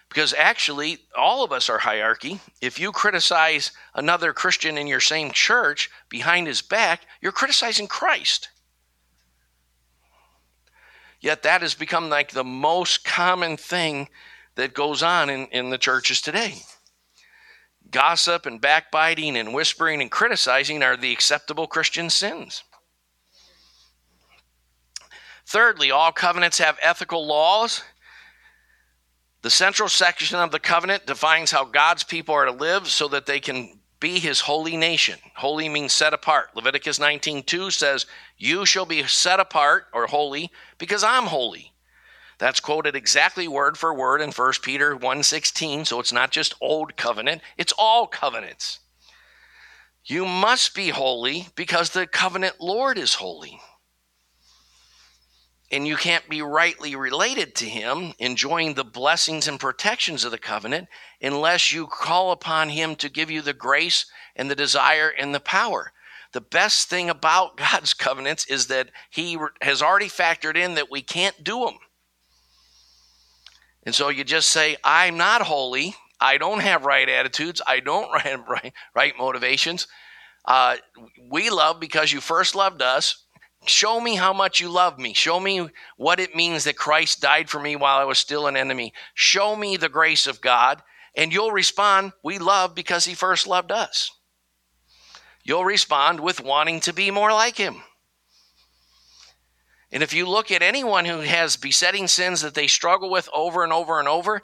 Because 0.09 0.33
actually, 0.33 1.01
all 1.15 1.45
of 1.45 1.53
us 1.53 1.69
are 1.69 1.79
hierarchy. 1.79 2.41
If 2.63 2.81
you 2.81 2.93
criticize 2.93 3.73
another 3.95 4.33
Christian 4.33 4.79
in 4.79 4.87
your 4.87 5.01
same 5.01 5.31
church 5.31 5.91
behind 6.09 6.47
his 6.47 6.63
back, 6.63 7.03
you're 7.21 7.31
criticizing 7.31 7.89
Christ. 7.89 8.49
Yet 11.21 11.43
that 11.43 11.61
has 11.61 11.75
become 11.75 12.09
like 12.09 12.31
the 12.31 12.43
most 12.43 13.05
common 13.05 13.59
thing 13.59 14.09
that 14.57 14.75
goes 14.75 15.03
on 15.03 15.31
in, 15.31 15.47
in 15.47 15.71
the 15.71 15.79
churches 15.79 16.21
today. 16.21 16.55
Gossip 17.91 18.47
and 18.47 18.61
backbiting 18.61 19.37
and 19.37 19.55
whispering 19.55 20.01
and 20.01 20.11
criticizing 20.11 20.83
are 20.83 20.97
the 20.97 21.13
acceptable 21.13 21.67
Christian 21.67 22.11
sins. 22.11 22.65
Thirdly, 25.47 25.91
all 25.91 26.13
covenants 26.13 26.59
have 26.59 26.79
ethical 26.81 27.27
laws. 27.27 27.83
The 29.43 29.51
central 29.51 29.91
section 29.91 30.39
of 30.39 30.51
the 30.51 30.59
covenant 30.59 31.07
defines 31.07 31.51
how 31.51 31.67
God's 31.67 32.03
people 32.03 32.35
are 32.35 32.47
to 32.47 32.53
live 32.53 32.89
so 32.89 33.09
that 33.09 33.27
they 33.27 33.41
can 33.41 33.79
be 34.01 34.19
his 34.19 34.41
holy 34.41 34.77
nation. 34.77 35.19
Holy 35.37 35.69
means 35.69 35.93
set 35.93 36.15
apart. 36.15 36.57
Leviticus 36.57 36.99
19:2 36.99 37.71
says, 37.71 38.07
"You 38.39 38.65
shall 38.65 38.87
be 38.87 39.07
set 39.07 39.41
apart 39.41 39.89
or 39.93 40.07
holy 40.07 40.51
because 40.79 41.05
I'm 41.05 41.27
holy." 41.27 41.74
That's 42.45 42.61
quoted 42.61 42.95
exactly 42.95 43.49
word 43.49 43.79
for 43.79 43.95
word 43.95 44.21
in 44.21 44.31
1 44.31 44.61
Peter 44.61 44.95
1:16, 44.95 45.87
so 45.87 45.99
it's 45.99 46.13
not 46.13 46.31
just 46.31 46.53
old 46.61 46.95
covenant, 46.95 47.41
it's 47.57 47.73
all 47.73 48.07
covenants. 48.07 48.81
You 50.05 50.27
must 50.27 50.75
be 50.75 50.91
holy 50.91 51.49
because 51.55 51.89
the 51.89 52.07
covenant 52.07 52.61
Lord 52.61 52.99
is 52.99 53.15
holy. 53.15 53.63
And 55.71 55.89
you 55.89 55.97
can't 55.97 56.29
be 56.29 56.43
rightly 56.43 56.95
related 56.95 57.55
to 57.55 57.67
him, 57.67 58.13
enjoying 58.19 58.75
the 58.75 58.85
blessings 58.85 59.49
and 59.49 59.59
protections 59.59 60.23
of 60.23 60.31
the 60.31 60.37
covenant, 60.37 60.89
unless 61.23 61.73
you 61.73 61.87
call 61.87 62.31
upon 62.31 62.69
him 62.69 62.95
to 62.97 63.09
give 63.09 63.31
you 63.31 63.41
the 63.41 63.55
grace 63.55 64.05
and 64.37 64.51
the 64.51 64.55
desire 64.55 65.09
and 65.09 65.35
the 65.35 65.41
power. 65.41 65.95
The 66.33 66.43
best 66.43 66.91
thing 66.91 67.09
about 67.09 67.57
God's 67.73 67.95
covenants 67.95 68.45
is 68.45 68.67
that 68.67 68.91
he 69.09 69.39
has 69.63 69.81
already 69.81 70.11
factored 70.11 70.59
in 70.59 70.75
that 70.75 70.91
we 70.91 71.01
can't 71.01 71.43
do 71.43 71.65
them. 71.65 71.79
And 73.87 73.95
so 73.95 74.09
you 74.09 74.25
just 74.25 74.49
say, 74.49 74.77
I'm 74.83 75.17
not 75.17 75.43
holy. 75.43 75.95
I 76.21 76.39
don't 76.39 76.61
have 76.61 76.85
right 76.85 77.09
attitudes. 77.09 77.61
I 77.67 77.81
don't 77.81 78.21
have 78.23 78.49
right, 78.49 78.73
right 78.95 79.15
motivations. 79.19 79.87
Uh, 80.45 80.77
we 81.31 81.51
love 81.51 81.81
because 81.81 82.13
you 82.13 82.21
first 82.21 82.55
loved 82.55 82.83
us. 82.83 83.25
Show 83.67 83.99
me 83.99 84.17
how 84.17 84.35
much 84.35 84.61
you 84.61 84.69
love 84.69 84.99
me. 84.99 85.15
Show 85.15 85.41
me 85.41 85.69
what 85.97 86.21
it 86.21 86.37
means 86.37 86.65
that 86.65 86.77
Christ 86.77 87.23
died 87.23 87.49
for 87.49 87.59
me 87.59 87.77
while 87.77 87.99
I 87.99 88.05
was 88.05 88.19
still 88.19 88.47
an 88.47 88.57
enemy. 88.57 88.93
Show 89.15 89.57
me 89.57 89.79
the 89.79 89.89
grace 89.89 90.27
of 90.27 90.43
God, 90.43 90.83
and 91.17 91.33
you'll 91.33 91.53
respond, 91.53 92.13
We 92.23 92.39
love 92.39 92.75
because 92.75 93.07
He 93.07 93.15
first 93.15 93.47
loved 93.47 93.73
us. 93.73 94.11
You'll 95.45 95.65
respond 95.65 96.21
with 96.21 96.43
wanting 96.43 96.81
to 96.81 96.93
be 96.93 97.11
more 97.11 97.33
like 97.33 97.57
Him. 97.57 97.83
And 99.95 100.03
if 100.03 100.13
you 100.13 100.27
look 100.27 100.51
at 100.51 100.61
anyone 100.61 101.05
who 101.05 101.21
has 101.21 101.57
besetting 101.57 102.09
sins 102.09 102.41
that 102.41 102.55
they 102.55 102.67
struggle 102.67 103.09
with 103.09 103.29
over 103.33 103.63
and 103.63 103.73
over 103.73 104.01
and 104.01 104.09
over, 104.09 104.43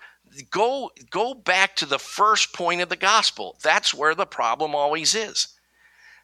go 0.48 0.92
go 1.10 1.34
back 1.34 1.74
to 1.76 1.86
the 1.86 1.98
first 1.98 2.54
point 2.54 2.82
of 2.82 2.88
the 2.88 2.94
gospel. 2.94 3.58
That's 3.60 3.92
where 3.92 4.14
the 4.14 4.26
problem 4.26 4.76
always 4.76 5.12
is. 5.12 5.48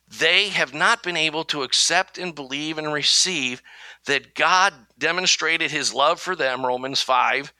They 0.09 0.51
have 0.51 0.73
not 0.73 1.03
been 1.03 1.17
able 1.17 1.43
to 1.47 1.65
accept 1.65 2.19
and 2.19 2.37
believe 2.37 2.79
and 2.79 2.93
receive 2.93 3.63
that 4.05 4.37
God 4.37 4.73
demonstrated 4.97 5.73
his 5.73 5.93
love 5.93 6.21
for 6.21 6.37
them, 6.37 6.65
Romans 6.65 7.03
5, 7.03 7.53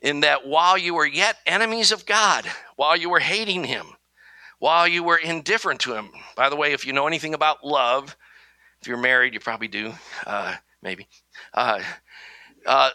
in 0.00 0.18
that 0.20 0.48
while 0.48 0.76
you 0.76 0.94
were 0.94 1.06
yet 1.06 1.36
enemies 1.46 1.92
of 1.92 2.06
God, 2.06 2.44
while 2.74 2.96
you 2.96 3.08
were 3.08 3.20
hating 3.20 3.62
him, 3.62 3.86
while 4.58 4.88
you 4.88 5.04
were 5.04 5.16
indifferent 5.16 5.78
to 5.82 5.94
him. 5.94 6.10
By 6.34 6.48
the 6.48 6.56
way, 6.56 6.72
if 6.72 6.84
you 6.84 6.92
know 6.92 7.06
anything 7.06 7.34
about 7.34 7.64
love, 7.64 8.16
if 8.80 8.88
you're 8.88 8.96
married, 8.96 9.34
you 9.34 9.38
probably 9.38 9.68
do. 9.68 9.92
Uh, 10.26 10.56
maybe. 10.82 11.06
Uh, 11.54 11.80
uh, 12.66 12.90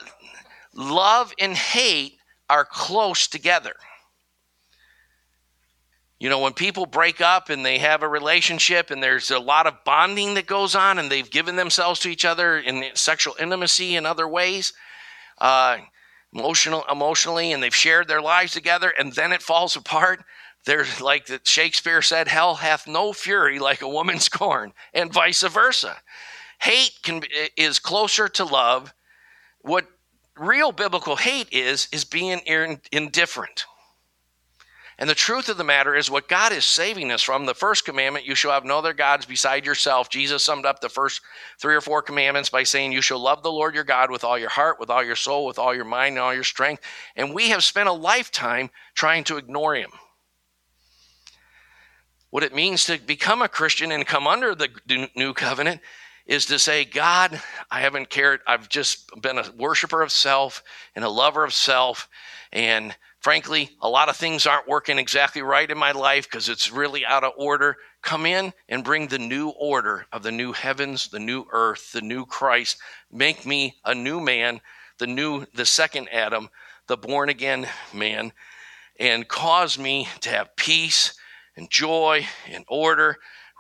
love 0.74 1.34
and 1.40 1.54
hate 1.54 2.18
are 2.50 2.66
close 2.66 3.28
together. 3.28 3.74
You 6.20 6.30
know, 6.30 6.40
when 6.40 6.54
people 6.54 6.86
break 6.86 7.20
up 7.20 7.50
and 7.50 7.66
they 7.66 7.80
have 7.80 8.02
a 8.02 8.08
relationship 8.08 8.92
and 8.92 9.04
there's 9.04 9.30
a 9.30 9.40
lot 9.40 9.68
of 9.68 9.84
bonding 9.84 10.36
that 10.36 10.46
goes 10.46 10.74
on 10.74 10.98
and 10.98 11.12
they've 11.12 11.30
given 11.30 11.58
themselves 11.58 12.00
to 12.02 12.10
each 12.10 12.24
other 12.24 12.58
in 12.58 12.86
sexual 12.94 13.36
intimacy 13.40 13.98
and 13.98 14.08
other 14.08 14.26
ways, 14.26 14.72
uh, 15.40 15.80
emotional, 16.34 16.86
emotionally, 16.90 17.52
and 17.52 17.62
they've 17.62 17.76
shared 17.76 18.08
their 18.08 18.22
lives 18.22 18.54
together 18.54 18.94
and 18.98 19.12
then 19.14 19.34
it 19.34 19.42
falls 19.42 19.76
apart. 19.76 20.24
There's 20.66 21.02
like 21.02 21.30
Shakespeare 21.44 22.02
said, 22.02 22.30
hell 22.30 22.56
hath 22.56 22.88
no 22.88 23.12
fury 23.12 23.60
like 23.60 23.82
a 23.82 23.90
woman 23.90 24.20
scorned, 24.20 24.72
and 24.94 25.12
vice 25.12 25.44
versa. 25.44 25.98
Hate 26.64 26.98
can, 27.04 27.22
is 27.58 27.78
closer 27.78 28.30
to 28.30 28.46
love. 28.46 28.94
What 29.60 29.86
real 30.38 30.72
biblical 30.72 31.18
hate 31.18 31.52
is, 31.52 31.90
is 31.92 32.06
being 32.06 32.40
indifferent. 32.90 33.66
And 34.98 35.10
the 35.10 35.14
truth 35.14 35.50
of 35.50 35.58
the 35.58 35.66
matter 35.66 35.94
is, 35.94 36.10
what 36.10 36.30
God 36.30 36.54
is 36.54 36.64
saving 36.64 37.12
us 37.12 37.22
from 37.22 37.46
the 37.46 37.54
first 37.54 37.84
commandment, 37.84 38.26
you 38.26 38.34
shall 38.34 38.52
have 38.52 38.64
no 38.64 38.78
other 38.78 38.94
gods 38.94 39.26
beside 39.26 39.66
yourself. 39.66 40.10
Jesus 40.10 40.42
summed 40.42 40.66
up 40.66 40.80
the 40.80 40.88
first 40.88 41.20
three 41.60 41.76
or 41.76 41.82
four 41.82 42.02
commandments 42.02 42.50
by 42.50 42.64
saying, 42.64 42.94
You 42.94 43.02
shall 43.02 43.20
love 43.20 43.44
the 43.44 43.52
Lord 43.52 43.76
your 43.76 43.84
God 43.84 44.10
with 44.10 44.24
all 44.24 44.40
your 44.40 44.48
heart, 44.48 44.80
with 44.80 44.90
all 44.90 45.04
your 45.04 45.18
soul, 45.18 45.46
with 45.46 45.60
all 45.60 45.76
your 45.76 45.84
mind, 45.84 46.14
and 46.14 46.20
all 46.20 46.34
your 46.34 46.46
strength. 46.46 46.82
And 47.18 47.34
we 47.34 47.50
have 47.50 47.66
spent 47.66 47.90
a 47.90 47.94
lifetime 47.94 48.70
trying 48.96 49.26
to 49.26 49.36
ignore 49.36 49.76
him. 49.76 49.92
What 52.30 52.44
it 52.44 52.56
means 52.56 52.86
to 52.86 52.98
become 53.00 53.42
a 53.42 53.50
Christian 53.50 53.92
and 53.92 54.08
come 54.08 54.28
under 54.28 54.56
the 54.56 55.10
new 55.14 55.34
covenant 55.34 55.82
is 56.26 56.46
to 56.46 56.58
say, 56.58 56.86
God, 56.86 57.42
I 57.70 57.82
haven't 57.82 58.10
cared. 58.10 58.42
I've 58.48 58.70
just 58.70 59.10
been 59.22 59.38
a 59.38 59.52
worshiper 59.58 60.02
of 60.02 60.12
self 60.12 60.64
and 60.96 61.04
a 61.04 61.10
lover 61.10 61.44
of 61.44 61.54
self. 61.54 62.08
And 62.52 62.96
frankly, 63.20 63.72
a 63.82 63.90
lot 63.90 64.10
of 64.10 64.16
things 64.16 64.48
aren't 64.48 64.68
working 64.68 64.98
exactly 64.98 65.42
right 65.42 65.70
in 65.70 65.78
my 65.78 65.92
life 65.92 66.30
because 66.30 66.48
it's 66.48 66.72
really 66.72 67.06
out 67.06 67.24
of 67.24 67.34
order. 67.38 67.78
Come 68.02 68.26
in 68.26 68.54
and 68.70 68.84
bring 68.84 69.08
the 69.08 69.20
new 69.20 69.50
order 69.50 70.06
of 70.14 70.24
the 70.24 70.32
new 70.32 70.54
heavens, 70.54 71.10
the 71.10 71.20
new 71.20 71.46
earth, 71.52 71.92
the 71.92 72.02
new 72.02 72.26
Christ. 72.26 72.78
Make 73.12 73.46
me 73.46 73.76
a 73.84 73.94
new 73.94 74.22
man, 74.22 74.62
the 75.00 75.08
new, 75.08 75.46
the 75.54 75.66
second 75.66 76.08
Adam, 76.10 76.50
the 76.88 76.98
born 76.98 77.30
again 77.30 77.68
man, 77.94 78.32
and 79.00 79.28
cause 79.28 79.78
me 79.78 80.08
to 80.22 80.30
have 80.30 80.56
peace 80.56 81.14
and 81.56 81.70
joy 81.70 82.26
and 82.50 82.66
order 82.68 83.10
or 83.10 83.18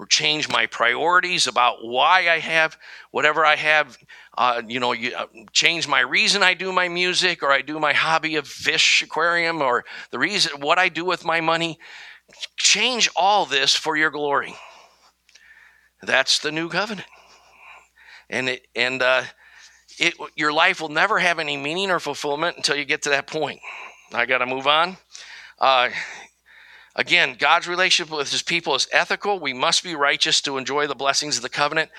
change 0.09 0.49
my 0.49 0.65
priorities 0.65 1.47
about 1.47 1.77
why 1.83 2.29
I 2.29 2.39
have 2.39 2.77
whatever 3.11 3.45
I 3.45 3.55
have. 3.55 3.97
Uh, 4.37 4.61
you 4.67 4.79
know, 4.79 4.91
you, 4.91 5.15
uh, 5.15 5.27
change 5.51 5.87
my 5.87 5.99
reason 5.99 6.43
I 6.43 6.53
do 6.53 6.71
my 6.71 6.89
music, 6.89 7.43
or 7.43 7.51
I 7.51 7.61
do 7.61 7.79
my 7.79 7.93
hobby 7.93 8.35
of 8.35 8.47
fish 8.47 9.01
aquarium, 9.01 9.61
or 9.61 9.85
the 10.11 10.19
reason 10.19 10.59
what 10.61 10.79
I 10.79 10.89
do 10.89 11.05
with 11.05 11.23
my 11.23 11.41
money. 11.41 11.79
Change 12.57 13.09
all 13.15 13.45
this 13.45 13.75
for 13.75 13.95
your 13.95 14.09
glory. 14.09 14.55
That's 16.01 16.39
the 16.39 16.51
new 16.51 16.69
covenant, 16.69 17.07
and 18.29 18.49
it 18.49 18.67
and 18.75 19.01
uh, 19.01 19.23
it 19.99 20.15
your 20.35 20.51
life 20.51 20.81
will 20.81 20.89
never 20.89 21.19
have 21.19 21.39
any 21.39 21.55
meaning 21.55 21.91
or 21.91 21.99
fulfillment 21.99 22.57
until 22.57 22.75
you 22.75 22.85
get 22.85 23.03
to 23.03 23.09
that 23.09 23.27
point. 23.27 23.59
I 24.13 24.25
got 24.25 24.39
to 24.39 24.45
move 24.45 24.67
on. 24.67 24.97
Again, 26.95 27.35
God's 27.39 27.67
relationship 27.67 28.15
with 28.15 28.31
his 28.31 28.43
people 28.43 28.75
is 28.75 28.87
ethical. 28.91 29.39
We 29.39 29.53
must 29.53 29.83
be 29.83 29.95
righteous 29.95 30.41
to 30.41 30.57
enjoy 30.57 30.87
the 30.87 30.95
blessings 30.95 31.37
of 31.37 31.43
the 31.43 31.49
covenant. 31.49 31.89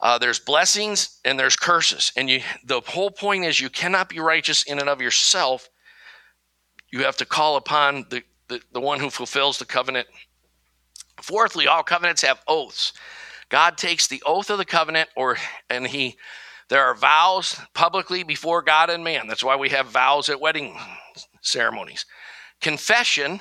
Uh, 0.00 0.18
there's 0.18 0.38
blessings 0.38 1.18
and 1.24 1.38
there's 1.38 1.56
curses. 1.56 2.12
And 2.16 2.30
you, 2.30 2.40
the 2.64 2.80
whole 2.86 3.10
point 3.10 3.44
is 3.44 3.60
you 3.60 3.68
cannot 3.68 4.08
be 4.08 4.20
righteous 4.20 4.62
in 4.62 4.78
and 4.78 4.88
of 4.88 5.00
yourself. 5.00 5.68
You 6.90 7.04
have 7.04 7.16
to 7.18 7.26
call 7.26 7.56
upon 7.56 8.06
the, 8.08 8.22
the, 8.48 8.60
the 8.72 8.80
one 8.80 9.00
who 9.00 9.10
fulfills 9.10 9.58
the 9.58 9.64
covenant. 9.64 10.06
Fourthly, 11.20 11.66
all 11.66 11.82
covenants 11.82 12.22
have 12.22 12.40
oaths. 12.48 12.92
God 13.48 13.76
takes 13.76 14.06
the 14.06 14.22
oath 14.24 14.48
of 14.48 14.58
the 14.58 14.64
covenant, 14.64 15.10
or 15.16 15.36
and 15.68 15.86
he 15.86 16.16
there 16.68 16.84
are 16.84 16.94
vows 16.94 17.60
publicly 17.74 18.22
before 18.22 18.62
God 18.62 18.90
and 18.90 19.02
man. 19.02 19.26
That's 19.26 19.42
why 19.42 19.56
we 19.56 19.70
have 19.70 19.86
vows 19.88 20.28
at 20.28 20.40
wedding 20.40 20.78
ceremonies. 21.42 22.06
Confession 22.60 23.40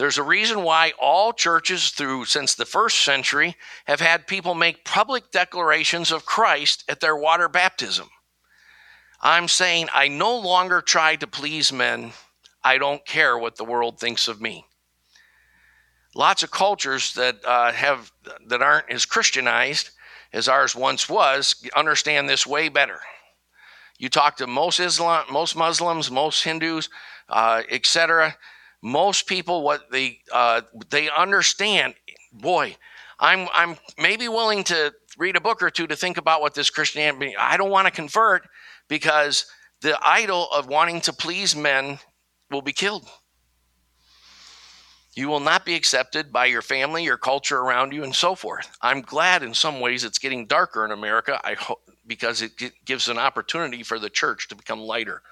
there's 0.00 0.16
a 0.16 0.22
reason 0.22 0.62
why 0.62 0.94
all 0.98 1.30
churches 1.30 1.90
through 1.90 2.24
since 2.24 2.54
the 2.54 2.64
first 2.64 3.04
century 3.04 3.54
have 3.84 4.00
had 4.00 4.26
people 4.26 4.54
make 4.54 4.82
public 4.82 5.30
declarations 5.30 6.10
of 6.10 6.24
Christ 6.24 6.84
at 6.88 7.00
their 7.00 7.14
water 7.14 7.50
baptism. 7.50 8.08
I'm 9.20 9.46
saying 9.46 9.88
I 9.92 10.08
no 10.08 10.38
longer 10.38 10.80
try 10.80 11.16
to 11.16 11.26
please 11.26 11.70
men. 11.70 12.12
I 12.64 12.78
don't 12.78 13.04
care 13.04 13.36
what 13.36 13.56
the 13.56 13.64
world 13.64 14.00
thinks 14.00 14.26
of 14.26 14.40
me. 14.40 14.64
Lots 16.14 16.42
of 16.42 16.50
cultures 16.50 17.12
that 17.12 17.44
uh, 17.44 17.70
have 17.72 18.10
that 18.46 18.62
aren't 18.62 18.90
as 18.90 19.04
Christianized 19.04 19.90
as 20.32 20.48
ours 20.48 20.74
once 20.74 21.10
was 21.10 21.62
understand 21.76 22.26
this 22.26 22.46
way 22.46 22.70
better. 22.70 23.00
You 23.98 24.08
talk 24.08 24.38
to 24.38 24.46
most 24.46 24.80
Islam, 24.80 25.26
most 25.30 25.54
Muslims, 25.56 26.10
most 26.10 26.42
Hindus, 26.42 26.88
uh, 27.28 27.64
etc 27.68 28.34
most 28.82 29.26
people 29.26 29.62
what 29.62 29.90
they 29.90 30.18
uh, 30.32 30.62
they 30.90 31.10
understand 31.10 31.94
boy 32.32 32.76
i'm 33.18 33.48
i'm 33.52 33.76
maybe 33.98 34.28
willing 34.28 34.64
to 34.64 34.92
read 35.18 35.36
a 35.36 35.40
book 35.40 35.62
or 35.62 35.70
two 35.70 35.86
to 35.86 35.96
think 35.96 36.16
about 36.16 36.40
what 36.40 36.54
this 36.54 36.70
christianity 36.70 37.34
i 37.38 37.56
don't 37.56 37.70
want 37.70 37.86
to 37.86 37.92
convert 37.92 38.48
because 38.88 39.46
the 39.80 39.98
idol 40.02 40.48
of 40.52 40.66
wanting 40.66 41.00
to 41.02 41.12
please 41.12 41.56
men 41.56 41.98
will 42.50 42.62
be 42.62 42.72
killed. 42.72 43.08
You 45.14 45.28
will 45.28 45.40
not 45.40 45.64
be 45.64 45.74
accepted 45.74 46.32
by 46.32 46.46
your 46.46 46.62
family 46.62 47.04
your 47.04 47.16
culture 47.16 47.58
around 47.58 47.92
you 47.92 48.04
and 48.04 48.14
so 48.14 48.34
forth. 48.34 48.76
I'm 48.80 49.00
glad 49.00 49.42
in 49.42 49.54
some 49.54 49.80
ways 49.80 50.04
it's 50.04 50.18
getting 50.18 50.46
darker 50.46 50.84
in 50.84 50.92
america. 50.92 51.40
I 51.44 51.54
hope 51.54 51.80
because 52.06 52.42
it 52.42 52.52
gives 52.84 53.08
an 53.08 53.18
opportunity 53.18 53.82
for 53.82 53.98
the 53.98 54.10
church 54.10 54.48
to 54.48 54.54
become 54.54 54.80
lighter 54.80 55.22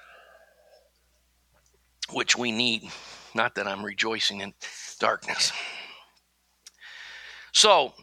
which 2.11 2.37
we 2.37 2.51
need 2.51 2.89
not 3.35 3.55
that 3.55 3.67
I'm 3.67 3.83
rejoicing 3.83 4.41
in 4.41 4.53
darkness. 4.99 5.51
So, 7.51 7.93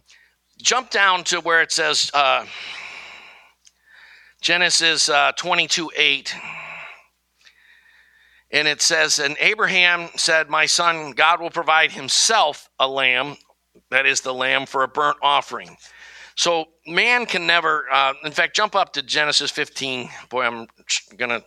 jump 0.58 0.90
down 0.90 1.24
to 1.24 1.40
where 1.40 1.62
it 1.62 1.72
says 1.72 2.10
uh, 2.14 2.44
Genesis 4.40 5.08
uh, 5.08 5.32
22 5.32 5.90
8. 5.96 6.34
And 8.52 8.68
it 8.68 8.80
says, 8.80 9.18
And 9.18 9.36
Abraham 9.40 10.08
said, 10.16 10.48
My 10.48 10.66
son, 10.66 11.12
God 11.12 11.40
will 11.40 11.50
provide 11.50 11.92
himself 11.92 12.68
a 12.78 12.88
lamb, 12.88 13.36
that 13.90 14.06
is 14.06 14.20
the 14.20 14.34
lamb 14.34 14.66
for 14.66 14.82
a 14.82 14.88
burnt 14.88 15.18
offering. 15.20 15.76
So 16.36 16.66
man 16.86 17.26
can 17.26 17.46
never, 17.46 17.86
uh, 17.90 18.12
in 18.24 18.32
fact, 18.32 18.54
jump 18.54 18.76
up 18.76 18.92
to 18.92 19.02
Genesis 19.02 19.50
15. 19.50 20.10
Boy, 20.28 20.44
I'm 20.44 20.66
going 21.16 21.30
to 21.30 21.42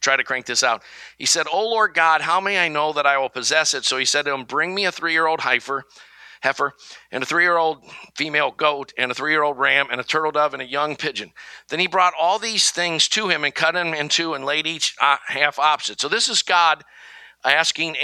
try 0.00 0.16
to 0.16 0.24
crank 0.24 0.46
this 0.46 0.62
out. 0.62 0.82
He 1.16 1.26
said, 1.26 1.46
Oh 1.52 1.68
Lord 1.68 1.94
God, 1.94 2.20
how 2.20 2.40
may 2.40 2.58
I 2.58 2.68
know 2.68 2.92
that 2.92 3.06
I 3.06 3.18
will 3.18 3.28
possess 3.28 3.74
it? 3.74 3.84
So 3.84 3.98
he 3.98 4.04
said 4.04 4.24
to 4.24 4.34
him, 4.34 4.44
Bring 4.44 4.74
me 4.74 4.84
a 4.84 4.92
three 4.92 5.12
year 5.12 5.26
old 5.26 5.40
heifer, 5.40 5.84
heifer, 6.40 6.74
and 7.10 7.22
a 7.22 7.26
three 7.26 7.44
year 7.44 7.56
old 7.56 7.84
female 8.16 8.50
goat, 8.50 8.92
and 8.98 9.10
a 9.10 9.14
three 9.14 9.32
year 9.32 9.42
old 9.42 9.58
ram, 9.58 9.88
and 9.90 10.00
a 10.00 10.04
turtle 10.04 10.32
dove, 10.32 10.54
and 10.54 10.62
a 10.62 10.66
young 10.66 10.96
pigeon. 10.96 11.32
Then 11.68 11.80
he 11.80 11.86
brought 11.86 12.14
all 12.18 12.38
these 12.38 12.70
things 12.70 13.08
to 13.08 13.28
him 13.28 13.44
and 13.44 13.54
cut 13.54 13.74
them 13.74 13.94
in 13.94 14.08
two 14.08 14.34
and 14.34 14.44
laid 14.44 14.66
each 14.66 14.96
uh, 15.00 15.16
half 15.26 15.58
opposite. 15.58 16.00
So 16.00 16.08
this 16.08 16.28
is 16.28 16.42
God 16.42 16.84
asking, 17.44 17.96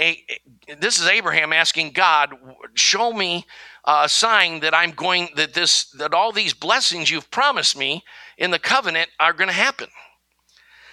this 0.79 0.99
is 0.99 1.07
Abraham 1.07 1.53
asking 1.53 1.91
God, 1.91 2.33
Show 2.73 3.13
me 3.13 3.45
a 3.85 4.09
sign 4.09 4.61
that 4.61 4.73
I'm 4.73 4.91
going, 4.91 5.29
that 5.35 5.53
this, 5.53 5.85
that 5.91 6.13
all 6.13 6.31
these 6.31 6.53
blessings 6.53 7.11
you've 7.11 7.29
promised 7.31 7.77
me 7.77 8.03
in 8.37 8.51
the 8.51 8.59
covenant 8.59 9.09
are 9.19 9.33
going 9.33 9.47
to 9.47 9.53
happen. 9.53 9.87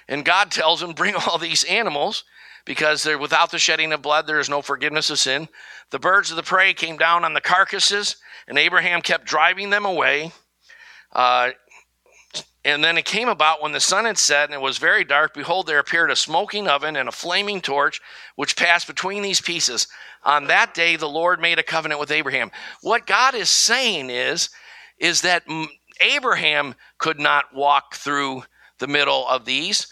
And 0.09 0.25
God 0.25 0.51
tells 0.51 0.83
him, 0.83 0.93
Bring 0.93 1.15
all 1.15 1.39
these 1.39 1.65
animals 1.65 2.25
because 2.65 3.05
without 3.05 3.51
the 3.51 3.59
shedding 3.59 3.93
of 3.93 4.03
blood, 4.03 4.27
there 4.27 4.41
is 4.41 4.49
no 4.49 4.63
forgiveness 4.63 5.11
of 5.11 5.19
sin. 5.19 5.49
The 5.91 5.99
birds 5.99 6.31
of 6.31 6.37
the 6.37 6.43
prey 6.43 6.75
came 6.75 6.97
down 6.97 7.25
on 7.25 7.35
the 7.35 7.41
carcasses, 7.41 8.17
and 8.47 8.59
Abraham 8.59 9.03
kept 9.03 9.27
driving 9.27 9.71
them 9.71 9.85
away. 9.85 10.33
Uh, 11.13 11.51
and 12.65 12.83
then 12.83 12.97
it 12.97 13.05
came 13.05 13.29
about 13.29 13.61
when 13.61 13.73
the 13.73 13.81
sun 13.81 14.05
had 14.05 14.17
set 14.17 14.45
and 14.45 14.55
it 14.55 14.61
was 14.61 14.79
very 14.79 15.05
dark. 15.05 15.35
Behold, 15.35 15.67
there 15.67 15.81
appeared 15.81 16.11
a 16.11 16.17
smoking 16.17 16.69
oven 16.69 16.95
and 16.97 17.09
a 17.09 17.13
flaming 17.13 17.61
torch, 17.61 18.01
which 18.37 18.57
passed 18.57 18.87
between 18.87 19.23
these 19.23 19.41
pieces. 19.41 19.89
On 20.23 20.47
that 20.47 20.73
day, 20.73 20.95
the 20.95 21.09
Lord 21.09 21.41
made 21.41 21.59
a 21.59 21.65
covenant 21.65 22.01
with 22.01 22.13
Abraham. 22.13 22.53
What 22.81 23.07
God 23.07 23.35
is 23.35 23.51
saying 23.51 24.11
is, 24.11 24.51
is 24.99 25.23
that 25.23 25.43
Abraham 26.01 26.77
could 26.99 27.19
not 27.19 27.53
walk 27.53 27.97
through 27.97 28.45
the 28.83 28.89
middle 28.89 29.27
of 29.29 29.47
these. 29.47 29.87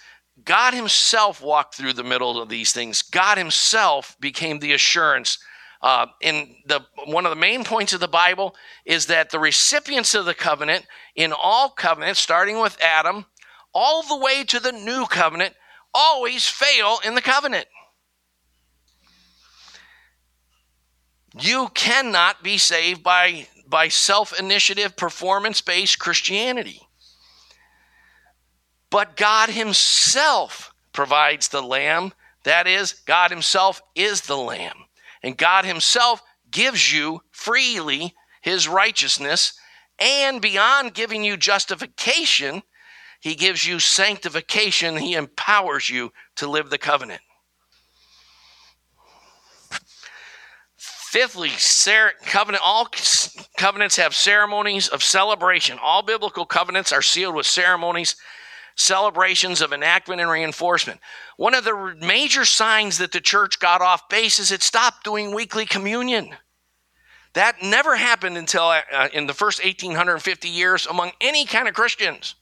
God 0.44 0.74
Himself 0.74 1.40
walked 1.40 1.76
through 1.76 1.94
the 1.94 2.04
middle 2.04 2.42
of 2.42 2.48
these 2.48 2.72
things. 2.72 3.02
God 3.02 3.38
Himself 3.38 4.16
became 4.20 4.58
the 4.58 4.72
assurance. 4.72 5.38
Uh, 5.80 6.06
in 6.20 6.56
the 6.66 6.84
one 7.06 7.24
of 7.24 7.30
the 7.30 7.36
main 7.36 7.64
points 7.64 7.94
of 7.94 8.00
the 8.00 8.08
Bible 8.08 8.54
is 8.84 9.06
that 9.06 9.30
the 9.30 9.38
recipients 9.38 10.14
of 10.14 10.26
the 10.26 10.34
covenant 10.34 10.86
in 11.16 11.32
all 11.32 11.70
covenants, 11.70 12.20
starting 12.20 12.60
with 12.60 12.76
Adam, 12.82 13.24
all 13.72 14.02
the 14.02 14.18
way 14.18 14.44
to 14.44 14.60
the 14.60 14.72
new 14.72 15.06
covenant, 15.06 15.54
always 15.94 16.46
fail 16.46 16.98
in 17.02 17.14
the 17.14 17.22
covenant. 17.22 17.66
You 21.38 21.68
cannot 21.74 22.42
be 22.42 22.58
saved 22.58 23.02
by, 23.02 23.46
by 23.66 23.88
self 23.88 24.38
initiative, 24.38 24.96
performance 24.96 25.60
based 25.60 25.98
Christianity. 25.98 26.82
But 28.90 29.16
God 29.16 29.50
Himself 29.50 30.74
provides 30.92 31.48
the 31.48 31.62
lamb. 31.62 32.12
That 32.44 32.66
is, 32.66 32.92
God 32.92 33.30
Himself 33.30 33.80
is 33.94 34.22
the 34.22 34.36
lamb. 34.36 34.76
And 35.22 35.36
God 35.36 35.64
Himself 35.64 36.22
gives 36.50 36.92
you 36.92 37.22
freely 37.30 38.14
His 38.42 38.66
righteousness. 38.66 39.52
And 39.98 40.40
beyond 40.40 40.94
giving 40.94 41.22
you 41.22 41.36
justification, 41.36 42.62
He 43.20 43.34
gives 43.34 43.66
you 43.66 43.78
sanctification. 43.78 44.96
He 44.96 45.14
empowers 45.14 45.88
you 45.88 46.12
to 46.36 46.48
live 46.48 46.70
the 46.70 46.78
covenant. 46.78 47.20
Fifthly, 50.76 51.50
covenant. 52.24 52.62
All 52.64 52.88
covenants 53.58 53.96
have 53.96 54.14
ceremonies 54.14 54.86
of 54.86 55.02
celebration. 55.02 55.76
All 55.82 56.02
biblical 56.02 56.46
covenants 56.46 56.92
are 56.92 57.02
sealed 57.02 57.34
with 57.34 57.46
ceremonies, 57.46 58.14
celebrations 58.76 59.60
of 59.60 59.72
enactment 59.72 60.20
and 60.20 60.30
reinforcement. 60.30 61.00
One 61.36 61.54
of 61.54 61.64
the 61.64 61.96
major 62.00 62.44
signs 62.44 62.98
that 62.98 63.12
the 63.12 63.20
church 63.20 63.58
got 63.60 63.82
off 63.82 64.08
base 64.08 64.38
is 64.38 64.52
it 64.52 64.62
stopped 64.62 65.04
doing 65.04 65.34
weekly 65.34 65.66
communion. 65.66 66.34
That 67.34 67.62
never 67.62 67.96
happened 67.96 68.36
until 68.36 68.64
uh, 68.64 69.08
in 69.12 69.26
the 69.26 69.34
first 69.34 69.64
1850 69.64 70.48
years 70.48 70.86
among 70.86 71.12
any 71.20 71.44
kind 71.44 71.68
of 71.68 71.74
Christians. 71.74 72.34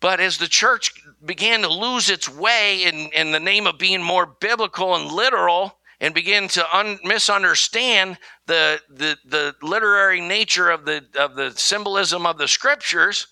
But 0.00 0.20
as 0.20 0.38
the 0.38 0.46
church 0.46 0.92
began 1.24 1.62
to 1.62 1.68
lose 1.68 2.08
its 2.08 2.28
way 2.28 2.84
in, 2.84 3.10
in 3.12 3.32
the 3.32 3.40
name 3.40 3.66
of 3.66 3.78
being 3.78 4.02
more 4.02 4.26
biblical 4.26 4.94
and 4.94 5.10
literal, 5.10 5.77
and 6.00 6.14
begin 6.14 6.48
to 6.48 6.76
un- 6.76 6.98
misunderstand 7.04 8.18
the, 8.46 8.80
the, 8.88 9.16
the 9.24 9.54
literary 9.62 10.20
nature 10.20 10.70
of 10.70 10.84
the, 10.84 11.04
of 11.18 11.34
the 11.34 11.50
symbolism 11.52 12.26
of 12.26 12.38
the 12.38 12.48
scriptures, 12.48 13.26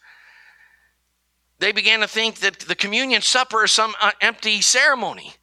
they 1.59 1.73
began 1.73 2.01
to 2.01 2.09
think 2.09 2.41
that 2.41 2.61
the 2.61 2.75
communion 2.75 3.23
supper 3.23 3.65
is 3.65 3.73
some 3.73 3.95
uh, 4.01 4.11
empty 4.21 4.61
ceremony. 4.61 5.35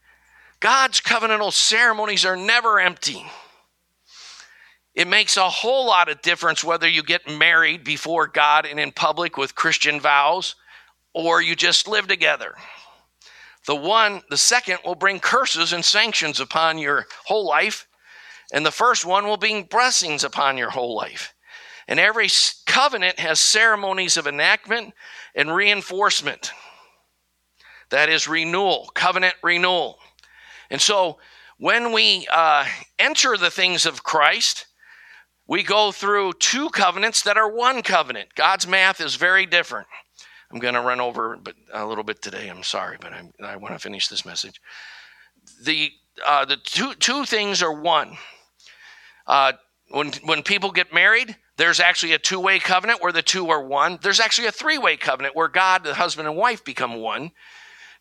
God's 0.59 1.01
covenantal 1.01 1.51
ceremonies 1.51 2.23
are 2.25 2.37
never 2.37 2.79
empty. 2.79 3.25
It 4.93 5.07
makes 5.07 5.37
a 5.37 5.49
whole 5.49 5.87
lot 5.87 6.09
of 6.09 6.21
difference 6.21 6.63
whether 6.63 6.87
you 6.87 7.01
get 7.01 7.27
married 7.27 7.83
before 7.83 8.27
God 8.27 8.65
and 8.65 8.79
in 8.79 8.91
public 8.91 9.37
with 9.37 9.55
Christian 9.55 9.99
vows 9.99 10.55
or 11.13 11.41
you 11.41 11.55
just 11.55 11.87
live 11.87 12.07
together. 12.07 12.55
The 13.65 13.75
one, 13.75 14.21
the 14.29 14.37
second 14.37 14.79
will 14.83 14.95
bring 14.95 15.19
curses 15.19 15.71
and 15.71 15.83
sanctions 15.85 16.39
upon 16.39 16.77
your 16.77 17.07
whole 17.25 17.47
life, 17.47 17.87
and 18.51 18.65
the 18.65 18.71
first 18.71 19.05
one 19.05 19.25
will 19.25 19.37
bring 19.37 19.63
blessings 19.63 20.23
upon 20.23 20.57
your 20.57 20.69
whole 20.69 20.95
life. 20.95 21.33
And 21.87 21.99
every 21.99 22.29
covenant 22.65 23.19
has 23.19 23.39
ceremonies 23.39 24.17
of 24.17 24.27
enactment 24.27 24.93
and 25.35 25.53
reinforcement. 25.53 26.51
That 27.89 28.09
is 28.09 28.27
renewal, 28.27 28.89
covenant 28.93 29.35
renewal. 29.43 29.99
And 30.69 30.81
so 30.81 31.19
when 31.57 31.91
we 31.91 32.27
uh, 32.33 32.65
enter 32.99 33.37
the 33.37 33.51
things 33.51 33.85
of 33.85 34.03
Christ, 34.03 34.65
we 35.47 35.61
go 35.61 35.91
through 35.91 36.33
two 36.33 36.69
covenants 36.69 37.21
that 37.23 37.37
are 37.37 37.49
one 37.51 37.81
covenant. 37.81 38.33
God's 38.35 38.67
math 38.67 39.01
is 39.01 39.15
very 39.15 39.45
different. 39.45 39.87
I'm 40.53 40.59
going 40.59 40.75
to 40.75 40.81
run 40.81 41.01
over 41.01 41.35
but 41.35 41.55
a 41.73 41.85
little 41.85 42.03
bit 42.03 42.21
today. 42.21 42.47
I'm 42.47 42.63
sorry, 42.63 42.97
but 43.01 43.11
I, 43.11 43.23
I 43.43 43.55
want 43.55 43.73
to 43.73 43.79
finish 43.79 44.07
this 44.07 44.25
message. 44.25 44.61
The 45.63 45.91
uh, 46.23 46.45
the 46.45 46.57
two 46.57 46.93
two 46.93 47.25
things 47.25 47.63
are 47.63 47.73
one. 47.73 48.17
Uh, 49.25 49.53
when 49.89 50.11
when 50.23 50.43
people 50.43 50.71
get 50.71 50.93
married, 50.93 51.35
there's 51.57 51.79
actually 51.79 52.13
a 52.13 52.19
two 52.19 52.39
way 52.39 52.59
covenant 52.59 53.01
where 53.01 53.11
the 53.11 53.23
two 53.23 53.49
are 53.49 53.65
one. 53.65 53.97
There's 54.01 54.19
actually 54.19 54.47
a 54.47 54.51
three 54.51 54.77
way 54.77 54.95
covenant 54.95 55.35
where 55.35 55.47
God, 55.47 55.83
the 55.83 55.95
husband 55.95 56.27
and 56.27 56.37
wife, 56.37 56.63
become 56.63 56.95
one. 56.95 57.31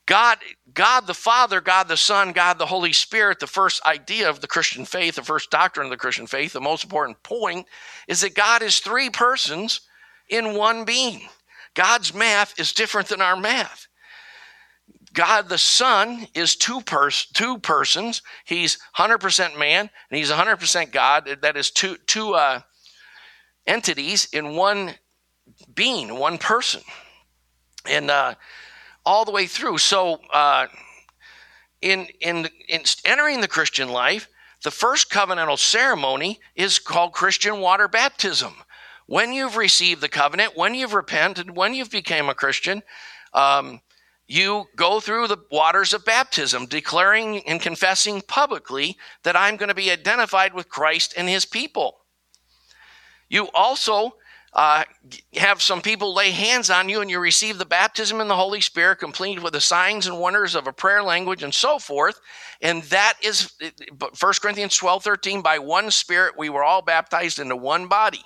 God, 0.04 0.38
God 0.74 1.06
the 1.06 1.14
Father, 1.14 1.60
God 1.60 1.88
the 1.88 1.96
Son, 1.96 2.32
God 2.32 2.58
the 2.58 2.66
Holy 2.66 2.92
Spirit, 2.92 3.38
the 3.38 3.46
first 3.46 3.84
idea 3.86 4.28
of 4.28 4.40
the 4.40 4.48
Christian 4.48 4.84
faith, 4.84 5.14
the 5.14 5.22
first 5.22 5.50
doctrine 5.50 5.86
of 5.86 5.90
the 5.90 5.96
Christian 5.96 6.26
faith, 6.26 6.52
the 6.52 6.60
most 6.60 6.84
important 6.84 7.22
point 7.22 7.66
is 8.08 8.20
that 8.20 8.34
God 8.34 8.62
is 8.62 8.80
three 8.80 9.08
persons 9.08 9.82
in 10.28 10.54
one 10.54 10.84
being. 10.84 11.28
God's 11.74 12.12
math 12.14 12.58
is 12.58 12.72
different 12.72 13.08
than 13.08 13.20
our 13.20 13.36
math. 13.36 13.86
God 15.12 15.48
the 15.48 15.58
Son 15.58 16.26
is 16.34 16.56
two, 16.56 16.80
pers- 16.80 17.26
two 17.26 17.58
persons. 17.58 18.22
He's 18.44 18.78
100% 18.96 19.58
man 19.58 19.90
and 20.10 20.18
he's 20.18 20.30
100% 20.30 20.92
God. 20.92 21.38
That 21.42 21.56
is 21.56 21.70
two, 21.70 21.96
two 22.06 22.34
uh, 22.34 22.60
entities 23.66 24.28
in 24.32 24.56
one 24.56 24.94
being, 25.74 26.18
one 26.18 26.38
person. 26.38 26.82
And 27.86 28.10
uh, 28.10 28.34
all 29.04 29.24
the 29.24 29.32
way 29.32 29.46
through. 29.46 29.78
So, 29.78 30.20
uh, 30.32 30.66
in, 31.80 32.06
in, 32.20 32.48
in 32.68 32.82
entering 33.04 33.40
the 33.40 33.48
Christian 33.48 33.88
life, 33.88 34.28
the 34.62 34.70
first 34.70 35.10
covenantal 35.10 35.58
ceremony 35.58 36.38
is 36.54 36.78
called 36.78 37.12
Christian 37.12 37.58
water 37.58 37.88
baptism 37.88 38.54
when 39.12 39.34
you've 39.34 39.58
received 39.58 40.00
the 40.00 40.08
covenant, 40.08 40.56
when 40.56 40.74
you've 40.74 40.94
repented, 40.94 41.54
when 41.54 41.74
you've 41.74 41.90
become 41.90 42.30
a 42.30 42.34
Christian, 42.34 42.82
um, 43.34 43.82
you 44.26 44.64
go 44.74 45.00
through 45.00 45.26
the 45.26 45.36
waters 45.50 45.92
of 45.92 46.02
baptism, 46.06 46.64
declaring 46.64 47.46
and 47.46 47.60
confessing 47.60 48.22
publicly 48.22 48.96
that 49.22 49.36
I'm 49.36 49.58
going 49.58 49.68
to 49.68 49.74
be 49.74 49.90
identified 49.90 50.54
with 50.54 50.70
Christ 50.70 51.12
and 51.14 51.28
his 51.28 51.44
people. 51.44 51.98
You 53.28 53.50
also 53.52 54.12
uh, 54.54 54.84
have 55.34 55.60
some 55.60 55.82
people 55.82 56.14
lay 56.14 56.30
hands 56.30 56.70
on 56.70 56.88
you 56.88 57.02
and 57.02 57.10
you 57.10 57.20
receive 57.20 57.58
the 57.58 57.66
baptism 57.66 58.18
in 58.18 58.28
the 58.28 58.36
Holy 58.36 58.62
Spirit, 58.62 58.96
complete 58.96 59.42
with 59.42 59.52
the 59.52 59.60
signs 59.60 60.06
and 60.06 60.18
wonders 60.18 60.54
of 60.54 60.66
a 60.66 60.72
prayer 60.72 61.02
language 61.02 61.42
and 61.42 61.52
so 61.52 61.78
forth. 61.78 62.18
And 62.62 62.82
that 62.84 63.18
is 63.22 63.52
1 63.98 64.32
Corinthians 64.40 64.74
12 64.78 65.04
13, 65.04 65.42
by 65.42 65.58
one 65.58 65.90
Spirit 65.90 66.38
we 66.38 66.48
were 66.48 66.64
all 66.64 66.80
baptized 66.80 67.38
into 67.38 67.56
one 67.56 67.88
body. 67.88 68.22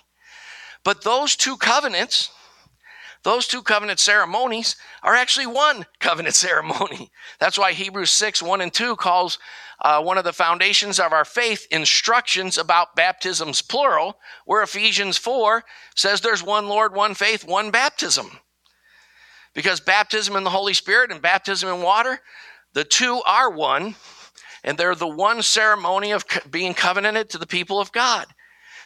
But 0.87 1.03
those 1.03 1.35
two 1.35 1.57
covenants, 1.57 2.31
those 3.25 3.49
two 3.49 3.61
covenant 3.61 3.99
ceremonies 3.99 4.77
are 5.03 5.17
actually 5.17 5.49
one 5.49 5.85
covenant 5.99 6.37
ceremony. 6.37 7.11
That's 7.41 7.59
why 7.59 7.73
Hebrews 7.73 8.11
6, 8.11 8.41
1 8.41 8.61
and 8.61 8.73
2 8.73 8.95
calls 8.95 9.41
uh, 9.81 10.01
one 10.01 10.17
of 10.17 10.23
the 10.23 10.33
foundations 10.33 11.01
of 11.01 11.13
our 11.13 11.25
faith 11.25 11.67
instructions 11.73 12.57
about 12.57 12.95
baptisms, 12.95 13.63
plural, 13.63 14.17
where 14.45 14.63
Ephesians 14.63 15.19
4 15.19 15.65
says 15.97 16.21
there's 16.21 16.45
one 16.45 16.69
Lord, 16.69 16.95
one 16.95 17.15
faith, 17.15 17.45
one 17.45 17.73
baptism. 17.73 18.39
Because 19.55 19.81
baptism 19.81 20.37
in 20.37 20.45
the 20.45 20.51
Holy 20.51 20.73
Spirit 20.73 21.11
and 21.11 21.21
baptism 21.21 21.69
in 21.69 21.83
water, 21.83 22.21
the 22.75 22.85
two 22.85 23.23
are 23.27 23.51
one, 23.51 23.97
and 24.63 24.79
they're 24.79 24.95
the 24.95 25.09
one 25.09 25.43
ceremony 25.43 26.13
of 26.13 26.25
being 26.49 26.75
covenanted 26.75 27.31
to 27.31 27.39
the 27.39 27.47
people 27.47 27.81
of 27.81 27.91
God. 27.91 28.29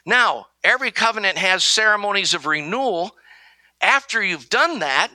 Now, 0.07 0.46
every 0.64 0.90
covenant 0.90 1.38
has 1.38 1.64
ceremonies 1.64 2.34
of 2.34 2.46
renewal. 2.46 3.16
After 3.80 4.22
you've 4.22 4.48
done 4.48 4.80
that, 4.80 5.11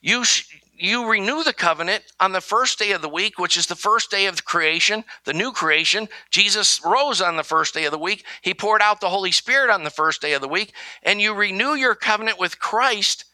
you 0.00 0.24
sh- 0.24 0.60
you 0.80 1.10
renew 1.10 1.42
the 1.42 1.52
covenant 1.52 2.04
on 2.20 2.30
the 2.30 2.40
first 2.40 2.78
day 2.78 2.92
of 2.92 3.02
the 3.02 3.08
week, 3.08 3.36
which 3.38 3.56
is 3.56 3.66
the 3.66 3.74
first 3.74 4.12
day 4.12 4.26
of 4.26 4.44
creation, 4.44 5.04
the 5.24 5.32
new 5.32 5.50
creation. 5.50 6.08
Jesus 6.30 6.80
rose 6.84 7.20
on 7.20 7.36
the 7.36 7.42
first 7.42 7.74
day 7.74 7.84
of 7.84 7.90
the 7.90 7.98
week. 7.98 8.24
He 8.42 8.54
poured 8.54 8.80
out 8.80 9.00
the 9.00 9.08
Holy 9.08 9.32
Spirit 9.32 9.70
on 9.70 9.82
the 9.82 9.90
first 9.90 10.22
day 10.22 10.34
of 10.34 10.40
the 10.40 10.48
week, 10.48 10.72
and 11.02 11.20
you 11.20 11.34
renew 11.34 11.74
your 11.74 11.96
covenant 11.96 12.38
with 12.38 12.60
Christ 12.60 13.24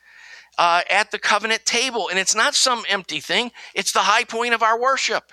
uh, 0.56 0.82
at 0.90 1.10
the 1.10 1.18
covenant 1.18 1.66
table. 1.66 2.08
And 2.08 2.18
it's 2.18 2.34
not 2.34 2.54
some 2.54 2.84
empty 2.88 3.20
thing; 3.20 3.52
it's 3.74 3.92
the 3.92 4.00
high 4.00 4.24
point 4.24 4.54
of 4.54 4.62
our 4.62 4.80
worship. 4.80 5.30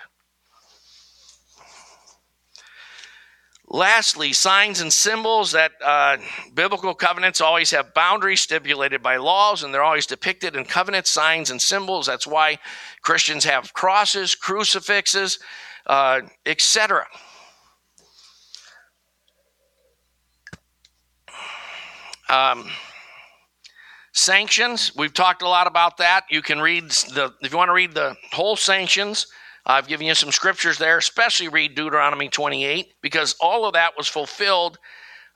Lastly, 3.72 4.34
signs 4.34 4.82
and 4.82 4.92
symbols 4.92 5.52
that 5.52 5.72
uh, 5.82 6.18
biblical 6.52 6.92
covenants 6.94 7.40
always 7.40 7.70
have 7.70 7.94
boundaries 7.94 8.42
stipulated 8.42 9.02
by 9.02 9.16
laws, 9.16 9.62
and 9.62 9.72
they're 9.72 9.82
always 9.82 10.04
depicted 10.04 10.54
in 10.54 10.66
covenant 10.66 11.06
signs 11.06 11.50
and 11.50 11.60
symbols. 11.60 12.04
That's 12.04 12.26
why 12.26 12.58
Christians 13.00 13.46
have 13.46 13.72
crosses, 13.72 14.34
crucifixes, 14.34 15.38
uh, 15.86 16.20
etc. 16.44 17.06
Um, 22.28 22.68
sanctions, 24.12 24.94
we've 24.94 25.14
talked 25.14 25.40
a 25.40 25.48
lot 25.48 25.66
about 25.66 25.96
that. 25.96 26.24
You 26.28 26.42
can 26.42 26.60
read 26.60 26.90
the, 26.90 27.32
if 27.40 27.52
you 27.52 27.56
want 27.56 27.70
to 27.70 27.74
read 27.74 27.94
the 27.94 28.16
whole 28.32 28.56
sanctions, 28.56 29.28
I've 29.64 29.86
given 29.86 30.06
you 30.06 30.14
some 30.14 30.32
scriptures 30.32 30.78
there, 30.78 30.98
especially 30.98 31.48
read 31.48 31.74
Deuteronomy 31.74 32.28
28, 32.28 32.94
because 33.00 33.36
all 33.40 33.64
of 33.64 33.74
that 33.74 33.96
was 33.96 34.08
fulfilled 34.08 34.78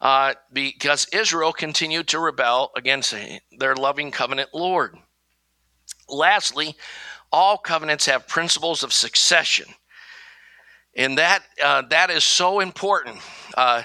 uh, 0.00 0.34
because 0.52 1.06
Israel 1.12 1.52
continued 1.52 2.08
to 2.08 2.18
rebel 2.18 2.72
against 2.76 3.14
their 3.58 3.76
loving 3.76 4.10
covenant 4.10 4.50
Lord. 4.52 4.96
Lastly, 6.08 6.76
all 7.32 7.56
covenants 7.56 8.06
have 8.06 8.26
principles 8.26 8.82
of 8.82 8.92
succession. 8.92 9.66
And 10.96 11.18
that, 11.18 11.44
uh, 11.62 11.82
that 11.90 12.10
is 12.10 12.24
so 12.24 12.60
important. 12.60 13.18
Uh, 13.56 13.82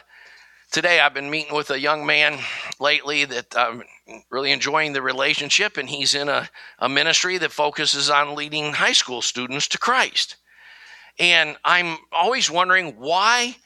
today, 0.71 1.01
I've 1.01 1.13
been 1.13 1.29
meeting 1.29 1.53
with 1.53 1.69
a 1.69 1.79
young 1.79 2.05
man 2.05 2.39
lately 2.79 3.25
that 3.25 3.55
I'm 3.55 3.83
really 4.29 4.51
enjoying 4.51 4.93
the 4.93 5.01
relationship, 5.01 5.77
and 5.77 5.89
he's 5.89 6.15
in 6.15 6.29
a, 6.29 6.49
a 6.79 6.89
ministry 6.89 7.37
that 7.37 7.51
focuses 7.51 8.09
on 8.09 8.35
leading 8.35 8.73
high 8.73 8.93
school 8.93 9.21
students 9.21 9.67
to 9.69 9.77
Christ. 9.77 10.37
And 11.19 11.57
I'm 11.63 11.97
always 12.11 12.49
wondering 12.49 12.97
why 12.97 13.57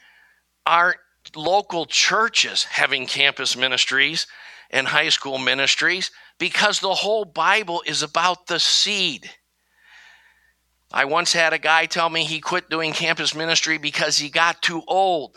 aren't 0.66 0.98
local 1.34 1.86
churches 1.86 2.64
having 2.64 3.06
campus 3.06 3.56
ministries 3.56 4.26
and 4.70 4.88
high 4.88 5.08
school 5.08 5.38
ministries? 5.38 6.10
Because 6.38 6.80
the 6.80 6.94
whole 6.94 7.24
Bible 7.24 7.82
is 7.86 8.02
about 8.02 8.48
the 8.48 8.58
seed. 8.58 9.30
I 10.92 11.04
once 11.04 11.32
had 11.32 11.52
a 11.52 11.58
guy 11.58 11.86
tell 11.86 12.10
me 12.10 12.24
he 12.24 12.40
quit 12.40 12.68
doing 12.68 12.92
campus 12.92 13.34
ministry 13.34 13.78
because 13.78 14.18
he 14.18 14.28
got 14.28 14.60
too 14.60 14.82
old. 14.86 15.36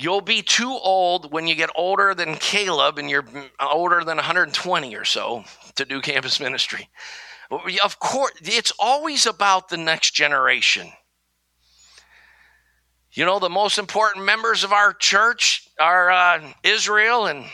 You'll 0.00 0.20
be 0.20 0.42
too 0.42 0.70
old 0.70 1.32
when 1.32 1.48
you 1.48 1.56
get 1.56 1.70
older 1.74 2.14
than 2.14 2.36
Caleb 2.36 2.98
and 2.98 3.10
you're 3.10 3.26
older 3.60 4.04
than 4.04 4.16
120 4.16 4.94
or 4.94 5.04
so 5.04 5.44
to 5.74 5.84
do 5.84 6.00
campus 6.00 6.38
ministry. 6.38 6.88
Of 7.50 7.98
course, 7.98 8.32
it's 8.40 8.72
always 8.78 9.26
about 9.26 9.70
the 9.70 9.76
next 9.76 10.12
generation. 10.14 10.92
You 13.10 13.24
know, 13.24 13.40
the 13.40 13.48
most 13.48 13.76
important 13.76 14.24
members 14.24 14.62
of 14.62 14.72
our 14.72 14.92
church 14.92 15.68
are 15.80 16.10
uh, 16.10 16.52
Israel 16.62 17.26
and 17.26 17.46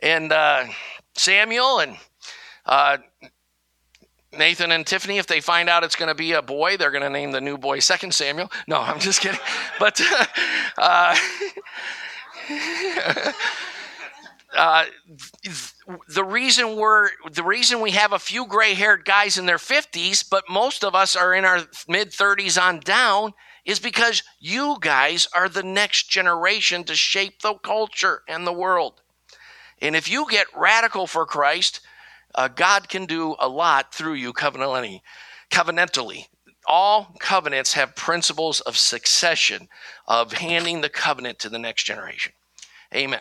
and 0.00 0.32
uh, 0.32 0.66
Samuel 1.14 1.78
and 1.78 1.96
uh, 2.64 2.98
Nathan 4.38 4.72
and 4.72 4.86
Tiffany. 4.86 5.18
If 5.18 5.26
they 5.26 5.40
find 5.40 5.68
out 5.68 5.84
it's 5.84 5.96
going 5.96 6.08
to 6.08 6.14
be 6.14 6.32
a 6.32 6.42
boy, 6.42 6.76
they're 6.76 6.90
going 6.90 7.02
to 7.02 7.10
name 7.10 7.32
the 7.32 7.40
new 7.40 7.58
boy 7.58 7.80
Second 7.80 8.14
Samuel. 8.14 8.50
No, 8.66 8.80
I'm 8.80 8.98
just 8.98 9.20
kidding. 9.20 9.40
But 9.78 10.00
uh, 10.78 11.16
uh, 14.56 14.84
the 16.08 16.24
reason 16.24 16.76
we're 16.76 17.10
the 17.30 17.42
reason 17.42 17.80
we 17.80 17.90
have 17.90 18.12
a 18.12 18.18
few 18.18 18.46
gray-haired 18.46 19.04
guys 19.04 19.36
in 19.38 19.46
their 19.46 19.58
50s, 19.58 20.28
but 20.28 20.44
most 20.48 20.82
of 20.82 20.94
us 20.94 21.14
are 21.14 21.34
in 21.34 21.44
our 21.44 21.60
mid 21.88 22.10
30s 22.10 22.60
on 22.60 22.80
down, 22.80 23.34
is 23.66 23.78
because 23.78 24.22
you 24.38 24.76
guys 24.80 25.28
are 25.34 25.48
the 25.48 25.62
next 25.62 26.08
generation 26.08 26.84
to 26.84 26.94
shape 26.94 27.42
the 27.42 27.54
culture 27.54 28.22
and 28.28 28.46
the 28.46 28.52
world. 28.52 29.02
And 29.82 29.94
if 29.94 30.08
you 30.08 30.26
get 30.30 30.46
radical 30.56 31.06
for 31.06 31.26
Christ, 31.26 31.80
uh, 32.36 32.48
God 32.48 32.88
can 32.88 33.06
do 33.06 33.34
a 33.38 33.48
lot 33.48 33.94
through 33.94 34.14
you 34.14 34.32
covenantally. 34.32 35.00
Covenantally, 35.50 36.26
all 36.66 37.14
covenants 37.18 37.72
have 37.74 37.94
principles 37.94 38.60
of 38.60 38.76
succession, 38.76 39.68
of 40.06 40.32
handing 40.32 40.80
the 40.80 40.88
covenant 40.88 41.38
to 41.40 41.48
the 41.48 41.58
next 41.58 41.84
generation. 41.84 42.32
Amen. 42.94 43.20